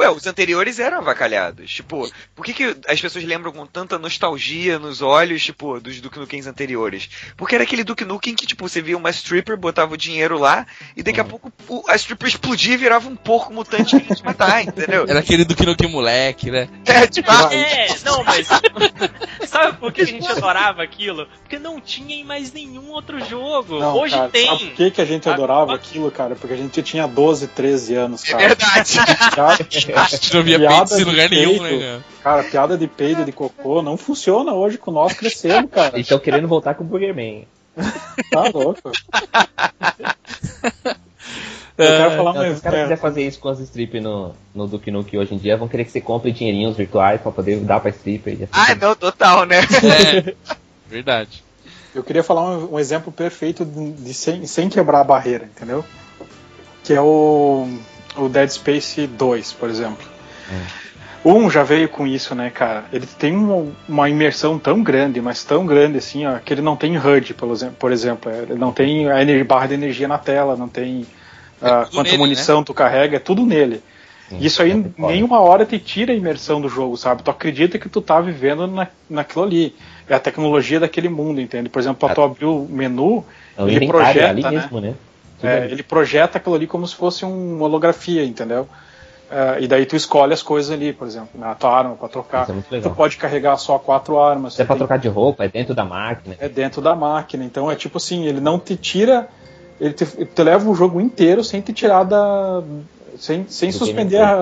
[0.00, 1.70] Ué, os anteriores eram avacalhados.
[1.70, 6.18] Tipo, por que, que as pessoas lembram com tanta nostalgia nos olhos, tipo, dos Duke
[6.18, 7.08] Nukems anteriores?
[7.36, 10.66] Porque era aquele Duke Nukem que, tipo, você via uma stripper, botava o dinheiro lá,
[10.96, 14.16] e daqui a pouco o- a stripper explodia e virava um porco mutante que ia
[14.16, 15.04] te matar, entendeu?
[15.06, 16.68] Era aquele Duke Nukem moleque, né?
[16.86, 18.48] É, tipo, É, não, mas.
[19.46, 21.26] sabe por que a gente adorava aquilo?
[21.42, 23.78] Porque não tinha em mais nenhum outro jogo.
[23.78, 24.46] Não, Hoje cara, tem.
[24.46, 25.74] Sabe por que, que a gente adorava ah.
[25.74, 26.34] aquilo, cara?
[26.34, 28.48] Porque a gente tinha 12, 13 anos, É cara.
[28.48, 28.92] verdade.
[28.94, 31.76] Já- A gente não via Piada peitos em lugar nenhum, peito.
[31.80, 32.00] né?
[32.22, 32.42] cara?
[32.44, 35.94] Piada de peido, de cocô, não funciona hoje com nós crescendo, cara.
[35.94, 37.42] Eles estão querendo voltar com o Burger Man.
[38.30, 38.90] Tá louco.
[41.78, 42.56] Eu quero falar Não, se mais.
[42.56, 45.38] os caras é, quiserem fazer isso com as strippers no, no Duke Nukem hoje em
[45.38, 48.34] dia, vão querer que você compre dinheirinhos virtuais pra poder dar pra stripper.
[48.38, 49.60] e assim Ah, não, total, né?
[49.60, 50.34] É,
[50.86, 51.42] verdade.
[51.94, 55.82] Eu queria falar um, um exemplo perfeito de, de sem, sem quebrar a barreira, entendeu?
[56.84, 57.66] Que é o,
[58.16, 60.06] o Dead Space 2, por exemplo.
[61.22, 62.84] O Um já veio com isso, né, cara?
[62.92, 66.76] Ele tem uma, uma imersão tão grande, mas tão grande assim, ó, que ele não
[66.76, 68.30] tem HUD, por exemplo.
[68.30, 71.06] Ele não tem a ener- barra de energia na tela, não tem
[71.60, 73.82] ah, tudo quanta nele, munição tu carrega, é tudo nele.
[74.30, 77.22] Sim, Isso aí é nenhuma hora te tira a imersão do jogo, sabe?
[77.22, 79.74] Tu acredita que tu tá vivendo na, naquilo ali.
[80.08, 81.68] É a tecnologia daquele mundo, entende?
[81.68, 83.24] Por exemplo, pra tu abrir o menu,
[83.56, 84.50] É o ele inventário projeta, ali né?
[84.50, 84.94] mesmo, né?
[85.42, 88.68] É, ele projeta aquilo ali como se fosse uma holografia, entendeu?
[89.30, 92.50] É, e daí tu escolhe as coisas ali, por exemplo, na tua arma pra trocar.
[92.50, 94.58] É muito Tu pode carregar só quatro armas.
[94.58, 96.34] É pra tem- trocar de roupa, é dentro da máquina.
[96.40, 97.44] é dentro da máquina.
[97.44, 99.28] Então é tipo assim, ele não te tira.
[99.80, 102.62] Ele te, te leva o jogo inteiro sem te tirar da.
[103.18, 104.32] Sem, sem suspender a,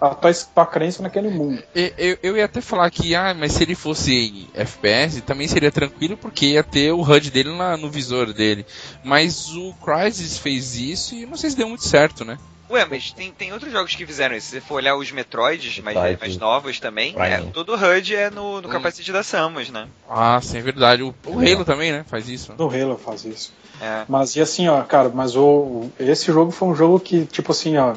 [0.00, 1.62] a, a tua, tua crença naquele mundo.
[1.74, 5.70] E- Eu, eu ia até falar que, ah, mas se ele fosse FPS, também seria
[5.72, 8.64] tranquilo, porque ia ter o HUD dele na- no visor dele.
[9.02, 12.38] Mas o Crysis fez isso e não sei se deu muito certo, né?
[12.70, 14.46] Ué, mas tem, tem outros jogos que fizeram isso.
[14.48, 16.20] Se você for olhar os Metroids mais, Metroid.
[16.20, 18.70] mais novos também, é, todo o HUD é no, no Hum.
[18.70, 19.86] capacete da Samus, né?
[20.08, 21.02] Ah, sim, é verdade.
[21.02, 22.04] O, o Halo também, né?
[22.08, 22.54] Faz isso.
[22.58, 23.52] No Halo faz isso.
[23.80, 24.04] É.
[24.08, 27.76] Mas e assim, ó, cara, mas o, esse jogo foi um jogo que, tipo assim,
[27.76, 27.94] ó,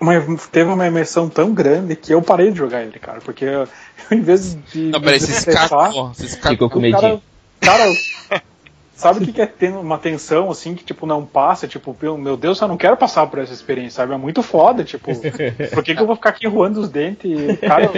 [0.00, 0.14] uma-
[0.52, 3.68] teve uma imersão tão grande que eu parei de jogar ele, cara, porque eu,
[4.12, 4.78] em vez de.
[4.90, 6.12] Não, peraí, desestressar, escapou.
[6.14, 7.20] Ficou com o medinho.
[7.60, 7.92] cara, cara,
[9.00, 12.16] sabe o que que é ter uma tensão assim que tipo não passa, tipo, meu
[12.18, 14.14] meu Deus, eu não quero passar por essa experiência, sabe?
[14.14, 15.10] É muito foda, tipo,
[15.72, 17.30] por que, que eu vou ficar aqui enroando os dentes?
[17.30, 17.90] E, cara,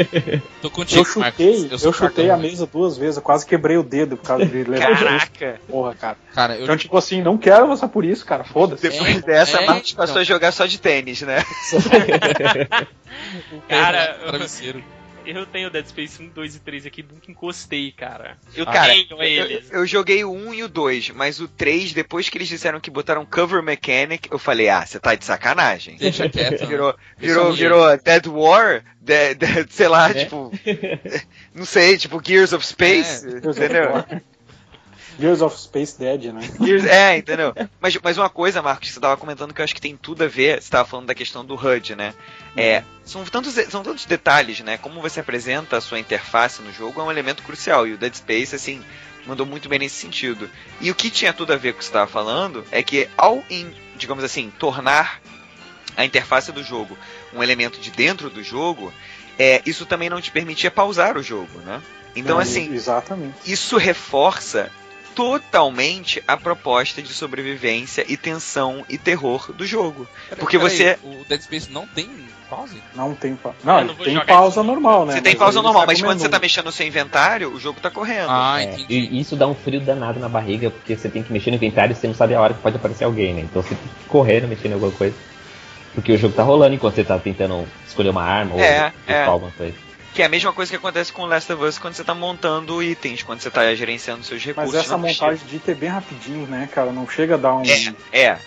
[0.61, 1.73] Tô contigo, eu chutei, Marcos.
[1.73, 4.62] eu, sou chutei a mesa duas vezes, eu quase quebrei o dedo por causa de
[4.65, 5.61] levar Caraca!
[5.69, 6.16] porra, cara.
[6.35, 8.89] Cara, eu Então, tipo assim, não quero passar por isso, cara, foda-se.
[8.89, 10.23] Depois É, dessa, é, Marcos passou então.
[10.23, 11.43] a jogar só de tênis, né?
[13.69, 14.83] Cara, travesseiro.
[15.27, 18.36] Eu tenho Dead Space 1, 2 e 3 aqui, nunca encostei, cara.
[18.55, 19.70] Eu Ah, Cara, tenho eu, eles.
[19.70, 22.90] eu joguei o 1 e o 2, mas o 3, depois que eles disseram que
[22.90, 25.97] botaram cover mechanic, eu falei, ah, você tá de sacanagem.
[25.97, 26.66] Deixa quieto.
[26.66, 30.15] Virou, virou, eu virou Dead War, de, de- sei lá, É.
[30.24, 30.51] tipo.
[31.55, 33.31] Não sei, tipo Gears of Space, É.
[33.39, 34.05] entendeu?
[35.19, 36.41] Gears of Space Dead, né?
[36.89, 37.55] É, entendeu?
[37.81, 40.25] Mas, mas uma coisa, Marcos, que você tava comentando que eu acho que tem tudo
[40.25, 42.15] a ver, você tava falando da questão do HUD, né?
[42.57, 44.79] É, são tantos, são tantos detalhes, né?
[44.79, 48.15] Como você apresenta a sua interface no jogo é um elemento crucial, e o Dead
[48.15, 48.83] Space, assim,
[49.27, 50.49] mandou muito bem nesse sentido.
[50.81, 53.09] E o que tinha tudo a ver com o que você estava falando é que
[53.17, 55.21] ao, em, digamos assim, tornar
[55.97, 56.97] a interface do jogo
[57.35, 58.93] um elemento de dentro do jogo,
[59.39, 61.81] é, isso também não te permitia pausar o jogo, né?
[62.15, 63.51] Então, Não, assim, Exatamente.
[63.51, 64.71] isso reforça
[65.15, 70.07] totalmente a proposta de sobrevivência e tensão e terror do jogo.
[70.29, 72.09] Peraí, Porque peraí, você- O Dead Space não tem
[72.51, 72.83] pause?
[72.95, 73.57] Não tem pausa.
[73.65, 74.63] Não, não tem pausa isso.
[74.65, 75.15] normal, né?
[75.15, 76.43] Você tem Mas pausa normal, mas quando você tá menu.
[76.43, 78.29] mexendo no seu inventário, o jogo tá correndo.
[78.31, 78.87] Ah, É, entendi.
[78.95, 81.93] e isso dá um frio danado na barriga, porque você tem que mexer no inventário
[81.93, 83.41] e você não sabe a hora que pode aparecer alguém, né?
[83.43, 85.15] Então você tem que correr mexendo em alguma coisa.
[85.95, 88.91] Porque o jogo tá rolando enquanto você tá tentando escolher uma arma É, ou é.
[89.07, 89.75] buscar alguma coisa.
[90.15, 92.83] Que é a mesma coisa que acontece com Last of Us quando você tá montando
[92.83, 94.75] itens, quando você tá gerenciando seus recursos.
[94.75, 96.93] Mas essa montagem de item é bem rapidinho, né, cara?
[96.93, 97.63] Não chega a dar um.
[97.65, 98.39] É, é.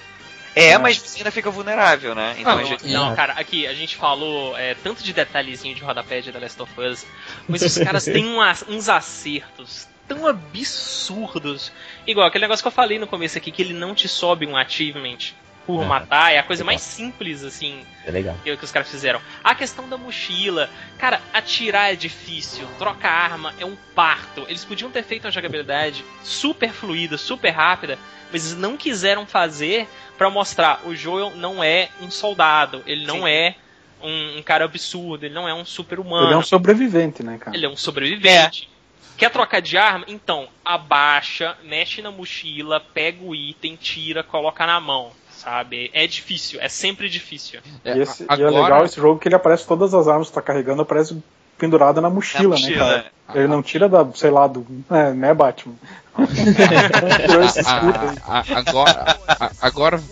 [0.58, 0.78] É, É.
[0.78, 2.36] mas você ainda fica vulnerável, né?
[2.38, 5.84] Então a Não, gente- não, cara, aqui a gente falou é, tanto de detalhezinho de
[5.84, 7.06] rodapé de The Last of Us,
[7.48, 8.40] mas os caras têm um
[8.70, 11.72] uns acertos tão absurdos.
[12.06, 14.56] Igual aquele negócio que eu falei no começo aqui, que ele não te sobe um
[14.56, 15.18] achievement
[15.66, 15.86] por É.
[15.86, 18.36] matar, é a coisa mais simples, assim, É legal.
[18.44, 19.20] que, que os caras fizeram.
[19.44, 24.46] A questão da mochila, cara, atirar é difícil, trocar arma é um parto.
[24.48, 27.98] Eles podiam ter feito uma jogabilidade super fluida, super rápida,
[28.32, 29.88] mas eles não quiseram fazer
[30.18, 33.30] pra mostrar o Joel não é um soldado, ele não Sim.
[33.30, 33.56] é
[34.02, 37.38] um, um cara absurdo, ele não é um super humano, Ele é um sobrevivente, né,
[37.40, 37.56] cara?
[37.56, 38.70] ele é um sobrevivente.
[39.18, 40.04] Quer trocar de arma?
[40.10, 45.12] Então, abaixa, mexe na mochila, pega o item, tira, coloca na mão.
[45.38, 45.90] Sabe?
[45.94, 47.60] É difícil, é sempre difícil.
[47.84, 50.28] É, e, esse, a- e é legal esse jogo que ele aparece todas as armas
[50.30, 51.16] que tá carregando, aparece
[51.57, 52.86] pendurada na mochila, Na né, mochila.
[52.86, 53.12] cara?
[53.40, 54.66] Ele não tira da, sei lá, do.
[54.90, 55.76] É, né, Batman?
[57.28, 58.18] Tirou esse escudo aí.
[58.26, 59.20] A- a- agora,
[59.62, 60.03] agora,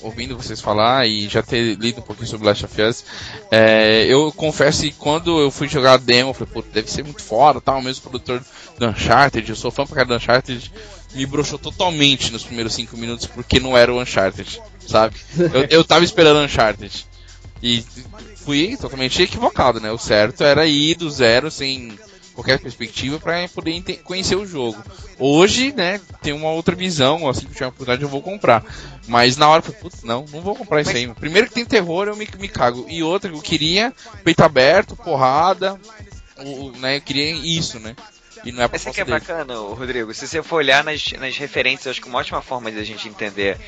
[0.00, 3.04] ouvindo vocês falar e já ter lido um pouquinho sobre Last of Us,
[3.50, 7.04] é, eu confesso que quando eu fui jogar a demo, eu falei, pô, deve ser
[7.04, 8.42] muito foda, tal, o mesmo produtor
[8.78, 10.72] do Uncharted, eu sou fã pra cara do Uncharted,
[11.14, 15.16] me broxou totalmente nos primeiros 5 minutos porque não era o Uncharted, sabe?
[15.36, 17.06] Eu, eu tava esperando Uncharted.
[17.62, 17.84] E
[18.36, 19.92] fui totalmente equivocado, né?
[19.92, 21.96] O certo era ir do zero sem
[22.34, 24.82] qualquer perspectiva para poder conhecer o jogo.
[25.18, 28.64] Hoje, né, tem uma outra visão, assim que eu tiver uma oportunidade eu vou comprar.
[29.06, 31.14] Mas na hora eu falei, putz, não, não vou comprar isso Mas- aí.
[31.14, 32.86] Primeiro que tem terror, eu me, me cago.
[32.88, 33.92] E outra, eu queria
[34.24, 35.78] peito aberto, porrada,
[36.38, 37.94] o, né, eu queria isso, né?
[38.44, 39.20] E não é pra Essa que é dele.
[39.20, 40.12] bacana, Rodrigo.
[40.12, 43.08] Se você for olhar nas, nas referências, acho que uma ótima forma de a gente
[43.08, 43.58] entender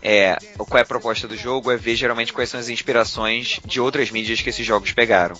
[0.00, 3.80] é, qual é a proposta do jogo é ver geralmente quais são as inspirações de
[3.80, 5.36] outras mídias que esses jogos pegaram.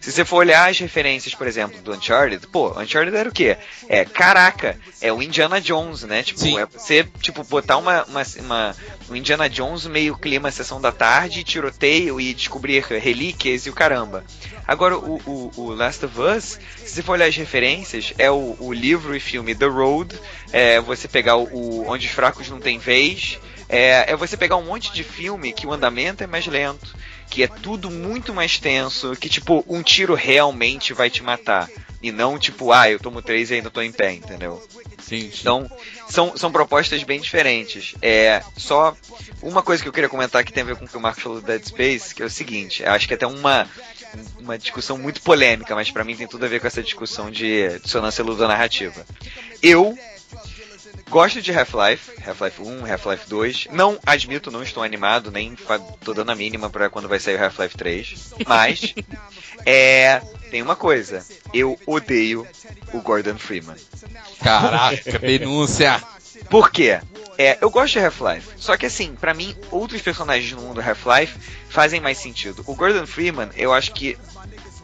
[0.00, 3.56] Se você for olhar as referências, por exemplo, do Uncharted, pô, Uncharted era o quê?
[3.88, 6.22] É, caraca, é o Indiana Jones, né?
[6.22, 6.58] Tipo, Sim.
[6.58, 8.76] é você, tipo, botar uma, uma, uma-
[9.10, 14.24] um Indiana Jones meio clima sessão da tarde, tiroteio e descobrir relíquias e o caramba.
[14.66, 18.56] Agora, o, o, o Last of Us, se você for olhar as referências, é o,
[18.58, 20.18] o livro e filme The Road,
[20.52, 23.38] é você pegar o, o Onde os Fracos Não Têm Vez,
[23.72, 26.94] é, é você pegar um monte de filme que o andamento é mais lento,
[27.30, 31.70] que é tudo muito mais tenso, que tipo, um tiro realmente vai te matar.
[32.02, 34.62] E não tipo, ah, eu tomo três e ainda tô em pé, entendeu?
[34.98, 35.38] Sim, sim.
[35.40, 35.70] Então,
[36.06, 37.94] são, são propostas bem diferentes.
[38.02, 38.94] É, só
[39.40, 41.22] uma coisa que eu queria comentar que tem a ver com o que o Marcos
[41.22, 43.66] falou do Dead Space, que é o seguinte, acho que é até uma,
[44.38, 47.78] uma discussão muito polêmica, mas pra mim tem tudo a ver com essa discussão de
[47.78, 49.06] dissonância ludonarrativa.
[49.62, 49.96] Eu
[51.12, 53.68] gosto de Half-Life, Half-Life 1, Half-Life 2.
[53.70, 55.54] Não admito, não estou animado, nem
[56.02, 58.32] tô dando a mínima pra quando vai sair o Half-Life 3.
[58.46, 58.94] Mas,
[59.66, 60.20] é,
[60.50, 62.46] tem uma coisa, eu odeio
[62.94, 63.76] o Gordon Freeman.
[64.42, 66.02] Caraca, denúncia!
[66.48, 67.00] Por quê?
[67.38, 68.48] É, eu gosto de Half-Life.
[68.56, 72.62] Só que assim, pra mim, outros personagens no mundo Half-Life fazem mais sentido.
[72.66, 74.18] O Gordon Freeman, eu acho que.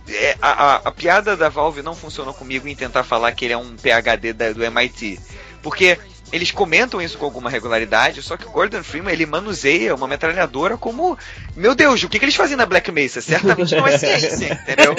[0.08, 3.54] é, a, a- a piada da Valve não funcionou comigo em tentar falar que ele
[3.54, 5.18] é um PhD da- do MIT.
[5.62, 5.98] Porque
[6.32, 10.76] eles comentam isso com alguma regularidade, só que o Gordon Freeman ele manuseia uma metralhadora
[10.76, 11.18] como.
[11.56, 13.20] Meu Deus, o que, que eles fazem na Black Mesa?
[13.20, 14.94] Certamente não é ciência, entendeu?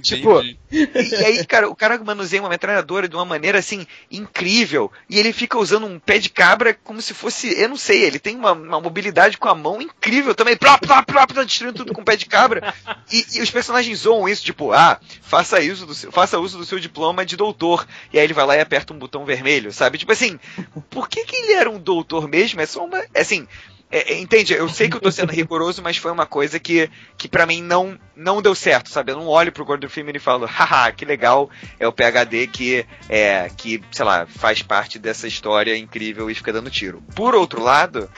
[0.00, 0.42] Tipo.
[0.42, 5.18] E, e aí, cara, o cara manuseia uma metralhadora de uma maneira assim incrível e
[5.18, 8.36] ele fica usando um pé de cabra como se fosse, eu não sei, ele tem
[8.36, 12.02] uma, uma mobilidade com a mão incrível também, plá, plá, plá, plá, destruindo tudo com
[12.02, 12.74] o pé de cabra.
[13.10, 16.64] E, e os personagens zoam isso, tipo, ah, faça isso do seu, faça uso do
[16.64, 17.86] seu diploma de doutor.
[18.12, 19.98] E aí ele vai lá e aperta um botão vermelho, sabe?
[19.98, 20.38] Tipo assim,
[20.82, 22.60] por que que ele era um doutor mesmo?
[22.60, 23.46] É só uma, é assim,
[23.94, 24.52] é, é, entende?
[24.52, 27.62] Eu sei que eu tô sendo rigoroso, mas foi uma coisa que, que para mim
[27.62, 29.12] não, não deu certo, sabe?
[29.12, 31.48] Eu não olho pro Gordon Freeman e falo, haha, que legal,
[31.78, 36.52] é o PHD que, é, que, sei lá, faz parte dessa história incrível e fica
[36.52, 37.02] dando tiro.
[37.14, 38.10] Por outro lado,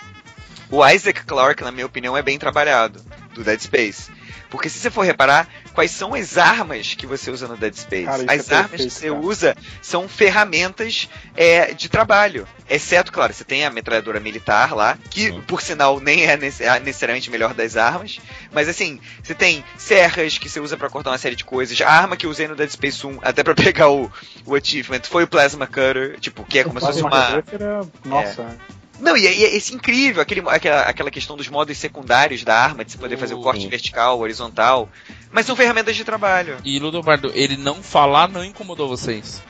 [0.70, 3.04] o Isaac Clarke, na minha opinião, é bem trabalhado,
[3.34, 4.10] do Dead Space.
[4.48, 5.46] Porque se você for reparar,
[5.76, 8.06] quais são as armas que você usa no Dead Space?
[8.06, 9.20] Cara, as é armas perfeito, que você cara.
[9.20, 12.48] usa são ferramentas é, de trabalho.
[12.68, 15.40] Exceto, claro, você tem a metralhadora militar lá, que Sim.
[15.42, 18.18] por sinal nem é é necessariamente a melhor das armas.
[18.52, 21.78] Mas assim, você tem serras que você usa pra cortar uma série de coisas.
[21.82, 24.10] A arma que eu usei no Dead Space 1, até pra pegar o,
[24.46, 27.42] o achievement, foi o Plasma Cutter, tipo, que é como se fosse Plasma uma.
[27.42, 28.56] Cutter era- Nossa,
[29.00, 32.56] Não, e, é- e é esse incrível, aquele, aquela, aquela questão dos modos secundários da
[32.56, 34.88] arma, de você poder fazer o corte vertical, horizontal.
[35.30, 36.56] Mas são ferramentas de trabalho.
[36.64, 39.42] E Ludobardo, ele não falar não incomodou vocês.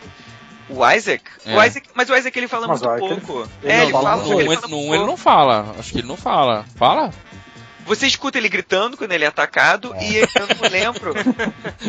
[0.69, 1.23] O Isaac?
[1.47, 1.67] O É.
[1.69, 3.51] Isaac mas o Isaac ele fala Mas muito o Isaac, pouco.
[3.63, 4.41] ele é, não ele fala fala, muito.
[4.41, 5.07] ele fala no muito um ele pouco.
[5.07, 5.75] não fala.
[5.79, 6.65] Acho que ele não fala.
[6.75, 7.11] Fala?
[7.87, 10.29] Você escuta ele gritando quando ele é atacado e eu
[10.61, 11.15] não lembro.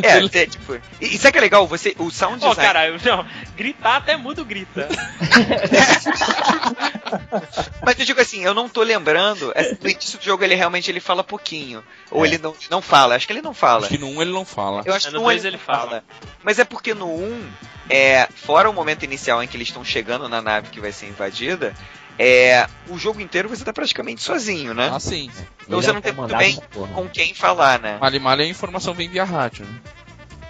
[0.03, 0.75] É, é, tipo.
[1.01, 1.65] E, e sabe que é legal?
[1.67, 2.73] Você, o sound Ó, design.
[2.73, 3.25] cara, não,
[3.55, 4.87] gritar até mudo grita.
[7.83, 9.51] Mas eu digo assim, eu não tô lembrando.
[9.55, 11.83] é, No início do jogo ele realmente ele fala pouquinho.
[12.11, 12.27] Ou É.
[12.27, 13.15] ele não, não fala.
[13.15, 13.81] Acho que ele não fala.
[13.87, 14.83] Acho que no 1 ele não fala.
[14.85, 16.03] Eu acho É, que no no dois ele ele fala.
[16.43, 17.47] Mas é porque no 1,
[17.89, 21.07] é, fora o momento inicial em que eles estão chegando na nave que vai ser
[21.07, 21.73] invadida,
[22.19, 24.89] é, o jogo inteiro você tá praticamente sozinho, né?
[24.91, 25.30] Ah, sim.
[25.61, 26.60] Então Ele você é não tem muito bem
[26.94, 27.98] com quem falar, né?
[28.02, 29.65] Mali Mali a informação vem via rádio.
[29.65, 29.80] Né?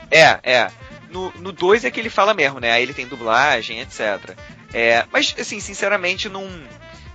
[0.09, 0.71] É, é.
[1.09, 2.71] No, no 2 é que ele fala mesmo, né?
[2.71, 4.37] Aí ele tem dublagem, etc.
[4.73, 6.49] É, mas, assim, sinceramente, não,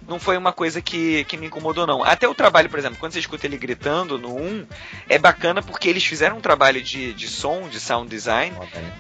[0.09, 2.03] não foi uma coisa que, que me incomodou, não.
[2.03, 4.67] Até o trabalho, por exemplo, quando você escuta ele gritando no 1,
[5.09, 8.93] é bacana porque eles fizeram um trabalho de, de som, de sound design, né?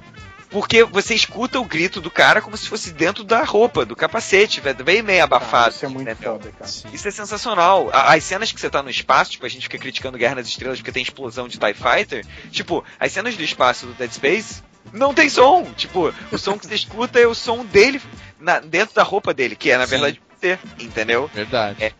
[0.52, 4.60] Porque você escuta o grito do cara como se fosse dentro da roupa, do capacete,
[4.60, 5.74] velho, bem meio abafado.
[5.74, 6.32] isso é muito entendeu?
[6.34, 6.70] foda, cara.
[6.92, 7.90] Isso é sensacional.
[7.92, 10.78] As cenas que você tá no espaço, tipo, a gente fica criticando Guerra nas Estrelas
[10.78, 12.24] porque tem explosão de TIE Fighter.
[12.50, 14.62] Tipo, as cenas do espaço do Dead Space
[14.92, 15.64] não tem som.
[15.76, 18.00] Tipo, o som que você escuta é o som dele
[18.38, 19.90] na- dentro da roupa dele, que é, na Sim.
[19.90, 21.30] verdade, você, entendeu?
[21.32, 21.94] Verdade.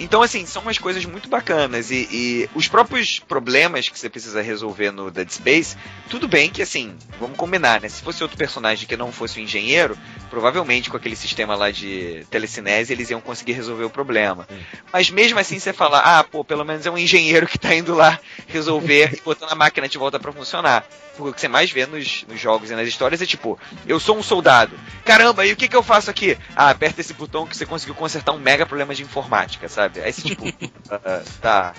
[0.00, 1.90] Então, assim, são umas coisas muito bacanas.
[1.90, 5.76] E, e os próprios problemas que você precisa resolver no Dead Space,
[6.08, 7.88] tudo bem que, assim, vamos combinar, né?
[7.88, 9.96] Se fosse outro personagem que não fosse o engenheiro,
[10.30, 14.48] provavelmente com aquele sistema lá de telecinese eles iam conseguir resolver o problema.
[14.92, 17.94] Mas mesmo assim, você fala, ah, pô, pelo menos é um engenheiro que tá indo
[17.94, 20.86] lá resolver e botando a máquina de volta pra funcionar.
[21.18, 24.16] O que você mais vê nos, nos jogos e nas histórias é tipo, eu sou
[24.16, 24.78] um soldado.
[25.04, 26.36] Caramba, e o que, que eu faço aqui?
[26.56, 30.00] Ah, aperta esse botão que você conseguiu consertar um mega problema de informática, sabe?
[30.00, 30.44] Aí você tipo,
[30.90, 31.74] ah, tá.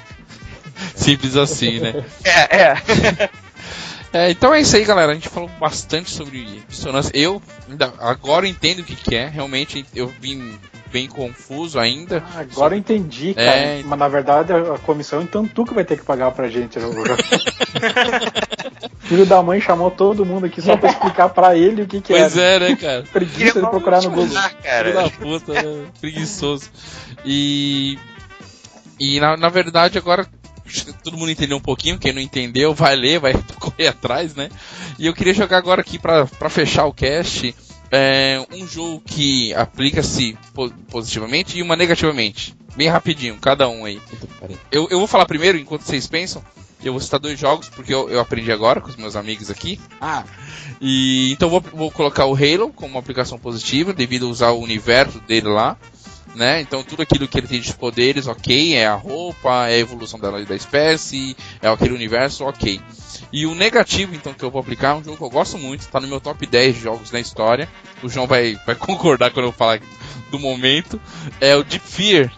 [0.95, 2.05] Simples assim, né?
[2.23, 3.29] É, é.
[4.15, 5.11] É, então é isso aí, galera.
[5.11, 7.11] A gente falou bastante sobre dissonância.
[7.13, 9.27] Eu ainda, agora entendo o que, que é.
[9.27, 10.57] Realmente eu vim
[10.89, 12.23] bem confuso ainda.
[12.33, 13.47] Ah, agora eu entendi, cara.
[13.49, 13.83] É.
[13.83, 16.79] Mas na verdade a comissão, então tu que vai ter que pagar pra gente.
[16.79, 16.85] né?
[19.01, 22.13] Filho da mãe chamou todo mundo aqui só pra explicar pra ele o que, que
[22.13, 22.67] Pois era.
[22.67, 23.03] é, né, cara?
[23.11, 24.37] Preguiça de procurar no Google.
[24.37, 24.93] Ah, Filho cara.
[24.93, 25.85] da puta, né?
[25.99, 26.69] preguiçoso.
[27.25, 27.99] E.
[28.97, 30.25] E na, na verdade agora
[31.03, 31.97] todo mundo entendeu um pouquinho.
[31.99, 34.49] Quem não entendeu, vai ler, vai correr atrás, né?
[34.99, 37.55] E eu queria jogar agora aqui pra, pra fechar o cast.
[37.91, 42.55] é, um jogo que aplica-se po- positivamente e uma negativamente.
[42.75, 44.01] Bem rapidinho, cada um aí.
[44.71, 46.43] Eu, eu vou falar primeiro, enquanto vocês pensam.
[46.83, 49.79] Eu vou citar dois jogos, porque eu, eu aprendi agora com os meus amigos aqui.
[49.99, 50.23] Ah!
[50.81, 54.59] E então vou, vou colocar o Halo como uma aplicação positiva, devido a usar o
[54.61, 55.77] universo dele lá.
[56.35, 56.59] Né?
[56.59, 60.19] Então tudo aquilo que ele tem de poderes, ok, é a roupa, é a evolução
[60.19, 62.81] da, da espécie, é aquele universo, ok.
[63.31, 65.87] E o negativo, então, que eu vou aplicar é um jogo que eu gosto muito,
[65.87, 67.69] tá no meu top 10 de jogos na história.
[68.03, 69.79] O João vai, vai concordar quando eu falar
[70.29, 70.99] do momento.
[71.39, 72.31] É o Deep Fear.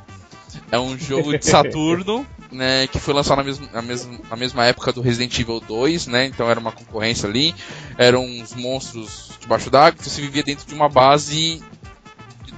[0.72, 4.66] É um jogo de Saturno, né, que foi lançado na mesma, na, mesma, na mesma
[4.66, 7.54] época do Resident Evil 2, né, então era uma concorrência ali,
[7.98, 11.62] eram uns monstros debaixo d'água, você vivia dentro de uma base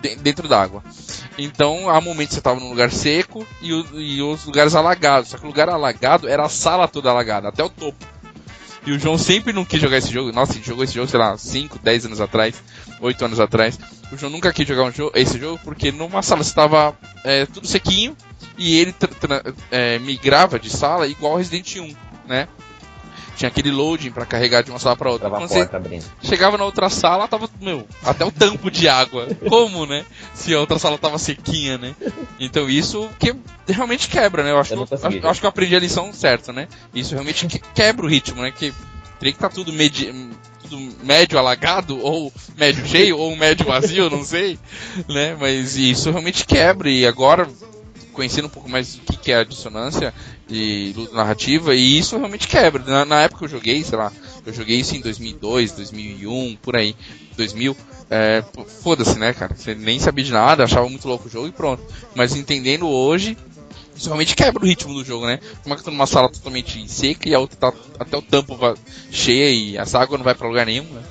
[0.02, 0.84] de- dentro d'água.
[1.41, 5.45] Então, há momentos você estava num lugar seco e, e os lugares alagados, só que
[5.45, 8.06] o lugar alagado era a sala toda alagada, até o topo.
[8.86, 10.32] E o João sempre não quis jogar esse jogo.
[10.32, 12.61] Nossa, ele jogou esse jogo, sei lá, 5, 10 anos atrás,
[12.99, 13.80] 8 anos atrás.
[14.11, 17.68] O João nunca quis jogar um jogo, esse jogo porque numa sala estava é, tudo
[17.68, 18.18] sequinho
[18.57, 18.94] e ele
[19.72, 21.95] é, migrava de sala igual Resident 1,
[22.28, 22.48] né?
[23.40, 25.30] Tinha aquele loading pra carregar de uma sala pra outra.
[25.30, 26.03] Trava a Quando você porta abrindo.
[26.22, 29.28] chegava na outra sala, tava, meu, até o tampo de água.
[29.48, 30.03] Como, né?
[30.34, 31.95] Se a outra sala tava sequinha, né?
[32.38, 33.34] Então isso que
[33.66, 34.52] realmente quebra, né?
[34.52, 36.68] Eu acho, Eu que, eu, acho, acho que eu aprendi a lição certa, né?
[36.94, 38.52] Isso realmente que- quebra o ritmo, né?
[38.52, 38.74] Que
[39.20, 40.14] teria que estar tudo, medi
[40.61, 44.60] tudo médio alagado, ou médio cheio, ou médio vazio, não sei,
[45.07, 45.38] né?
[45.40, 47.48] Mas isso realmente quebra, e agora,
[48.20, 50.14] conhecendo um pouco mais do que é a dissonância
[50.50, 52.84] e luta narrativa, e isso realmente quebra.
[52.84, 54.12] Na, na época que eu joguei, sei lá,
[54.46, 56.94] eu joguei isso em 2002, 2001, por aí,
[57.38, 57.78] 2000.
[58.12, 58.44] É,
[58.84, 59.56] foda-se, né, cara?
[59.56, 61.82] Você nem sabia de nada, achava muito louco o jogo e pronto.
[62.14, 63.38] Mas entendendo hoje,
[63.96, 65.40] isso realmente quebra o ritmo do jogo, né?
[65.64, 68.58] Como é que tô numa sala totalmente seca e a outra tá até o tampo
[69.10, 71.02] cheia e essa água não vai pra lugar nenhum, né?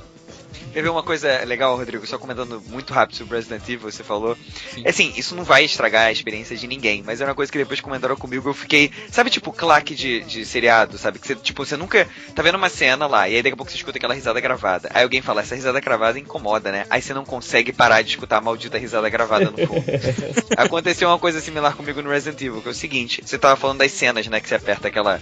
[0.72, 2.06] Quer ver uma coisa legal, Rodrigo?
[2.06, 4.36] Só comentando muito rápido sobre Resident Evil, você falou.
[4.74, 4.82] Sim.
[4.84, 7.58] É assim, isso não vai estragar a experiência de ninguém, mas é uma coisa que
[7.58, 8.90] depois comentaram comigo, eu fiquei.
[9.10, 11.18] Sabe, tipo, claque de, de seriado, sabe?
[11.18, 13.70] Que você, tipo, você nunca tá vendo uma cena lá, e aí daqui a pouco
[13.70, 14.90] você escuta aquela risada gravada.
[14.92, 16.86] Aí alguém fala, essa risada gravada incomoda, né?
[16.90, 19.84] Aí você não consegue parar de escutar a maldita risada gravada no fundo.
[20.56, 23.78] Aconteceu uma coisa similar comigo no Resident Evil, que é o seguinte, você tava falando
[23.78, 24.40] das cenas, né?
[24.40, 25.20] Que você aperta aquela.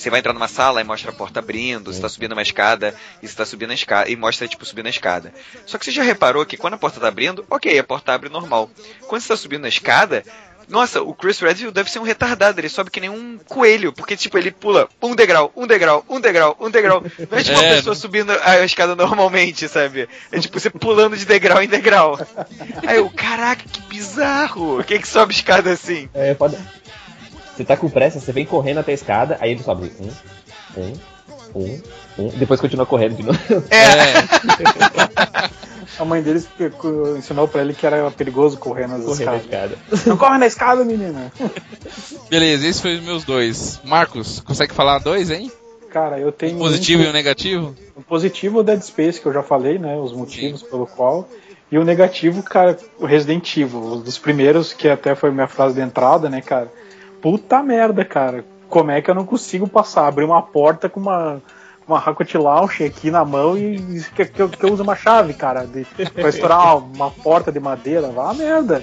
[0.00, 2.94] Você vai entrar numa sala e mostra a porta abrindo, você tá subindo uma escada
[3.22, 5.30] e você tá subindo a escada e mostra, tipo, subindo a escada.
[5.66, 8.30] Só que você já reparou que quando a porta tá abrindo, ok, a porta abre
[8.30, 8.70] normal.
[9.06, 10.24] Quando você tá subindo a escada,
[10.70, 14.16] nossa, o Chris Redfield deve ser um retardado, ele sobe que nem um coelho, porque,
[14.16, 17.04] tipo, ele pula um degrau, um degrau, um degrau, um degrau.
[17.30, 20.08] Não é tipo uma É, pessoa subindo a escada normalmente, sabe?
[20.32, 22.18] É tipo você pulando de degrau em degrau.
[22.86, 24.82] Aí eu, caraca, que bizarro!
[24.82, 26.08] Quem que sobe escada assim?
[26.14, 26.56] É, pode...
[27.60, 30.92] Você tá com pressa, você vem correndo até a escada, aí ele sobe um, um,
[31.54, 31.82] um,
[32.18, 33.38] um, depois continua correndo de novo.
[33.70, 34.14] É,
[35.98, 36.48] A mãe deles
[37.18, 39.72] ensinou pra ele que era perigoso correr nas correndo a escadas.
[39.72, 40.08] escada.
[40.08, 41.30] Não corre na escada, menina.
[42.30, 43.78] beleza, esses foram os meus dois.
[43.84, 45.52] Marcos, consegue falar dois, hein?
[45.90, 46.56] Cara, eu tenho.
[46.56, 47.76] O positivo um, e o negativo?
[47.94, 49.98] o positivo é o Dead Space, que eu já falei, né?
[49.98, 51.28] Os motivos pelo qual.
[51.70, 55.74] E o negativo, cara, o Resident Evil, um dos primeiros, que até foi minha frase
[55.74, 56.79] de entrada, né, cara?
[57.20, 58.44] Puta merda, cara.
[58.68, 60.06] Como é que eu não consigo passar?
[60.06, 61.42] Abrir uma porta com uma,
[61.86, 65.66] uma Hakut Launch aqui na mão e que, que, que eu uso uma chave, cara,
[65.66, 68.08] de, pra estourar uma porta de madeira.
[68.08, 68.82] Vá merda.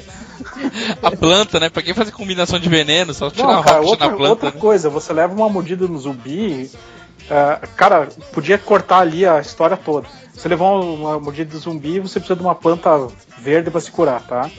[1.02, 1.70] A planta, né?
[1.70, 4.32] Pra quem fazer combinação de veneno, só tirar Não, cara, outra, na planta.
[4.32, 4.60] outra né?
[4.60, 6.70] coisa, você leva uma mordida no zumbi,
[7.30, 10.08] é, cara, podia cortar ali a história toda.
[10.34, 12.90] Você levou uma mordida de zumbi, você precisa de uma planta
[13.40, 14.50] verde pra se curar, tá?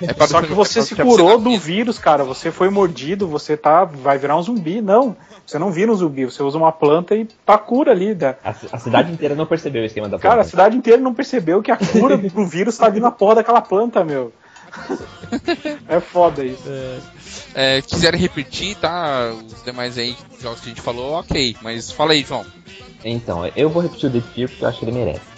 [0.00, 2.24] É pra Só que você se curou do vírus, cara.
[2.24, 4.80] Você foi mordido, você tá, vai virar um zumbi.
[4.80, 5.16] Não,
[5.46, 6.24] você não vira um zumbi.
[6.24, 8.14] Você usa uma planta e tá cura ali.
[8.14, 8.36] Da...
[8.44, 10.50] A, a cidade inteira não percebeu o esquema da Cara, a planta.
[10.50, 14.04] cidade inteira não percebeu que a cura pro vírus tá ali na porra daquela planta,
[14.04, 14.32] meu.
[15.88, 16.68] É foda isso.
[17.54, 19.32] É, quiserem repetir, tá?
[19.32, 21.56] Os demais aí, jogos que a gente falou, ok.
[21.62, 22.44] Mas fala aí, João.
[23.04, 25.35] Então, eu vou repetir o Deep Fear porque eu acho que ele merece.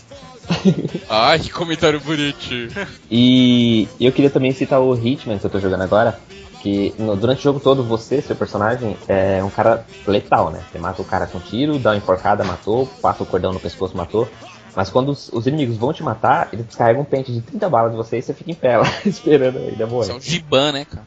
[1.09, 2.71] Ai, que comentário bonitinho.
[3.11, 6.19] E eu queria também citar o Hitman que eu tô jogando agora.
[6.63, 10.61] Que no- durante o jogo todo, você, seu personagem, é um cara letal, né?
[10.71, 13.97] Você mata o cara com tiro, dá uma enforcada, matou, passa o cordão no pescoço,
[13.97, 14.29] matou.
[14.75, 17.93] Mas quando os, os inimigos vão te matar, eles descarregam um pente de 30 balas
[17.93, 20.13] de você e você fica em pé lá, esperando ainda Isso é morrer.
[20.15, 21.07] um Giban, né, cara?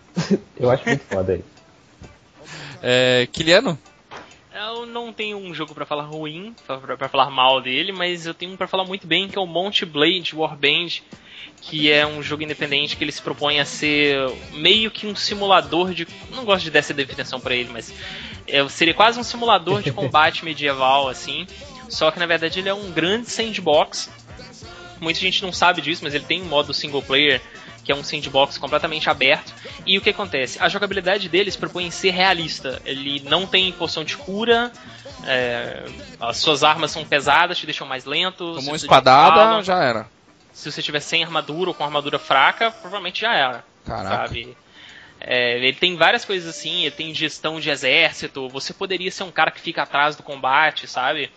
[0.58, 1.44] Eu acho muito foda aí.
[2.82, 3.78] É, Kiliano?
[4.92, 8.52] Eu não tenho um jogo pra falar ruim, pra falar mal dele, mas eu tenho
[8.52, 11.02] um pra falar muito bem, que é o Monty Blade Warband,
[11.62, 15.94] que é um jogo independente que ele se propõe a ser meio que um simulador
[15.94, 16.06] de.
[16.32, 17.94] Não gosto de dar essa definição pra ele, mas
[18.46, 21.48] é, seria quase um simulador de combate medieval, assim.
[21.88, 24.12] Só que na verdade ele é um grande sandbox.
[25.00, 27.42] Muita gente não sabe disso, mas ele tem um modo single player
[27.84, 29.54] que é um sandbox completamente aberto.
[29.86, 30.62] E o que acontece?
[30.62, 32.82] A jogabilidade deles propõe ser realista.
[32.86, 34.72] Ele não tem poção de cura,
[35.26, 35.86] é,
[36.20, 38.56] as suas armas são pesadas, te deixam mais lento.
[38.56, 40.08] Tomou espadada, fala, já era.
[40.54, 43.64] Se você tiver sem armadura ou com armadura fraca, provavelmente já era.
[43.86, 44.16] Caraca.
[44.16, 44.58] Sabe?
[45.20, 49.32] É, ele tem várias coisas assim, ele tem gestão de exército, você poderia ser um
[49.32, 51.32] cara que fica atrás do combate, sabe?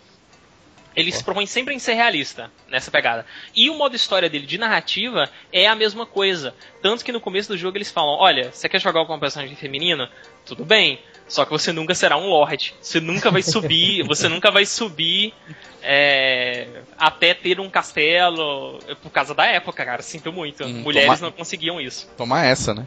[0.95, 3.25] Ele se propõe sempre em ser realista nessa pegada.
[3.55, 6.55] E o modo história dele de narrativa é a mesma coisa.
[6.81, 9.55] Tanto que no começo do jogo eles falam: olha, você quer jogar com um personagem
[9.55, 10.07] feminino?
[10.45, 10.99] Tudo bem.
[11.27, 12.75] Só que você nunca será um Lorde.
[12.79, 14.03] Você nunca vai subir.
[14.07, 15.33] você nunca vai subir
[15.81, 16.67] é,
[16.97, 18.79] até ter um castelo.
[19.01, 20.01] Por causa da época, cara.
[20.01, 20.63] Sinto muito.
[20.63, 22.07] Hum, Mulheres não conseguiam isso.
[22.15, 22.85] Tomar essa, né?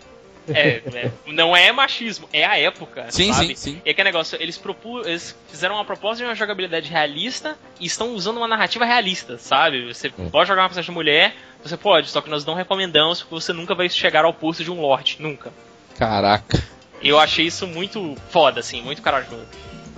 [0.55, 3.07] É, é, não é machismo, é a época.
[3.11, 3.49] Sim, sabe?
[3.49, 3.83] sim, sim.
[3.85, 7.87] E é que negócio, eles, propu eles fizeram uma proposta de uma jogabilidade realista e
[7.87, 9.93] estão usando uma narrativa realista, sabe?
[9.93, 10.31] Você Hum.
[10.31, 13.75] pode jogar uma personagem mulher, você pode, só que nós não recomendamos porque você nunca
[13.75, 15.53] vai chegar ao posto de um Lorde, nunca.
[15.99, 16.63] Caraca.
[17.03, 19.47] Eu achei isso muito foda, assim, muito corajoso.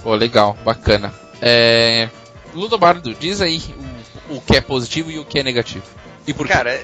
[0.02, 1.12] Pô, legal, bacana.
[1.40, 2.08] É.
[2.54, 3.60] Ludobardo, diz aí
[4.28, 5.84] o, o que é positivo e o que é negativo.
[6.26, 6.52] E por quê?
[6.52, 6.82] Cara, é,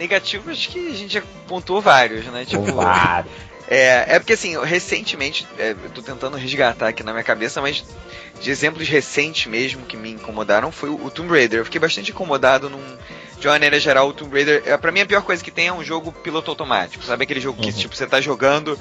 [0.00, 2.44] negativo acho que a gente já pontuou vários, né?
[2.44, 3.32] Tipo, Vários.
[3.72, 7.84] É, é porque assim, recentemente, é, eu tô tentando resgatar aqui na minha cabeça, mas
[8.40, 11.60] de exemplos recentes mesmo que me incomodaram foi o, Tomb Raider.
[11.60, 12.82] Eu fiquei bastante incomodado num,
[13.38, 14.62] de uma maneira geral, o Tomb Raider.
[14.64, 17.04] É, pra mim a pior coisa que tem é um jogo piloto automático.
[17.04, 17.76] Sabe aquele jogo que Uhum.
[17.76, 18.78] tipo, você tá jogando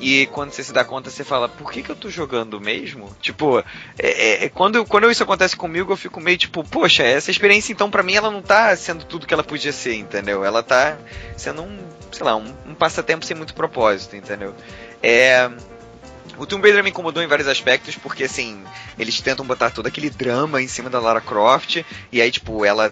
[0.00, 3.14] e quando você se dá conta, você fala, por que, que eu tô jogando mesmo?
[3.20, 3.58] Tipo,
[3.98, 7.90] é, é, quando, quando isso acontece comigo, eu fico meio tipo, poxa, essa experiência então
[7.90, 10.44] pra mim ela não tá sendo tudo que ela podia ser, entendeu?
[10.44, 10.96] Ela tá
[11.36, 11.78] sendo um,
[12.12, 14.54] sei lá, um, um passatempo sem muito propósito, entendeu?
[15.02, 15.50] É.
[16.40, 18.64] O Tomb Raider me incomodou em vários aspectos, porque assim,
[18.98, 22.90] eles tentam botar todo aquele drama em cima da Lara Croft, e aí, tipo, ela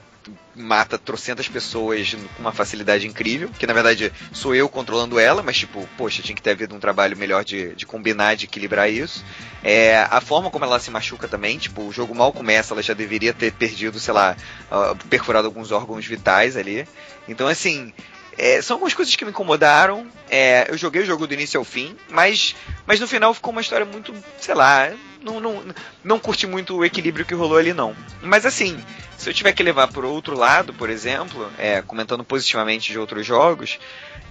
[0.54, 5.56] mata trocentas pessoas com uma facilidade incrível, que na verdade sou eu controlando ela, mas
[5.56, 9.24] tipo, poxa, tinha que ter havido um trabalho melhor de, de combinar, de equilibrar isso.
[9.64, 12.92] É, a forma como ela se machuca também, tipo, o jogo mal começa, ela já
[12.92, 14.36] deveria ter perdido, sei lá,
[14.70, 16.86] ah, perfurado alguns órgãos vitais ali.
[17.26, 17.94] Então, assim,
[18.39, 20.06] é, são algumas coisas que me incomodaram.
[20.31, 22.55] É, eu joguei o jogo do início ao fim, mas,
[22.86, 24.90] mas no final ficou uma história muito, sei lá,
[25.20, 25.65] não, não,
[26.05, 27.97] não curti muito o equilíbrio que rolou ali, não.
[28.23, 28.78] Mas assim,
[29.16, 33.27] se eu tiver que levar por outro lado, por exemplo, é, comentando positivamente de outros
[33.27, 33.81] jogos,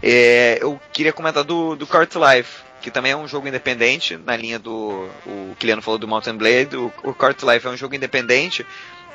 [0.02, 4.38] é, eu queria comentar do, do Cart Life, que também é um jogo independente, na
[4.38, 5.10] linha do.
[5.26, 6.78] O Kiliano falou do Mountain Blade.
[6.78, 8.66] O, o Cart Life é um jogo independente.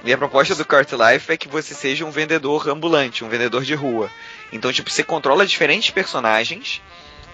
[0.04, 3.62] E a proposta do Cart Life é que você seja um vendedor ambulante, um vendedor
[3.62, 4.10] de rua.
[4.52, 6.82] Então, tipo, você controla diferentes personagens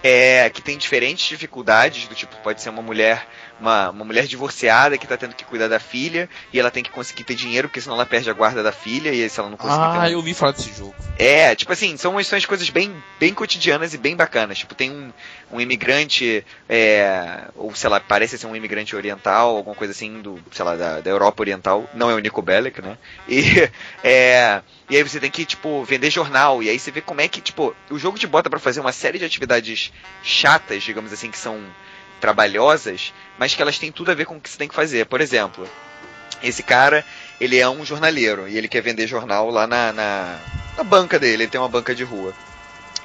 [0.01, 3.27] é, que tem diferentes dificuldades, do tipo, pode ser uma mulher,
[3.59, 6.89] uma, uma mulher divorciada que tá tendo que cuidar da filha, e ela tem que
[6.89, 9.49] conseguir ter dinheiro, porque senão ela perde a guarda da filha, e aí se ela
[9.49, 10.95] não conseguir ter Ah, eu ouvi falar desse jogo.
[11.17, 14.59] é, tipo assim, são, são as coisas bem, bem cotidianas e bem bacanas.
[14.59, 15.11] Tipo, tem um,
[15.51, 20.39] um imigrante, é, ou sei lá, parece ser um imigrante oriental, alguma coisa assim, do,
[20.51, 21.89] sei lá, da, da Europa Oriental.
[21.93, 22.97] Não é o Nico Bellic, né?
[23.27, 23.69] E,
[24.03, 26.63] é, e aí você tem que, tipo, vender jornal.
[26.63, 28.91] E aí você vê como é que, tipo, o jogo te bota pra fazer uma
[28.91, 29.91] série de atividades
[30.23, 31.59] chatas, digamos assim, que são
[32.19, 35.05] trabalhosas, mas que elas têm tudo a ver com o que você tem que fazer.
[35.05, 35.67] Por exemplo,
[36.41, 37.05] Esse cara,
[37.39, 40.39] ele é um jornaleiro e ele quer vender jornal lá na, na,
[40.77, 42.33] na banca dele, ele tem uma banca de rua.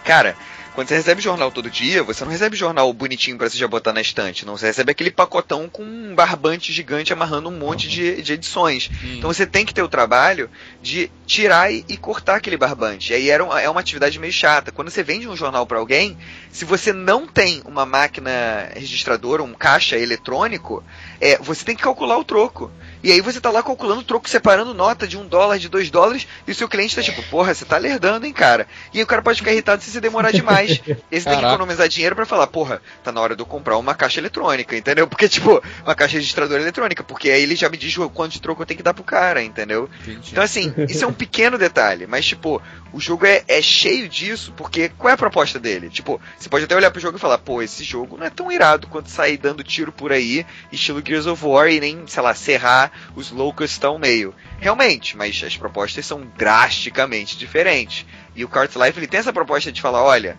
[0.05, 0.37] Cara,
[0.75, 3.93] quando você recebe jornal todo dia, você não recebe jornal bonitinho para você já botar
[3.93, 4.57] na estante, não.
[4.57, 8.91] Você recebe aquele pacotão com um barbante gigante amarrando um monte de, de edições.
[8.93, 9.15] Hum.
[9.19, 10.51] Então você tem que ter o trabalho
[10.83, 13.13] de tirar e, e cortar aquele barbante.
[13.13, 14.73] E aí era uma, é uma atividade meio chata.
[14.73, 16.19] Quando você vende um jornal para alguém,
[16.51, 20.83] se você não tem uma máquina registradora, um caixa eletrônico,
[21.21, 22.71] é, você tem que calcular o troco.
[23.05, 25.91] E aí você tá lá calculando o troco, separando nota de um dólar, de dois
[25.91, 28.67] dólares, e o seu cliente tá tipo, porra, você tá lerdando, hein, cara.
[28.95, 30.81] E aí o cara pode ficar irritado se você demorar demais.
[31.11, 33.77] E você tem que economizar dinheiro para falar, porra, tá na hora de eu comprar
[33.77, 35.07] uma caixa eletrônica, entendeu?
[35.07, 38.63] Porque, tipo, uma caixa registradora eletrônica, porque aí ele já me diz quanto de troco
[38.63, 39.89] eu tenho que dar pro cara, entendeu?
[40.03, 40.31] Entendi.
[40.33, 42.61] Então, assim, isso é um pequeno detalhe, mas, tipo,
[42.93, 45.91] o jogo é, é cheio disso, porque qual é a proposta dele?
[45.91, 48.51] Tipo, você pode até olhar pro jogo e falar, pô, esse jogo não é tão
[48.51, 52.35] irado quanto sair dando tiro por aí, estilo Gears of War, e nem, sei lá,
[52.35, 54.35] serrar os loucos estão meio.
[54.59, 58.07] Realmente, mas as propostas são drasticamente diferentes.
[58.35, 60.37] E o Cart Life ele tem essa proposta de falar, olha,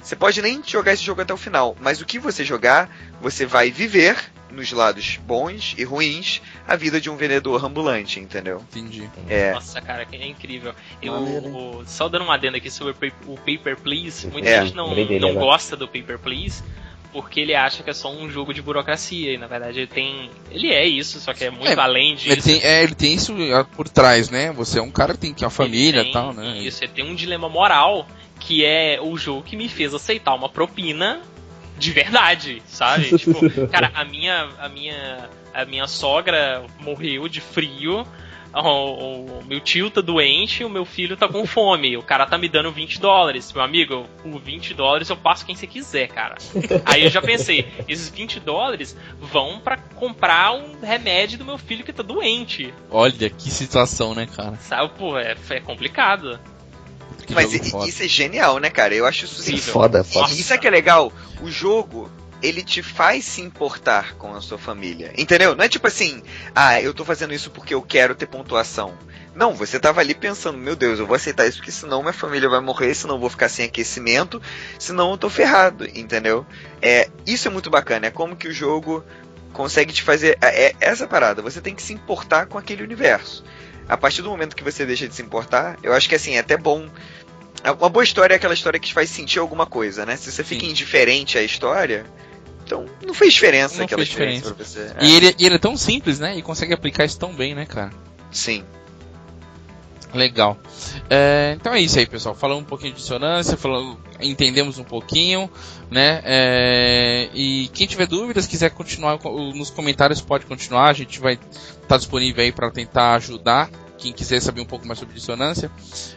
[0.00, 2.90] você pode nem jogar esse jogo até o final, mas o que você jogar,
[3.20, 4.16] você vai viver
[4.54, 8.62] nos lados bons e ruins a vida de um vendedor ambulante, entendeu?
[8.70, 9.10] Entendi.
[9.28, 9.52] É.
[9.52, 10.74] Nossa, cara, é incrível.
[11.02, 14.62] Eu, só dando uma adenda aqui sobre o Paper Please, muita é.
[14.62, 16.62] gente não, não gosta do Paper Please,
[17.14, 19.32] porque ele acha que é só um jogo de burocracia.
[19.32, 20.28] E na verdade ele tem.
[20.50, 22.32] Ele é isso, só que é muito é, além disso.
[22.32, 23.32] Ele tem, é, ele tem isso
[23.76, 24.50] por trás, né?
[24.52, 26.58] Você é um cara que tem que uma família e tal, né?
[26.58, 28.06] Isso, ele tem um dilema moral
[28.40, 31.22] que é o jogo que me fez aceitar uma propina
[31.78, 33.16] de verdade, sabe?
[33.16, 33.38] tipo,
[33.70, 38.04] cara, a minha, a minha, a minha sogra morreu de frio
[38.62, 42.38] o, o, meu tio tá doente, o meu filho tá com fome, o cara tá
[42.38, 43.52] me dando 20 dólares.
[43.52, 46.36] Meu amigo, por 20 dólares eu passo quem você quiser, cara.
[46.84, 51.84] Aí eu já pensei, esses 20 dólares vão para comprar um remédio do meu filho
[51.84, 52.72] que tá doente.
[52.90, 54.56] Olha, que situação, né, cara?
[54.60, 56.38] Sabe, pô, é, é complicado.
[57.32, 58.94] Mas isso é genial, né, cara?
[58.94, 59.72] Eu acho isso incrível.
[59.72, 60.32] Foda, foda.
[60.32, 61.12] Isso é que é legal.
[61.40, 62.10] O jogo,
[62.44, 65.12] ele te faz se importar com a sua família.
[65.16, 65.56] Entendeu?
[65.56, 66.22] Não é tipo assim,
[66.54, 68.96] ah, eu tô fazendo isso porque eu quero ter pontuação.
[69.34, 72.48] Não, você tava ali pensando, meu Deus, eu vou aceitar isso porque senão minha família
[72.48, 74.40] vai morrer, senão eu vou ficar sem aquecimento,
[74.78, 76.46] senão eu tô ferrado, entendeu?
[76.82, 79.02] É, isso é muito bacana, é como que o jogo
[79.52, 83.42] consegue te fazer é, é essa parada, você tem que se importar com aquele universo.
[83.88, 86.40] A partir do momento que você deixa de se importar, eu acho que assim, é
[86.40, 86.88] até bom
[87.72, 90.16] uma boa história é aquela história que te faz sentir alguma coisa, né?
[90.16, 90.70] Se você fica Sim.
[90.72, 92.04] indiferente à história,
[92.64, 94.54] então, não fez diferença não aquela fez diferença.
[94.54, 94.92] pra você.
[94.98, 95.04] É.
[95.04, 96.36] E, ele, e ele é tão simples, né?
[96.36, 97.92] E consegue aplicar isso tão bem, né, cara?
[98.30, 98.64] Sim.
[100.14, 100.56] Legal.
[101.10, 102.34] É, então é isso aí, pessoal.
[102.34, 105.50] Falamos um pouquinho de dissonância, falamos, entendemos um pouquinho,
[105.90, 106.22] né?
[106.24, 109.18] É, e quem tiver dúvidas, quiser continuar
[109.54, 110.88] nos comentários, pode continuar.
[110.88, 111.48] A gente vai estar
[111.88, 113.68] tá disponível aí para tentar ajudar
[113.98, 115.70] quem quiser saber um pouco mais sobre dissonância.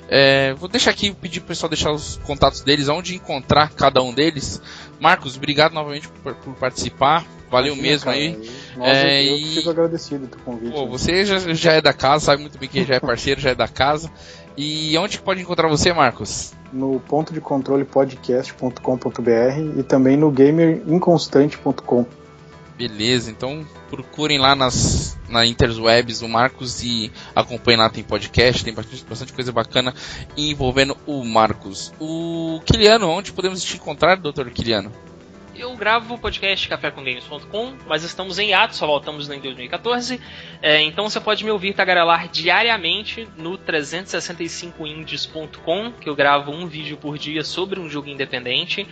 [0.10, 4.14] É, vou deixar aqui, pedir pro pessoal deixar os contatos deles, onde encontrar cada um
[4.14, 4.62] deles.
[5.00, 7.26] Marcos, obrigado novamente por, por participar.
[7.50, 8.52] Valeu Imagina, mesmo cara, aí.
[8.76, 9.56] Nossa, é, eu e...
[9.56, 10.72] fico agradecido do convite.
[10.72, 13.52] Pô, você já, já é da casa, sabe muito bem que já é parceiro, já
[13.52, 14.12] é da casa.
[14.58, 16.54] E onde pode encontrar você, Marcos?
[16.74, 22.06] No ponto de controle podcast.com.br e também no gamerinconstante.com.
[22.78, 28.74] Beleza, então procurem lá nas na Interwebs o Marcos e acompanhem lá, tem podcast, tem
[28.74, 29.94] bastante, bastante coisa bacana
[30.38, 31.92] envolvendo o Marcos.
[32.00, 34.92] O Kiliano, onde podemos te encontrar, doutor Kiliano?
[35.58, 40.22] Eu gravo o podcast cafécomgames.com, mas estamos em ato, só voltamos em 2014.
[40.62, 46.98] É, então você pode me ouvir tagarelar diariamente no 365indies.com, que eu gravo um vídeo
[46.98, 48.88] por dia sobre um jogo independente.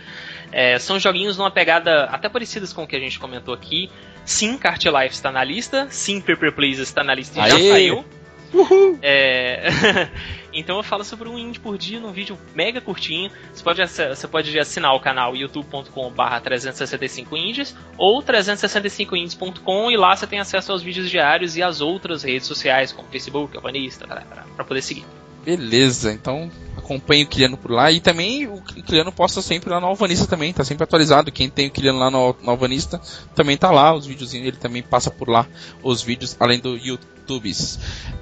[0.50, 3.90] É, são joguinhos numa pegada até parecidas com o que a gente comentou aqui.
[4.24, 5.86] Sim, Cart Life está na lista.
[5.88, 7.50] Sim, Paper Please está na lista e Aê!
[7.50, 8.04] já saiu.
[8.52, 8.98] Uhul.
[9.02, 9.68] É...
[10.58, 13.30] então eu falo sobre um indie por dia num vídeo mega curtinho.
[13.52, 20.40] Você pode, você pode assinar o canal youtube.com/barra 365indies ou 365indies.com e lá você tem
[20.40, 25.04] acesso aos vídeos diários e às outras redes sociais, como Facebook, Alvanista, para poder seguir.
[25.44, 26.50] Beleza, então
[26.86, 30.52] acompanhe o Kiliano por lá e também o Kiliano posta sempre lá no Alvanista também,
[30.52, 31.32] tá sempre atualizado.
[31.32, 33.00] Quem tem o Kiliano lá no, no Alvanista
[33.34, 35.46] também tá lá, os videozinhos ele também passa por lá,
[35.82, 37.52] os vídeos, além do YouTube.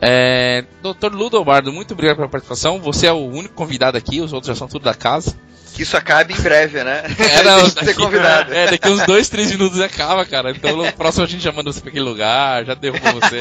[0.01, 2.81] É, Doutor Ludobardo, muito obrigado pela participação.
[2.81, 5.37] Você é o único convidado aqui, os outros já são tudo da casa.
[5.75, 7.03] Que isso acabe em breve, né?
[7.19, 8.55] É, não, daqui, convidado.
[8.55, 10.53] É, daqui uns dois, três minutos acaba, cara.
[10.53, 13.39] Então no próximo a gente já manda você pra aquele lugar, já derruba você,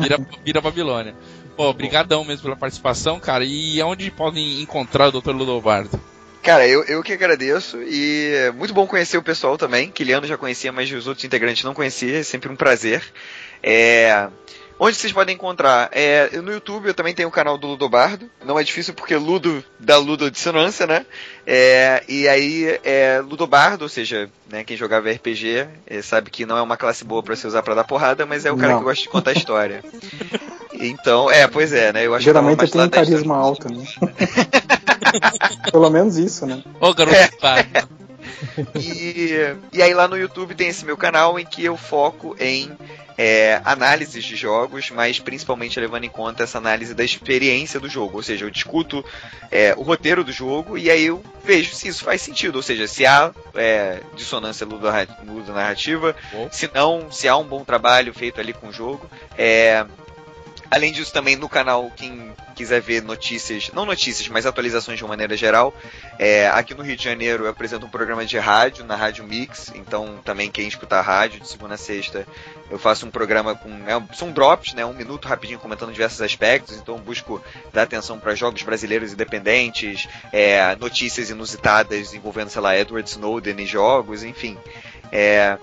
[0.00, 1.14] vira, vira Babilônia.
[1.56, 3.44] Pô, obrigadão mesmo pela participação, cara.
[3.44, 5.30] E aonde podem encontrar o Dr.
[5.30, 6.00] Ludobardo?
[6.42, 9.90] Cara, eu, eu que agradeço e é muito bom conhecer o pessoal também.
[9.90, 13.02] Kiliano já conhecia, mas os outros integrantes não conhecia, é sempre um prazer.
[13.62, 14.28] É,
[14.84, 15.90] Onde vocês podem encontrar?
[15.92, 18.28] É, no YouTube eu também tenho o canal do Ludobardo.
[18.44, 21.06] Não é difícil porque Ludo dá Ludo dissonância, né?
[21.46, 26.56] É, e aí é Ludobardo, ou seja, né, quem jogava RPG é, sabe que não
[26.56, 28.78] é uma classe boa para se usar para dar porrada, mas é o cara Não.
[28.80, 29.84] que gosta de contar história.
[30.88, 32.06] Então, é, pois é, né?
[32.06, 33.84] Eu acho Geralmente que tem um carisma alto, né?
[35.70, 36.62] Pelo menos isso, né?
[36.80, 37.28] Ô, garoto, É.
[37.28, 37.56] tá.
[38.74, 42.70] E, e aí lá no YouTube tem esse meu canal em que eu foco em
[43.16, 48.16] é, análises de jogos, mas principalmente levando em conta essa análise da experiência do jogo.
[48.16, 49.04] Ou seja, eu discuto
[49.50, 52.56] é, o roteiro do jogo e aí eu vejo se isso faz sentido.
[52.56, 54.88] Ou seja, se há é, dissonância ludo-
[55.24, 56.14] ludonarrativa,
[56.50, 59.08] se não, se há um bom trabalho feito ali com o jogo.
[59.38, 59.84] É,
[60.72, 65.10] Além disso, também no canal, quem quiser ver notícias, não notícias, mas atualizações de uma
[65.10, 65.74] maneira geral,
[66.18, 69.70] é, aqui no Rio de Janeiro eu apresento um programa de rádio, na Rádio Mix,
[69.74, 72.26] então também quem escutar rádio de segunda a sexta,
[72.70, 73.68] eu faço um programa com.
[73.86, 74.82] É, são drops, né?
[74.86, 80.74] Um minuto rapidinho comentando diversos aspectos, então busco dar atenção para jogos brasileiros independentes, é,
[80.76, 84.56] notícias inusitadas envolvendo, sei lá, Edward Snowden e jogos, enfim.
[85.12, 85.58] É,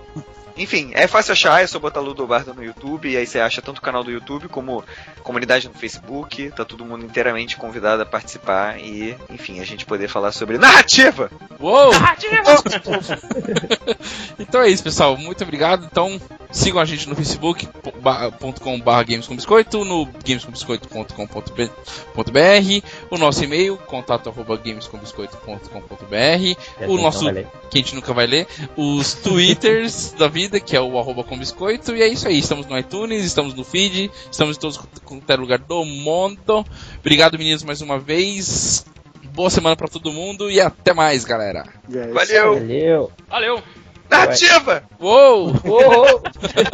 [0.59, 3.79] enfim, é fácil achar, é só botar Ludobardo no YouTube, e aí você acha tanto
[3.79, 4.83] o canal do YouTube como
[5.23, 10.07] comunidade no Facebook, tá todo mundo inteiramente convidado a participar e, enfim, a gente poder
[10.07, 11.31] falar sobre narrativa!
[11.59, 11.91] Uou!
[11.91, 12.39] Narrativa!
[14.39, 15.17] Então é isso, pessoal.
[15.17, 15.85] Muito obrigado.
[15.85, 16.19] Então,
[16.51, 24.55] sigam a gente no facebook.com.br Games com Biscoito, no gamescombiscoito.com.br, o nosso e-mail, contato arroba
[24.57, 27.25] gamescombiscoito.com.br, o nosso,
[27.69, 31.23] que a gente nunca vai ler, os twitters da vida, Vida, que é o arroba
[31.23, 31.95] com biscoito.
[31.95, 32.39] E é isso aí.
[32.39, 36.65] Estamos no iTunes, estamos no feed, estamos em todos qualquer é lugar do mundo.
[36.99, 38.83] Obrigado, meninos, mais uma vez.
[39.31, 41.65] Boa semana para todo mundo e até mais, galera.
[41.93, 42.13] É yes.
[42.13, 42.53] Valeu.
[42.55, 43.11] Valeu.
[43.29, 43.63] Valeu.
[44.09, 44.83] Nativa!
[44.99, 45.53] Uou!
[45.63, 46.21] Uou!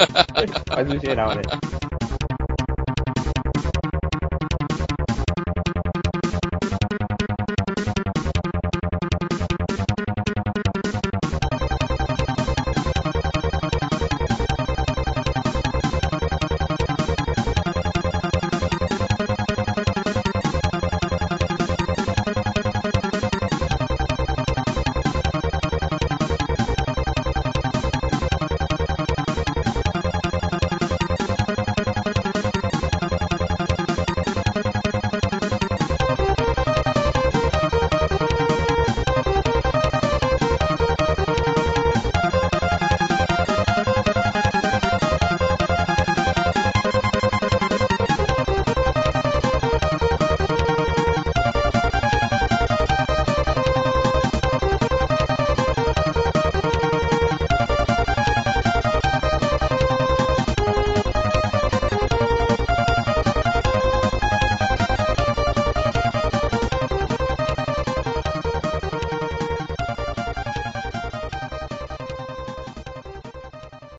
[0.74, 1.42] Mas no geral, né?